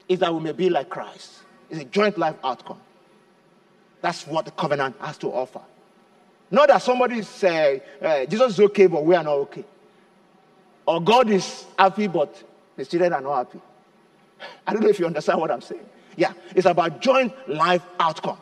is 0.08 0.20
that 0.20 0.32
we 0.32 0.40
may 0.40 0.52
be 0.52 0.70
like 0.70 0.88
Christ. 0.88 1.40
It's 1.68 1.80
a 1.80 1.84
joint 1.84 2.16
life 2.16 2.36
outcome. 2.42 2.80
That's 4.00 4.26
what 4.26 4.44
the 4.44 4.50
covenant 4.52 4.96
has 5.00 5.18
to 5.18 5.28
offer. 5.28 5.60
Not 6.50 6.68
that 6.68 6.82
somebody 6.82 7.22
say 7.22 7.82
uh, 8.00 8.24
Jesus 8.26 8.52
is 8.52 8.60
okay, 8.60 8.86
but 8.86 9.04
we 9.04 9.14
are 9.14 9.24
not 9.24 9.34
okay. 9.34 9.64
Or 10.86 11.02
God 11.02 11.28
is 11.28 11.64
happy, 11.76 12.06
but 12.06 12.42
the 12.76 12.86
children 12.86 13.12
are 13.12 13.20
not 13.20 13.36
happy. 13.46 13.60
I 14.66 14.72
don't 14.72 14.82
know 14.82 14.88
if 14.88 14.98
you 15.00 15.06
understand 15.06 15.40
what 15.40 15.50
I'm 15.50 15.60
saying. 15.60 15.84
Yeah, 16.16 16.32
it's 16.54 16.66
about 16.66 17.00
joint 17.00 17.32
life 17.48 17.82
outcome. 17.98 18.38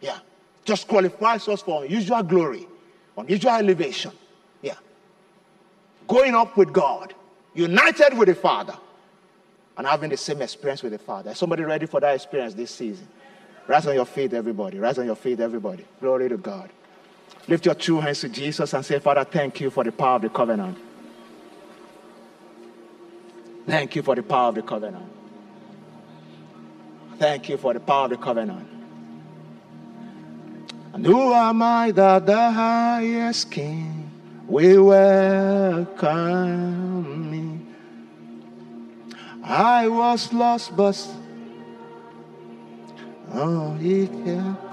Yeah, 0.00 0.18
just 0.64 0.88
qualifies 0.88 1.46
us 1.48 1.62
for 1.62 1.84
unusual 1.84 2.22
glory, 2.22 2.66
unusual 3.16 3.52
elevation. 3.52 4.12
Yeah, 4.62 4.76
going 6.08 6.34
up 6.34 6.56
with 6.56 6.72
God, 6.72 7.14
united 7.54 8.16
with 8.16 8.28
the 8.28 8.34
Father, 8.34 8.76
and 9.76 9.86
having 9.86 10.10
the 10.10 10.16
same 10.16 10.42
experience 10.42 10.82
with 10.82 10.92
the 10.92 10.98
Father. 10.98 11.30
Is 11.30 11.38
somebody 11.38 11.62
ready 11.62 11.86
for 11.86 12.00
that 12.00 12.14
experience 12.14 12.54
this 12.54 12.70
season? 12.70 13.08
Rise 13.66 13.86
on 13.86 13.94
your 13.94 14.04
feet, 14.04 14.32
everybody. 14.32 14.78
Rise 14.78 14.98
on 14.98 15.06
your 15.06 15.14
feet, 15.14 15.38
everybody. 15.40 15.84
Glory 16.00 16.28
to 16.28 16.36
God. 16.36 16.70
Lift 17.48 17.66
your 17.66 17.74
two 17.74 18.00
hands 18.00 18.20
to 18.20 18.28
Jesus 18.28 18.74
and 18.74 18.84
say, 18.84 18.98
Father, 18.98 19.24
thank 19.24 19.60
you 19.60 19.70
for 19.70 19.84
the 19.84 19.92
power 19.92 20.16
of 20.16 20.22
the 20.22 20.28
covenant. 20.28 20.76
Thank 23.66 23.96
you 23.96 24.02
for 24.02 24.14
the 24.14 24.22
power 24.22 24.48
of 24.48 24.54
the 24.56 24.62
covenant. 24.62 25.06
Thank 27.18 27.48
you 27.48 27.56
for 27.56 27.74
the 27.74 27.80
power 27.80 28.04
of 28.04 28.10
the 28.10 28.16
covenant. 28.16 28.69
And 30.92 31.06
who 31.06 31.32
am 31.32 31.62
I 31.62 31.92
that 31.92 32.26
the 32.26 32.50
highest 32.50 33.50
king 33.50 34.10
will 34.46 34.86
welcome 34.86 36.10
me? 37.30 37.60
I 39.44 39.88
was 39.88 40.32
lost, 40.32 40.76
but 40.76 40.96
oh, 43.32 43.74
he 43.74 44.08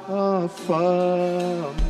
offer 0.08 1.74
me. 1.78 1.84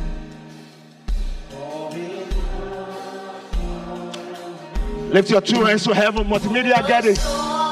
Lift 5.10 5.30
your 5.30 5.40
two 5.40 5.64
hands 5.64 5.84
to 5.84 5.94
heaven. 5.94 6.26
Multimedia, 6.26 6.86
get 6.86 7.06
it. 7.06 7.16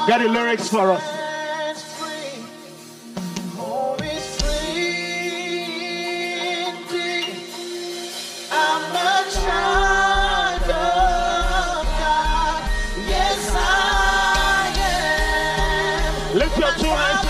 Get 0.07 0.21
the 0.21 0.27
lyrics 0.27 0.67
for 0.69 0.93
us. 0.93 1.16
your 16.59 16.73
tune 16.73 17.26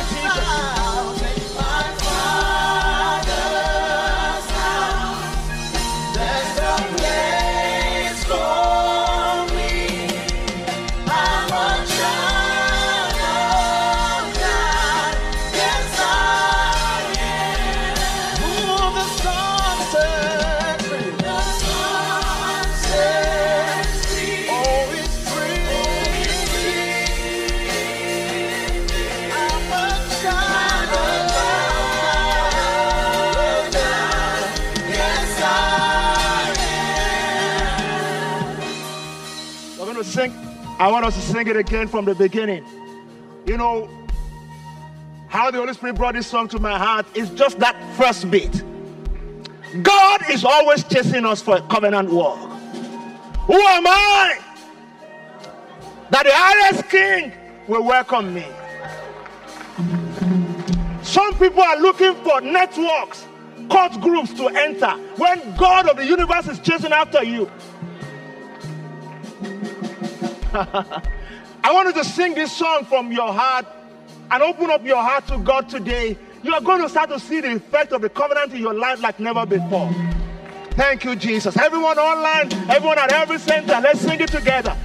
I 40.79 40.91
want 40.91 41.05
us 41.05 41.15
to 41.15 41.21
sing 41.21 41.47
it 41.47 41.57
again 41.57 41.87
from 41.87 42.05
the 42.05 42.13
beginning. 42.13 42.63
You 43.47 43.57
know, 43.57 43.89
how 45.27 45.49
the 45.49 45.57
Holy 45.57 45.73
Spirit 45.73 45.95
brought 45.95 46.13
this 46.13 46.27
song 46.27 46.47
to 46.49 46.59
my 46.59 46.77
heart 46.77 47.05
is 47.15 47.29
just 47.31 47.59
that 47.59 47.75
first 47.95 48.29
beat. 48.29 48.63
God 49.81 50.21
is 50.29 50.45
always 50.45 50.83
chasing 50.83 51.25
us 51.25 51.41
for 51.41 51.57
a 51.57 51.61
covenant 51.63 52.09
walk. 52.09 52.37
Who 53.47 53.59
am 53.59 53.87
I 53.87 54.39
that 56.11 56.23
the 56.23 56.31
highest 56.33 56.89
king 56.89 57.31
will 57.67 57.83
welcome 57.83 58.33
me? 58.33 58.45
Some 61.01 61.33
people 61.39 61.63
are 61.63 61.77
looking 61.79 62.13
for 62.15 62.39
networks, 62.41 63.25
cult 63.69 63.99
groups 63.99 64.33
to 64.33 64.47
enter 64.49 64.91
when 65.15 65.55
God 65.55 65.89
of 65.89 65.97
the 65.97 66.05
universe 66.05 66.47
is 66.47 66.59
chasing 66.59 66.91
after 66.91 67.23
you. 67.23 67.49
I 70.53 71.73
want 71.73 71.87
you 71.87 72.01
to 72.01 72.07
sing 72.07 72.33
this 72.33 72.51
song 72.51 72.85
from 72.85 73.11
your 73.11 73.33
heart 73.33 73.65
and 74.31 74.43
open 74.43 74.69
up 74.69 74.85
your 74.85 75.01
heart 75.01 75.27
to 75.27 75.37
God 75.39 75.67
today. 75.67 76.17
You 76.43 76.53
are 76.53 76.61
going 76.61 76.81
to 76.81 76.89
start 76.89 77.09
to 77.09 77.19
see 77.19 77.41
the 77.41 77.55
effect 77.55 77.91
of 77.91 78.01
the 78.01 78.09
covenant 78.09 78.53
in 78.53 78.61
your 78.61 78.73
life 78.73 79.01
like 79.01 79.19
never 79.19 79.45
before. 79.45 79.93
Thank 80.71 81.03
you, 81.03 81.15
Jesus. 81.15 81.57
Everyone 81.57 81.97
online, 81.97 82.53
everyone 82.69 82.99
at 82.99 83.11
every 83.11 83.39
center, 83.39 83.79
let's 83.81 83.99
sing 83.99 84.21
it 84.21 84.29
together. 84.29 84.77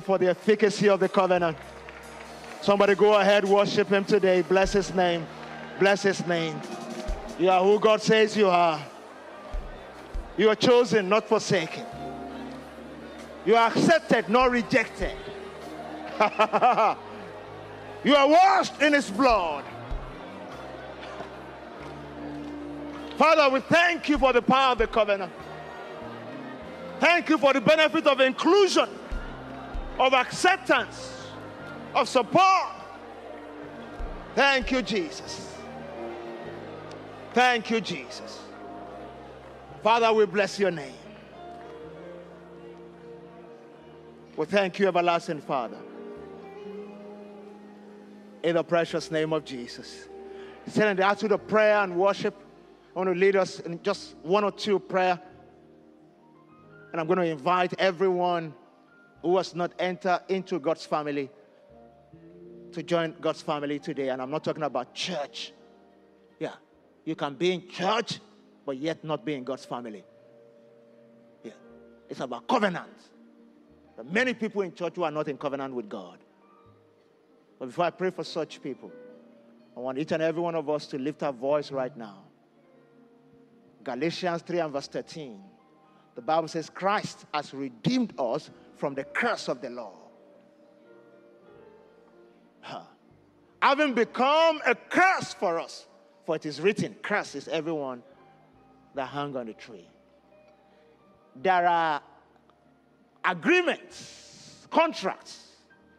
For 0.00 0.18
the 0.18 0.28
efficacy 0.28 0.88
of 0.88 1.00
the 1.00 1.08
covenant. 1.08 1.56
Somebody 2.62 2.94
go 2.94 3.14
ahead, 3.14 3.44
worship 3.44 3.88
him 3.88 4.04
today. 4.04 4.42
Bless 4.42 4.72
his 4.72 4.94
name. 4.94 5.26
Bless 5.78 6.02
his 6.02 6.26
name. 6.26 6.60
You 7.38 7.48
are 7.50 7.62
who 7.64 7.80
God 7.80 8.02
says 8.02 8.36
you 8.36 8.48
are. 8.48 8.80
You 10.36 10.50
are 10.50 10.54
chosen, 10.54 11.08
not 11.08 11.26
forsaken. 11.26 11.84
You 13.46 13.56
are 13.56 13.68
accepted, 13.68 14.28
not 14.28 14.50
rejected. 14.50 15.16
you 18.04 18.14
are 18.14 18.28
washed 18.28 18.80
in 18.82 18.92
his 18.92 19.10
blood. 19.10 19.64
Father, 23.16 23.48
we 23.50 23.60
thank 23.60 24.08
you 24.08 24.18
for 24.18 24.32
the 24.32 24.42
power 24.42 24.72
of 24.72 24.78
the 24.78 24.86
covenant. 24.86 25.32
Thank 27.00 27.30
you 27.30 27.38
for 27.38 27.54
the 27.54 27.60
benefit 27.60 28.06
of 28.06 28.20
inclusion 28.20 28.88
of 30.00 30.14
acceptance, 30.14 31.14
of 31.94 32.08
support. 32.08 32.72
Thank 34.34 34.72
you, 34.72 34.80
Jesus. 34.80 35.54
Thank 37.34 37.70
you, 37.70 37.82
Jesus. 37.82 38.40
Father, 39.82 40.12
we 40.12 40.24
bless 40.24 40.58
your 40.58 40.70
name. 40.70 40.94
We 44.36 44.46
thank 44.46 44.78
you, 44.78 44.88
everlasting 44.88 45.42
Father. 45.42 45.76
In 48.42 48.54
the 48.54 48.64
precious 48.64 49.10
name 49.10 49.34
of 49.34 49.44
Jesus. 49.44 50.08
Send 50.66 50.98
the 50.98 51.06
attitude 51.06 51.32
of 51.32 51.46
prayer 51.46 51.76
and 51.82 51.94
worship. 51.94 52.34
I 52.96 52.98
want 53.00 53.12
to 53.12 53.14
lead 53.14 53.36
us 53.36 53.60
in 53.60 53.82
just 53.82 54.16
one 54.22 54.44
or 54.44 54.52
two 54.52 54.78
prayer. 54.78 55.20
And 56.92 57.00
I'm 57.00 57.06
going 57.06 57.18
to 57.18 57.26
invite 57.26 57.74
everyone 57.78 58.54
who 59.22 59.36
has 59.36 59.54
not 59.54 59.72
entered 59.78 60.20
into 60.28 60.58
God's 60.58 60.86
family 60.86 61.30
to 62.72 62.82
join 62.82 63.14
God's 63.20 63.42
family 63.42 63.78
today. 63.78 64.08
And 64.08 64.22
I'm 64.22 64.30
not 64.30 64.44
talking 64.44 64.62
about 64.62 64.94
church. 64.94 65.52
Yeah, 66.38 66.54
you 67.04 67.14
can 67.14 67.34
be 67.34 67.52
in 67.52 67.68
church, 67.68 68.20
but 68.64 68.76
yet 68.76 69.04
not 69.04 69.24
be 69.24 69.34
in 69.34 69.44
God's 69.44 69.64
family. 69.64 70.04
Yeah, 71.42 71.52
it's 72.08 72.20
about 72.20 72.46
covenant. 72.46 72.88
There 73.96 74.04
are 74.04 74.10
many 74.10 74.34
people 74.34 74.62
in 74.62 74.72
church 74.72 74.94
who 74.96 75.02
are 75.02 75.10
not 75.10 75.28
in 75.28 75.36
covenant 75.36 75.74
with 75.74 75.88
God. 75.88 76.18
But 77.58 77.66
before 77.66 77.84
I 77.84 77.90
pray 77.90 78.10
for 78.10 78.24
such 78.24 78.62
people, 78.62 78.90
I 79.76 79.80
want 79.80 79.98
each 79.98 80.12
and 80.12 80.22
every 80.22 80.40
one 80.40 80.54
of 80.54 80.68
us 80.70 80.86
to 80.88 80.98
lift 80.98 81.22
our 81.22 81.32
voice 81.32 81.70
right 81.70 81.94
now. 81.94 82.24
Galatians 83.84 84.42
3 84.42 84.60
and 84.60 84.72
verse 84.72 84.88
13. 84.88 85.40
The 86.14 86.22
Bible 86.22 86.48
says, 86.48 86.70
Christ 86.70 87.24
has 87.32 87.54
redeemed 87.54 88.14
us 88.18 88.50
from 88.80 88.94
the 88.94 89.04
curse 89.04 89.48
of 89.48 89.60
the 89.60 89.70
law. 89.70 89.92
Huh. 92.60 92.82
Having 93.62 93.94
become 93.94 94.60
a 94.66 94.74
curse 94.74 95.34
for 95.34 95.60
us, 95.60 95.86
for 96.24 96.36
it 96.36 96.46
is 96.46 96.60
written, 96.60 96.96
Curse 97.02 97.34
is 97.34 97.48
everyone 97.48 98.02
that 98.94 99.06
hung 99.06 99.36
on 99.36 99.46
the 99.46 99.52
tree. 99.52 99.86
There 101.36 101.68
are 101.68 102.02
agreements, 103.24 104.66
contracts, 104.70 105.48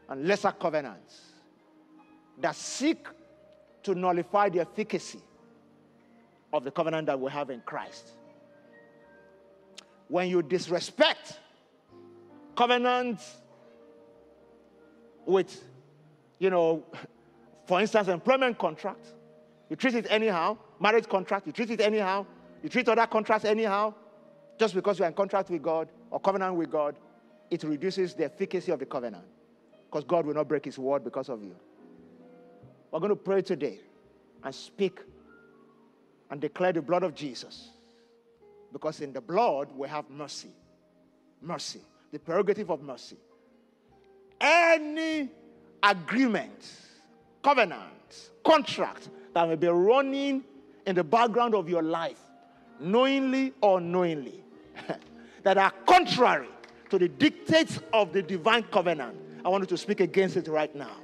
and 0.09 0.27
lesser 0.27 0.51
covenants 0.51 1.21
that 2.39 2.55
seek 2.55 3.07
to 3.83 3.95
nullify 3.95 4.49
the 4.49 4.59
efficacy 4.61 5.21
of 6.51 6.63
the 6.63 6.71
covenant 6.71 7.05
that 7.05 7.19
we 7.19 7.31
have 7.31 7.49
in 7.49 7.61
Christ. 7.61 8.11
when 10.11 10.29
you 10.29 10.41
disrespect 10.43 11.39
covenants 12.55 13.41
with, 15.25 15.63
you 16.39 16.49
know, 16.49 16.83
for 17.65 17.79
instance, 17.79 18.07
employment 18.07 18.57
contract, 18.57 19.05
you 19.69 19.75
treat 19.75 19.95
it 19.95 20.07
anyhow, 20.09 20.57
marriage 20.79 21.07
contract, 21.07 21.47
you 21.47 21.53
treat 21.53 21.69
it 21.69 21.81
anyhow, 21.81 22.25
you 22.63 22.69
treat 22.69 22.87
other 22.89 23.07
contracts 23.07 23.45
anyhow, 23.45 23.93
just 24.59 24.75
because 24.75 24.99
you're 24.99 25.07
in 25.07 25.13
contract 25.13 25.49
with 25.49 25.61
God 25.61 25.87
or 26.09 26.19
covenant 26.19 26.55
with 26.55 26.69
God, 26.69 26.95
it 27.49 27.63
reduces 27.63 28.13
the 28.13 28.25
efficacy 28.25 28.71
of 28.71 28.79
the 28.79 28.85
covenant. 28.85 29.25
Because 29.89 30.03
God 30.03 30.25
will 30.25 30.33
not 30.33 30.47
break 30.47 30.65
his 30.65 30.77
word 30.77 31.03
because 31.03 31.29
of 31.29 31.43
you. 31.43 31.55
We're 32.91 32.99
going 32.99 33.09
to 33.09 33.15
pray 33.15 33.41
today 33.41 33.79
and 34.43 34.53
speak 34.53 34.99
and 36.29 36.39
declare 36.39 36.73
the 36.73 36.81
blood 36.81 37.03
of 37.03 37.13
Jesus. 37.13 37.69
Because 38.71 39.01
in 39.01 39.11
the 39.13 39.21
blood 39.21 39.69
we 39.75 39.87
have 39.87 40.09
mercy. 40.09 40.51
Mercy, 41.41 41.81
the 42.11 42.19
prerogative 42.19 42.69
of 42.69 42.81
mercy. 42.81 43.17
Any 44.39 45.29
agreement, 45.81 46.71
covenant, 47.43 48.31
contract 48.43 49.09
that 49.33 49.47
may 49.47 49.55
be 49.55 49.67
running 49.67 50.43
in 50.85 50.95
the 50.95 51.03
background 51.03 51.55
of 51.55 51.69
your 51.69 51.83
life, 51.83 52.19
knowingly 52.79 53.53
or 53.61 53.77
unknowingly, 53.77 54.43
that 55.43 55.57
are 55.57 55.71
contrary 55.85 56.49
to 56.89 56.99
the 56.99 57.07
dictates 57.07 57.79
of 57.93 58.11
the 58.11 58.21
divine 58.21 58.63
covenant, 58.63 59.17
I 59.45 59.49
want 59.49 59.63
you 59.63 59.67
to 59.67 59.77
speak 59.77 60.01
against 60.01 60.37
it 60.37 60.47
right 60.47 60.73
now. 60.75 60.97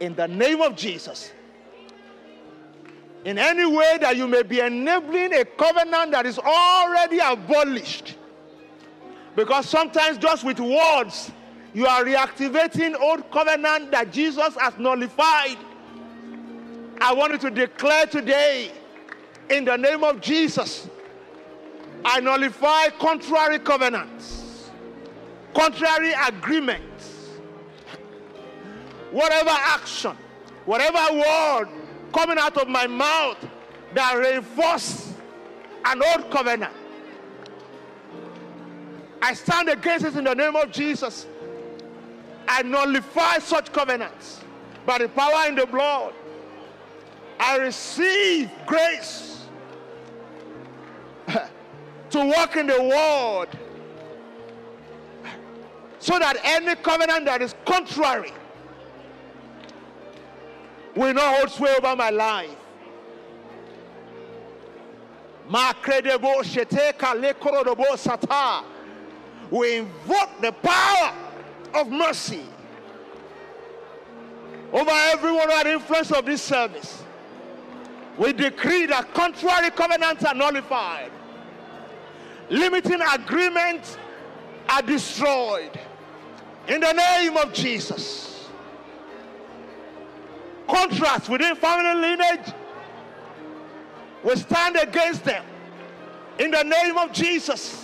In 0.00 0.14
the 0.14 0.28
name 0.28 0.60
of 0.60 0.76
Jesus. 0.76 1.32
In 3.24 3.38
any 3.38 3.64
way 3.64 3.98
that 4.00 4.16
you 4.16 4.26
may 4.26 4.42
be 4.42 4.58
enabling 4.58 5.32
a 5.32 5.44
covenant 5.44 6.10
that 6.10 6.26
is 6.26 6.38
already 6.40 7.20
abolished. 7.20 8.16
Because 9.34 9.68
sometimes, 9.68 10.18
just 10.18 10.44
with 10.44 10.60
words, 10.60 11.30
you 11.74 11.86
are 11.86 12.04
reactivating 12.04 12.94
old 13.00 13.30
covenant 13.30 13.90
that 13.92 14.12
Jesus 14.12 14.54
has 14.56 14.76
nullified. 14.78 15.56
I 17.00 17.14
want 17.14 17.32
you 17.32 17.38
to 17.38 17.50
declare 17.50 18.06
today, 18.06 18.70
in 19.48 19.64
the 19.64 19.76
name 19.76 20.04
of 20.04 20.20
Jesus, 20.20 20.88
I 22.04 22.20
nullify 22.20 22.88
contrary 22.90 23.58
covenants, 23.58 24.70
contrary 25.54 26.12
agreements, 26.26 27.30
whatever 29.10 29.50
action, 29.50 30.16
whatever 30.64 30.98
word 31.14 31.68
coming 32.12 32.38
out 32.38 32.56
of 32.58 32.68
my 32.68 32.86
mouth 32.86 33.38
that 33.94 34.14
reinforce 34.14 35.14
an 35.84 36.02
old 36.02 36.30
covenant. 36.30 36.74
I 39.22 39.34
stand 39.34 39.68
against 39.68 40.04
it 40.04 40.16
in 40.16 40.24
the 40.24 40.34
name 40.34 40.56
of 40.56 40.72
Jesus. 40.72 41.26
I 42.48 42.62
nullify 42.62 43.38
such 43.38 43.72
covenants 43.72 44.40
by 44.84 44.98
the 44.98 45.08
power 45.08 45.48
in 45.48 45.54
the 45.54 45.64
blood. 45.64 46.12
I 47.38 47.58
receive 47.58 48.50
grace 48.66 49.46
to 51.28 52.24
walk 52.26 52.56
in 52.56 52.66
the 52.66 52.82
word 52.82 53.48
so 56.00 56.18
that 56.18 56.36
any 56.42 56.74
covenant 56.74 57.24
that 57.26 57.42
is 57.42 57.54
contrary 57.64 58.32
will 60.96 61.14
not 61.14 61.36
hold 61.36 61.50
sway 61.50 61.72
over 61.78 61.94
my 61.94 62.10
life. 62.10 62.56
We 69.52 69.76
invoke 69.76 70.40
the 70.40 70.50
power 70.50 71.14
of 71.74 71.88
mercy 71.90 72.44
over 74.72 74.90
everyone 74.90 75.48
who 75.48 75.54
had 75.54 75.66
influence 75.66 76.10
of 76.10 76.24
this 76.24 76.40
service. 76.40 77.04
We 78.16 78.32
decree 78.32 78.86
that 78.86 79.12
contrary 79.14 79.70
covenants 79.70 80.24
are 80.24 80.34
nullified 80.34 81.12
limiting 82.52 83.00
agreements 83.00 83.96
are 84.68 84.82
destroyed. 84.82 85.78
In 86.68 86.80
the 86.80 86.92
name 86.92 87.36
of 87.36 87.52
Jesus. 87.52 88.48
Contrasts 90.68 91.28
within 91.28 91.56
family 91.56 92.00
lineage, 92.00 92.52
we 94.22 94.36
stand 94.36 94.76
against 94.76 95.24
them. 95.24 95.44
In 96.38 96.50
the 96.50 96.62
name 96.62 96.96
of 96.98 97.12
Jesus. 97.12 97.81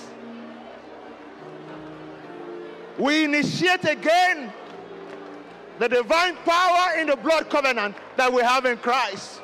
We 2.98 3.24
initiate 3.24 3.84
again 3.84 4.52
the 5.78 5.88
divine 5.88 6.36
power 6.44 6.98
in 6.98 7.06
the 7.06 7.16
blood 7.16 7.48
covenant 7.48 7.96
that 8.16 8.32
we 8.32 8.42
have 8.42 8.66
in 8.66 8.76
Christ. 8.78 9.40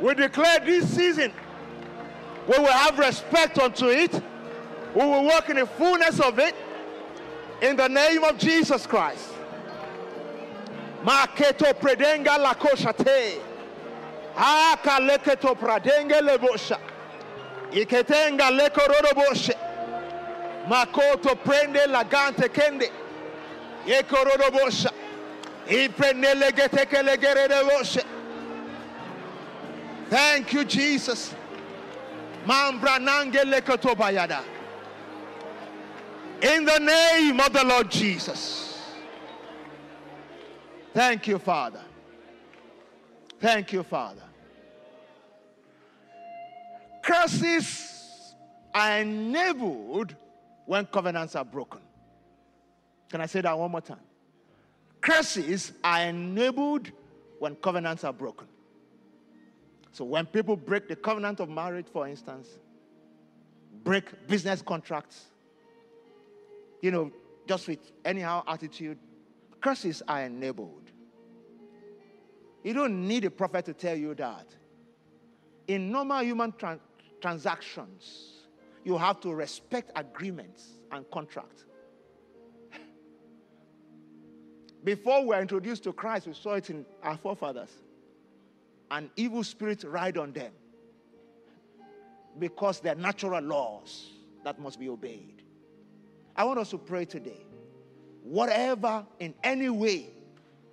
We 0.00 0.14
declare 0.14 0.60
this 0.60 0.94
season 0.94 1.32
we 2.46 2.58
will 2.58 2.66
have 2.66 2.98
respect 2.98 3.58
unto 3.58 3.86
it. 3.86 4.12
We 4.94 5.00
will 5.00 5.24
walk 5.24 5.48
in 5.48 5.56
the 5.56 5.66
fullness 5.66 6.20
of 6.20 6.38
it. 6.38 6.54
In 7.62 7.76
the 7.76 7.88
name 7.88 8.22
of 8.22 8.36
Jesus 8.36 8.86
Christ. 8.86 9.30
Maketo 11.02 11.72
predenga 11.74 12.38
la 12.38 12.54
koshate. 12.54 13.40
Aka 14.36 15.00
leketo 15.00 15.56
pradenge 15.56 16.20
lebosha. 16.20 16.78
Iketenga 17.70 18.50
lekororo 18.50 19.12
boshe. 19.14 19.54
Makoto 20.68 21.36
prende 21.36 21.86
lagante 21.86 22.48
kende. 22.48 22.90
Yekororo 23.86 24.50
bosha. 24.50 24.90
Iprende 25.66 26.34
legeteke 26.34 27.02
legerere 27.02 27.62
boshe. 27.68 28.04
Thank 30.08 30.52
you, 30.52 30.64
Jesus. 30.64 31.34
In 32.46 32.80
the 36.64 36.78
name 36.78 37.40
of 37.40 37.52
the 37.52 37.64
Lord 37.64 37.90
Jesus. 37.90 38.78
Thank 40.92 41.26
you, 41.26 41.38
Father. 41.38 41.80
Thank 43.40 43.72
you, 43.72 43.82
Father. 43.82 44.22
Curses 47.02 48.34
are 48.74 49.00
enabled 49.00 50.14
when 50.66 50.86
covenants 50.86 51.36
are 51.36 51.44
broken. 51.44 51.80
Can 53.10 53.20
I 53.20 53.26
say 53.26 53.40
that 53.42 53.58
one 53.58 53.70
more 53.70 53.80
time? 53.80 54.00
Curses 55.00 55.72
are 55.82 56.00
enabled 56.00 56.90
when 57.38 57.54
covenants 57.56 58.04
are 58.04 58.12
broken. 58.12 58.46
So 59.92 60.04
when 60.04 60.26
people 60.26 60.56
break 60.56 60.88
the 60.88 60.96
covenant 60.96 61.40
of 61.40 61.48
marriage, 61.48 61.86
for 61.92 62.08
instance, 62.08 62.48
break 63.84 64.26
business 64.26 64.62
contracts, 64.62 65.26
you 66.80 66.90
know, 66.90 67.12
just 67.46 67.68
with 67.68 67.78
anyhow 68.04 68.42
attitude, 68.48 68.98
curses 69.60 70.02
are 70.08 70.22
enabled. 70.22 70.90
You 72.64 72.72
don't 72.72 73.06
need 73.06 73.24
a 73.26 73.30
prophet 73.30 73.66
to 73.66 73.74
tell 73.74 73.96
you 73.96 74.14
that. 74.14 74.46
In 75.68 75.92
normal 75.92 76.22
human 76.22 76.52
tra- 76.52 76.80
transactions, 77.20 78.33
you 78.84 78.98
have 78.98 79.20
to 79.20 79.32
respect 79.32 79.90
agreements 79.96 80.74
and 80.92 81.10
contracts. 81.10 81.64
Before 84.84 85.22
we 85.22 85.28
were 85.28 85.40
introduced 85.40 85.84
to 85.84 85.92
Christ, 85.92 86.26
we 86.26 86.34
saw 86.34 86.54
it 86.54 86.70
in 86.70 86.84
our 87.02 87.16
forefathers 87.16 87.70
an 88.90 89.10
evil 89.16 89.42
spirit 89.42 89.82
ride 89.84 90.16
on 90.18 90.32
them 90.32 90.52
because 92.38 92.80
they're 92.80 92.94
natural 92.94 93.42
laws 93.42 94.10
that 94.44 94.58
must 94.60 94.78
be 94.78 94.88
obeyed. 94.88 95.42
I 96.36 96.44
want 96.44 96.58
us 96.58 96.70
to 96.70 96.78
pray 96.78 97.04
today. 97.04 97.46
Whatever, 98.22 99.04
in 99.20 99.34
any 99.42 99.68
way, 99.68 100.10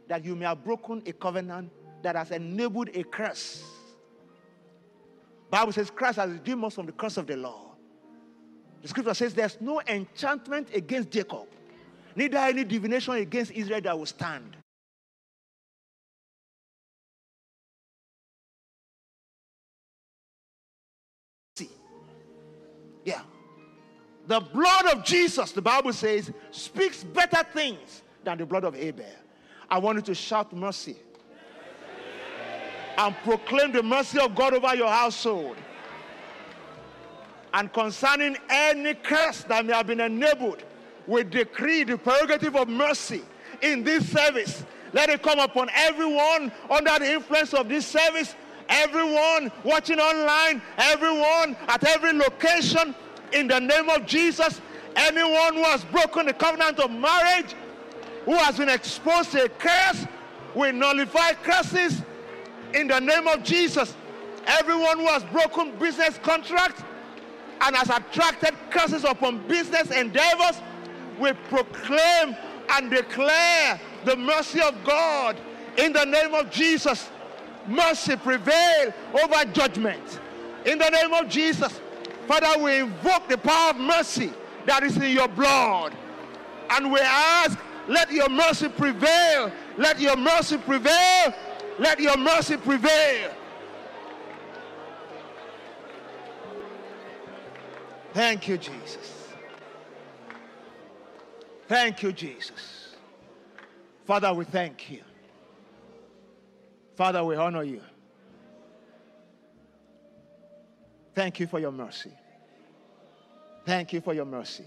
that 0.08 0.26
you 0.26 0.36
may 0.36 0.46
have 0.46 0.64
broken 0.64 1.02
a 1.06 1.14
covenant 1.14 1.72
that 2.02 2.16
has 2.16 2.32
enabled 2.32 2.90
a 2.94 3.04
curse. 3.04 3.64
Bible 5.50 5.72
says 5.72 5.90
Christ 5.90 6.18
has 6.18 6.32
redeemed 6.32 6.64
us 6.64 6.76
from 6.76 6.86
the 6.86 6.92
curse 6.92 7.18
of 7.18 7.28
the 7.28 7.38
law. 7.38 7.71
The 8.82 8.88
scripture 8.88 9.14
says 9.14 9.34
there's 9.34 9.60
no 9.62 9.82
enchantment 9.88 10.70
against 10.74 11.12
Jacob, 11.12 11.48
neither 12.16 12.38
any 12.38 12.64
divination 12.64 13.14
against 13.16 13.52
Israel 13.52 13.82
that 13.82 13.98
will 13.98 14.06
stand. 14.06 14.56
See, 21.56 21.70
Yeah. 23.06 23.22
The 24.28 24.40
blood 24.40 24.86
of 24.94 25.04
Jesus, 25.04 25.52
the 25.52 25.62
Bible 25.62 25.94
says, 25.94 26.32
speaks 26.52 27.04
better 27.04 27.44
things 27.54 28.04
than 28.24 28.38
the 28.38 28.46
blood 28.46 28.64
of 28.64 28.76
Abel. 28.76 29.06
I 29.70 29.78
want 29.80 29.98
you 29.98 30.02
to 30.04 30.16
shout 30.16 30.54
mercy 30.54 30.96
and 32.98 33.16
proclaim 33.24 33.72
the 33.72 33.82
mercy 33.82 34.20
of 34.20 34.36
God 34.36 34.54
over 34.54 34.76
your 34.76 34.90
household. 34.90 35.58
And 37.54 37.72
concerning 37.74 38.38
any 38.50 38.94
curse 38.94 39.44
that 39.44 39.66
may 39.66 39.74
have 39.74 39.88
been 39.88 40.00
enabled, 40.00 40.64
we 41.08 41.24
decree 41.24 41.84
the 41.84 41.98
prerogative 41.98 42.56
of 42.56 42.70
mercy 42.70 43.22
in 43.62 43.84
this 43.84 44.10
service. 44.10 44.64
Let 44.94 45.10
it 45.10 45.22
come 45.22 45.40
upon 45.40 45.70
everyone 45.74 46.52
under 46.70 47.00
the 47.00 47.14
influence 47.14 47.54
of 47.54 47.70
this 47.70 47.86
service, 47.86 48.36
everyone 48.70 49.52
watching 49.64 50.00
online, 50.00 50.62
everyone 50.78 51.58
at 51.68 51.84
every 51.84 52.14
location, 52.14 52.96
in 53.34 53.48
the 53.48 53.60
name 53.60 53.90
of 53.90 54.06
Jesus. 54.06 54.62
Anyone 54.96 55.56
who 55.56 55.64
has 55.64 55.84
broken 55.86 56.26
the 56.26 56.34
covenant 56.34 56.80
of 56.80 56.92
marriage, 56.92 57.56
who 58.26 58.34
has 58.34 58.58
been 58.58 58.70
exposed 58.70 59.32
to 59.32 59.46
a 59.46 59.50
curse, 59.50 60.06
we 60.54 60.72
nullify 60.72 61.34
curses 61.44 62.02
in 62.74 62.88
the 62.88 63.00
name 63.00 63.28
of 63.28 63.44
Jesus. 63.44 63.96
Everyone 64.46 65.00
who 65.00 65.06
has 65.06 65.24
broken 65.26 65.78
business 65.78 66.18
contracts 66.22 66.84
and 67.62 67.76
has 67.76 67.90
attracted 67.90 68.56
curses 68.70 69.04
upon 69.04 69.46
business 69.48 69.92
endeavors, 69.92 70.62
we 71.20 71.32
proclaim 71.50 72.36
and 72.74 72.90
declare 72.90 73.80
the 74.06 74.16
mercy 74.16 74.62
of 74.62 74.76
God 74.84 75.40
in 75.78 75.94
the 75.94 76.06
name 76.06 76.34
of 76.34 76.50
Jesus. 76.50 77.10
Mercy 77.68 78.16
prevail 78.16 78.94
over 79.24 79.46
judgment. 79.52 80.20
In 80.66 80.80
the 80.80 80.90
name 80.90 81.14
of 81.14 81.30
Jesus. 81.30 81.80
Father, 82.28 82.64
we 82.64 82.80
invoke 82.80 83.28
the 83.28 83.38
power 83.38 83.72
of 83.72 83.78
mercy 83.78 84.32
that 84.66 84.84
is 84.84 84.98
in 84.98 85.12
your 85.12 85.28
blood. 85.28 85.94
And 86.72 86.92
we 86.92 87.00
ask, 87.00 87.58
let 87.88 88.12
your 88.12 88.30
mercy 88.30 88.70
prevail. 88.70 89.52
Let 89.78 90.00
your 90.00 90.16
mercy 90.16 90.58
prevail. 90.58 91.34
Let 91.78 92.00
your 92.00 92.18
mercy 92.18 92.58
prevail. 92.58 93.32
Thank 98.14 98.48
you, 98.48 98.58
Jesus. 98.58 99.30
Thank 101.68 102.04
you, 102.04 102.12
Jesus. 102.12 102.96
Father, 104.06 104.34
we 104.34 104.44
thank 104.44 104.92
you. 104.92 105.02
Father, 106.96 107.24
we 107.24 107.36
honor 107.36 107.64
you. 107.64 107.82
Thank 111.16 111.40
you 111.40 111.48
for 111.48 111.60
your 111.60 111.72
mercy. 111.72 112.12
Thank 113.66 113.94
you 113.94 114.02
for 114.02 114.14
your 114.14 114.26
mercy. 114.26 114.66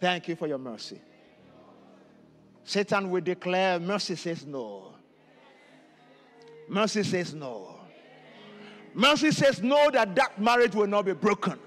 Thank 0.00 0.28
you 0.28 0.36
for 0.36 0.46
your 0.46 0.58
mercy. 0.58 1.00
Satan 2.62 3.10
will 3.10 3.20
declare, 3.20 3.80
mercy 3.80 4.14
says 4.14 4.46
no. 4.46 4.92
Mercy 6.68 7.02
says 7.02 7.34
no. 7.34 7.77
Mercy 8.94 9.30
says 9.30 9.62
no 9.62 9.90
that 9.90 10.14
that 10.14 10.40
marriage 10.40 10.74
will 10.74 10.86
not 10.86 11.04
be 11.04 11.12
broken. 11.12 11.58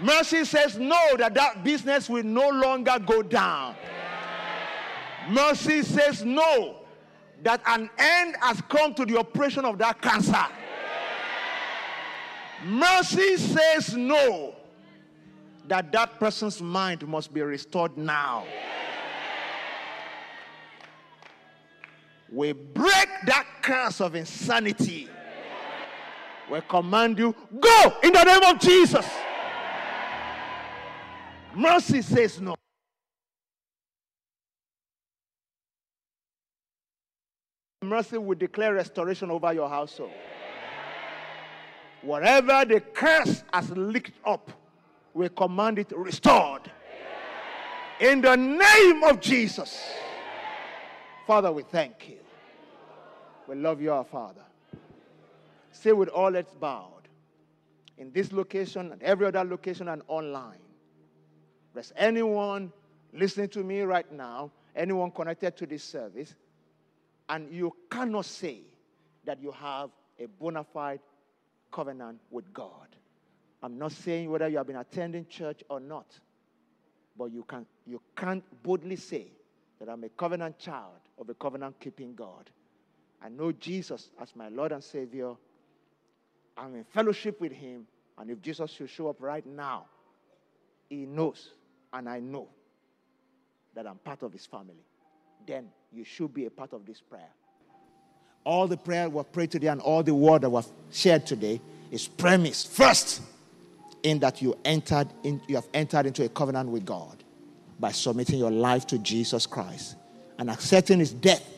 Mercy 0.00 0.44
says 0.44 0.78
no 0.78 1.16
that 1.16 1.34
that 1.34 1.62
business 1.62 2.08
will 2.08 2.24
no 2.24 2.48
longer 2.48 2.98
go 3.04 3.22
down. 3.22 3.74
Mercy 5.28 5.82
says 5.82 6.24
no 6.24 6.76
that 7.42 7.60
an 7.66 7.90
end 7.98 8.36
has 8.40 8.60
come 8.68 8.94
to 8.94 9.04
the 9.04 9.18
operation 9.18 9.64
of 9.64 9.78
that 9.78 10.00
cancer. 10.00 10.46
Mercy 12.64 13.36
says 13.36 13.96
no 13.96 14.54
that 15.68 15.92
that 15.92 16.18
person's 16.18 16.60
mind 16.60 17.06
must 17.06 17.32
be 17.32 17.40
restored 17.42 17.96
now. 17.96 18.44
We 22.32 22.52
break 22.52 23.08
that 23.26 23.46
curse 23.60 24.00
of 24.00 24.14
insanity. 24.14 25.08
We 26.52 26.60
command 26.68 27.18
you, 27.18 27.34
go 27.58 27.96
in 28.02 28.12
the 28.12 28.24
name 28.24 28.42
of 28.42 28.60
Jesus. 28.60 29.08
Mercy 31.54 32.02
says 32.02 32.42
no. 32.42 32.54
Mercy 37.80 38.18
will 38.18 38.34
declare 38.34 38.74
restoration 38.74 39.30
over 39.30 39.50
your 39.54 39.66
household. 39.66 40.10
Whatever 42.02 42.66
the 42.66 42.80
curse 42.80 43.44
has 43.50 43.70
leaked 43.70 44.18
up, 44.26 44.50
we 45.14 45.30
command 45.30 45.78
it 45.78 45.90
restored. 45.96 46.70
In 47.98 48.20
the 48.20 48.36
name 48.36 49.02
of 49.04 49.22
Jesus. 49.22 49.82
Father, 51.26 51.50
we 51.50 51.62
thank 51.62 52.10
you. 52.10 52.18
We 53.48 53.54
love 53.54 53.80
you, 53.80 53.90
our 53.90 54.04
Father. 54.04 54.42
Say 55.72 55.92
with 55.92 56.08
all 56.08 56.32
that's 56.32 56.54
bowed 56.54 57.08
in 57.98 58.12
this 58.12 58.32
location 58.32 58.92
and 58.92 59.02
every 59.02 59.26
other 59.26 59.44
location 59.44 59.88
and 59.88 60.02
online. 60.06 60.58
There's 61.74 61.92
anyone 61.96 62.72
listening 63.12 63.48
to 63.50 63.64
me 63.64 63.80
right 63.80 64.10
now, 64.12 64.50
anyone 64.76 65.10
connected 65.10 65.56
to 65.56 65.66
this 65.66 65.82
service, 65.82 66.34
and 67.28 67.52
you 67.52 67.74
cannot 67.90 68.26
say 68.26 68.60
that 69.24 69.40
you 69.40 69.52
have 69.52 69.90
a 70.18 70.26
bona 70.26 70.64
fide 70.64 71.00
covenant 71.70 72.20
with 72.30 72.52
God. 72.52 72.88
I'm 73.62 73.78
not 73.78 73.92
saying 73.92 74.30
whether 74.30 74.48
you 74.48 74.58
have 74.58 74.66
been 74.66 74.76
attending 74.76 75.26
church 75.26 75.62
or 75.70 75.80
not, 75.80 76.06
but 77.16 77.26
you, 77.26 77.44
can, 77.44 77.66
you 77.86 78.00
can't 78.16 78.44
boldly 78.62 78.96
say 78.96 79.28
that 79.78 79.88
I'm 79.88 80.04
a 80.04 80.08
covenant 80.10 80.58
child 80.58 81.00
of 81.18 81.28
a 81.28 81.34
covenant 81.34 81.78
keeping 81.80 82.14
God. 82.14 82.50
I 83.22 83.28
know 83.28 83.52
Jesus 83.52 84.10
as 84.20 84.34
my 84.34 84.48
Lord 84.48 84.72
and 84.72 84.82
Savior. 84.82 85.34
I'm 86.56 86.74
in 86.74 86.84
fellowship 86.84 87.40
with 87.40 87.52
Him. 87.52 87.86
And 88.18 88.30
if 88.30 88.40
Jesus 88.42 88.70
should 88.70 88.90
show 88.90 89.08
up 89.08 89.16
right 89.20 89.44
now, 89.46 89.86
He 90.88 91.06
knows 91.06 91.50
and 91.92 92.08
I 92.08 92.20
know 92.20 92.48
that 93.74 93.86
I'm 93.86 93.96
part 93.98 94.22
of 94.22 94.32
His 94.32 94.46
family. 94.46 94.84
Then 95.46 95.68
you 95.92 96.04
should 96.04 96.32
be 96.32 96.46
a 96.46 96.50
part 96.50 96.72
of 96.72 96.86
this 96.86 97.00
prayer. 97.00 97.30
All 98.44 98.66
the 98.66 98.76
prayer 98.76 99.08
we've 99.08 99.30
prayed 99.30 99.50
today 99.50 99.68
and 99.68 99.80
all 99.80 100.02
the 100.02 100.14
word 100.14 100.42
that 100.42 100.50
we've 100.50 100.64
shared 100.90 101.26
today 101.26 101.60
is 101.90 102.08
premised 102.08 102.68
first 102.68 103.22
in 104.02 104.18
that 104.20 104.42
you 104.42 104.58
entered 104.64 105.08
in, 105.22 105.40
you 105.46 105.54
have 105.54 105.68
entered 105.74 106.06
into 106.06 106.24
a 106.24 106.28
covenant 106.28 106.68
with 106.68 106.84
God 106.84 107.22
by 107.78 107.92
submitting 107.92 108.38
your 108.38 108.50
life 108.50 108.86
to 108.88 108.98
Jesus 108.98 109.46
Christ 109.46 109.96
and 110.38 110.50
accepting 110.50 110.98
his 110.98 111.12
death 111.12 111.48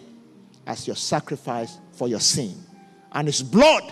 as 0.67 0.87
your 0.87 0.97
sacrifice 0.97 1.79
for 1.93 2.09
your 2.09 2.21
sin 2.21 2.55
and 3.13 3.29
his 3.29 3.43
blood 3.43 3.83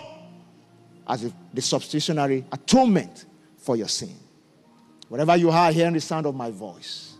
as 1.07 1.31
the 1.53 1.61
substitutionary 1.61 2.45
atonement 2.51 3.25
for 3.57 3.75
your 3.75 3.87
sin. 3.87 4.15
Whatever 5.09 5.35
you 5.35 5.49
are 5.51 5.71
hearing 5.71 5.93
the 5.93 6.01
sound 6.01 6.25
of 6.25 6.35
my 6.35 6.49
voice, 6.49 7.13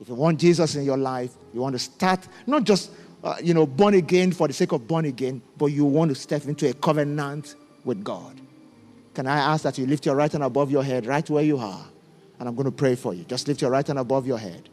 if 0.00 0.08
you 0.08 0.14
want 0.14 0.38
Jesus 0.38 0.74
in 0.74 0.84
your 0.84 0.96
life, 0.96 1.32
you 1.52 1.60
want 1.60 1.74
to 1.74 1.78
start 1.78 2.26
not 2.46 2.64
just 2.64 2.90
uh, 3.22 3.36
you 3.42 3.52
know 3.54 3.66
born 3.66 3.94
again 3.94 4.32
for 4.32 4.46
the 4.46 4.54
sake 4.54 4.72
of 4.72 4.86
born 4.86 5.04
again, 5.04 5.42
but 5.56 5.66
you 5.66 5.84
want 5.84 6.08
to 6.10 6.14
step 6.14 6.44
into 6.46 6.68
a 6.68 6.72
covenant 6.74 7.56
with 7.84 8.02
God. 8.04 8.40
Can 9.14 9.26
I 9.26 9.38
ask 9.38 9.64
that 9.64 9.76
you 9.78 9.86
lift 9.86 10.06
your 10.06 10.14
right 10.14 10.30
hand 10.30 10.44
above 10.44 10.70
your 10.70 10.84
head 10.84 11.06
right 11.06 11.28
where 11.28 11.42
you 11.42 11.58
are? 11.58 11.84
And 12.38 12.48
I'm 12.48 12.54
going 12.54 12.66
to 12.66 12.70
pray 12.70 12.94
for 12.94 13.14
you. 13.14 13.24
Just 13.24 13.48
lift 13.48 13.60
your 13.60 13.70
right 13.72 13.84
hand 13.84 13.98
above 13.98 14.26
your 14.28 14.38
head. 14.38 14.68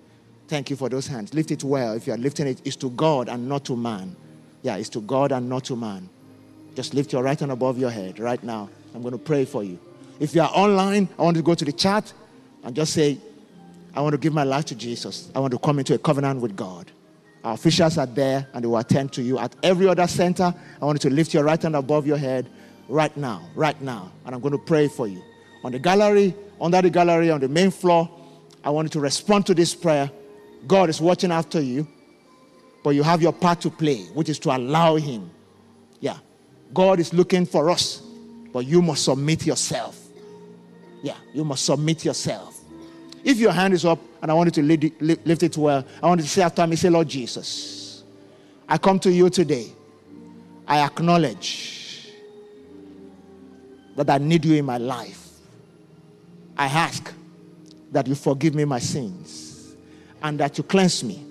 Thank 0.48 0.70
you 0.70 0.76
for 0.76 0.88
those 0.88 1.08
hands. 1.08 1.34
Lift 1.34 1.50
it 1.50 1.64
well. 1.64 1.94
If 1.94 2.06
you 2.06 2.14
are 2.14 2.18
lifting 2.18 2.46
it, 2.46 2.62
it's 2.64 2.76
to 2.78 2.92
God 2.92 3.28
and 3.28 3.50
not 3.50 3.66
to 3.66 3.76
man. 3.76 4.16
Yeah, 4.62 4.76
it's 4.78 4.90
to 4.90 5.02
God 5.02 5.32
and 5.32 5.50
not 5.50 5.66
to 5.66 5.76
man. 5.76 6.10
Just 6.76 6.94
lift 6.94 7.14
your 7.14 7.24
right 7.24 7.40
hand 7.40 7.52
above 7.52 7.78
your 7.78 7.90
head 7.90 8.20
right 8.20 8.44
now. 8.44 8.70
I'm 8.94 9.02
going 9.02 9.14
to 9.14 9.18
pray 9.18 9.46
for 9.46 9.64
you. 9.64 9.80
If 10.20 10.36
you 10.36 10.42
are 10.42 10.52
online, 10.54 11.10
I 11.18 11.24
want 11.24 11.38
to 11.38 11.44
go 11.44 11.56
to 11.56 11.66
the 11.66 11.72
chat 11.72 12.12
and 12.64 12.76
just 12.76 12.94
say, 12.94 13.18
I 13.94 14.02
want 14.02 14.14
to 14.14 14.18
give 14.18 14.34
my 14.34 14.44
life 14.44 14.66
to 14.66 14.76
Jesus. 14.76 15.32
I 15.34 15.40
want 15.40 15.52
to 15.54 15.60
come 15.60 15.80
into 15.80 15.94
a 15.94 15.98
covenant 15.98 16.42
with 16.42 16.56
God. 16.56 16.92
Our 17.44 17.54
officials 17.54 17.98
are 17.98 18.06
there 18.06 18.48
and 18.54 18.64
they 18.64 18.68
will 18.68 18.78
attend 18.78 19.14
to 19.14 19.22
you. 19.22 19.40
At 19.40 19.56
every 19.64 19.88
other 19.88 20.08
center, 20.08 20.54
I 20.82 20.86
want 20.86 21.04
you 21.04 21.10
to 21.10 21.16
lift 21.16 21.34
your 21.34 21.44
right 21.44 21.62
hand 21.62 21.76
above 21.76 22.06
your 22.06 22.18
head 22.18 22.50
right 22.90 23.16
now, 23.16 23.48
right 23.56 23.80
now. 23.82 24.12
And 24.26 24.36
I'm 24.36 24.42
going 24.42 24.52
to 24.52 24.58
pray 24.58 24.88
for 24.88 25.08
you. 25.08 25.22
On 25.64 25.72
the 25.72 25.80
gallery, 25.80 26.36
under 26.60 26.82
the 26.82 26.90
gallery, 26.90 27.32
on 27.32 27.40
the 27.40 27.48
main 27.48 27.72
floor, 27.72 28.10
I 28.64 28.70
want 28.70 28.88
you 28.88 28.90
to 28.92 29.00
respond 29.00 29.46
to 29.48 29.54
this 29.54 29.76
prayer. 29.76 30.10
God 30.68 30.90
is 30.90 31.00
watching 31.00 31.32
after 31.32 31.62
you, 31.62 31.88
but 32.84 32.92
you 32.92 33.04
have 33.04 33.22
your 33.22 33.34
part 33.34 33.62
to 33.62 33.70
play, 33.70 34.04
which 34.14 34.30
is 34.30 34.40
to 34.40 34.56
allow 34.56 34.96
Him. 34.96 35.30
God 36.76 37.00
is 37.00 37.14
looking 37.14 37.46
for 37.46 37.72
us, 37.72 38.02
but 38.54 38.66
you 38.68 38.82
must 38.82 39.06
submit 39.06 39.46
yourself. 39.46 40.00
Yeah, 41.02 41.16
you 41.34 41.46
must 41.46 41.66
submit 41.66 42.04
yourself. 42.04 42.60
If 43.24 43.38
your 43.38 43.54
hand 43.54 43.74
is 43.74 43.86
up 43.86 44.00
and 44.22 44.30
I 44.30 44.34
want 44.34 44.56
you 44.56 44.62
to 44.64 44.90
lift 45.00 45.44
it 45.44 45.58
well, 45.58 45.86
I 46.04 46.08
want 46.08 46.20
you 46.20 46.26
to 46.26 46.30
say 46.30 46.44
after 46.44 46.68
me, 46.68 46.76
say, 46.76 46.90
Lord 46.90 47.08
Jesus, 47.08 48.04
I 48.68 48.78
come 48.78 49.00
to 49.00 49.12
you 49.12 49.30
today. 49.30 49.72
I 50.68 50.80
acknowledge 50.82 52.12
that 53.96 54.10
I 54.10 54.18
need 54.18 54.44
you 54.44 54.56
in 54.56 54.66
my 54.66 54.78
life. 54.78 55.30
I 56.58 56.66
ask 56.66 57.14
that 57.92 58.08
you 58.08 58.16
forgive 58.16 58.54
me 58.54 58.66
my 58.66 58.80
sins 58.80 59.76
and 60.22 60.40
that 60.40 60.58
you 60.58 60.64
cleanse 60.64 61.04
me 61.04 61.24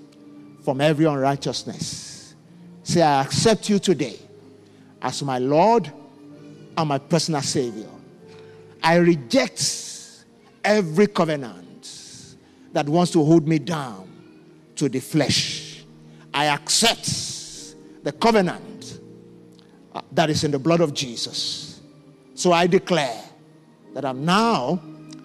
from 0.63 0.81
every 0.81 1.05
unrighteousness. 1.05 2.33
Say, 2.83 3.01
I 3.01 3.21
accept 3.21 3.69
you 3.69 3.77
today 3.77 4.19
as 5.05 5.21
my 5.21 5.37
Lord 5.37 5.91
and 6.75 6.89
my 6.89 6.97
personal 6.97 7.41
Savior. 7.41 7.87
I 8.81 8.95
reject 8.95 10.25
every 10.63 11.05
covenant 11.05 12.35
that 12.73 12.89
wants 12.89 13.11
to 13.11 13.23
hold 13.23 13.47
me 13.47 13.59
down 13.59 14.09
to 14.75 14.89
the 14.89 14.99
flesh. 14.99 15.83
I 16.33 16.47
accept 16.47 17.05
the 18.03 18.11
covenant 18.13 18.99
uh, 19.93 20.01
that 20.11 20.31
is 20.31 20.43
in 20.43 20.49
the 20.49 20.59
blood 20.59 20.81
of 20.81 20.95
Jesus. 20.95 21.81
So 22.33 22.51
I 22.51 22.65
declare 22.65 23.23
that 23.93 24.05
I'm 24.05 24.25
now 24.25 24.81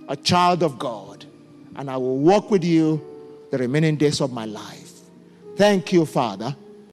a 0.09 0.17
child 0.17 0.63
of 0.63 0.79
God 0.79 1.25
and 1.77 1.91
I 1.91 1.97
will 1.97 2.19
walk 2.19 2.51
with 2.51 2.65
you 2.65 3.03
the 3.51 3.57
remaining 3.57 3.97
days 3.97 4.21
of 4.21 4.31
my 4.31 4.45
life. 4.45 4.93
Thank 5.57 5.91
you, 5.95 6.05
Father 6.05 6.55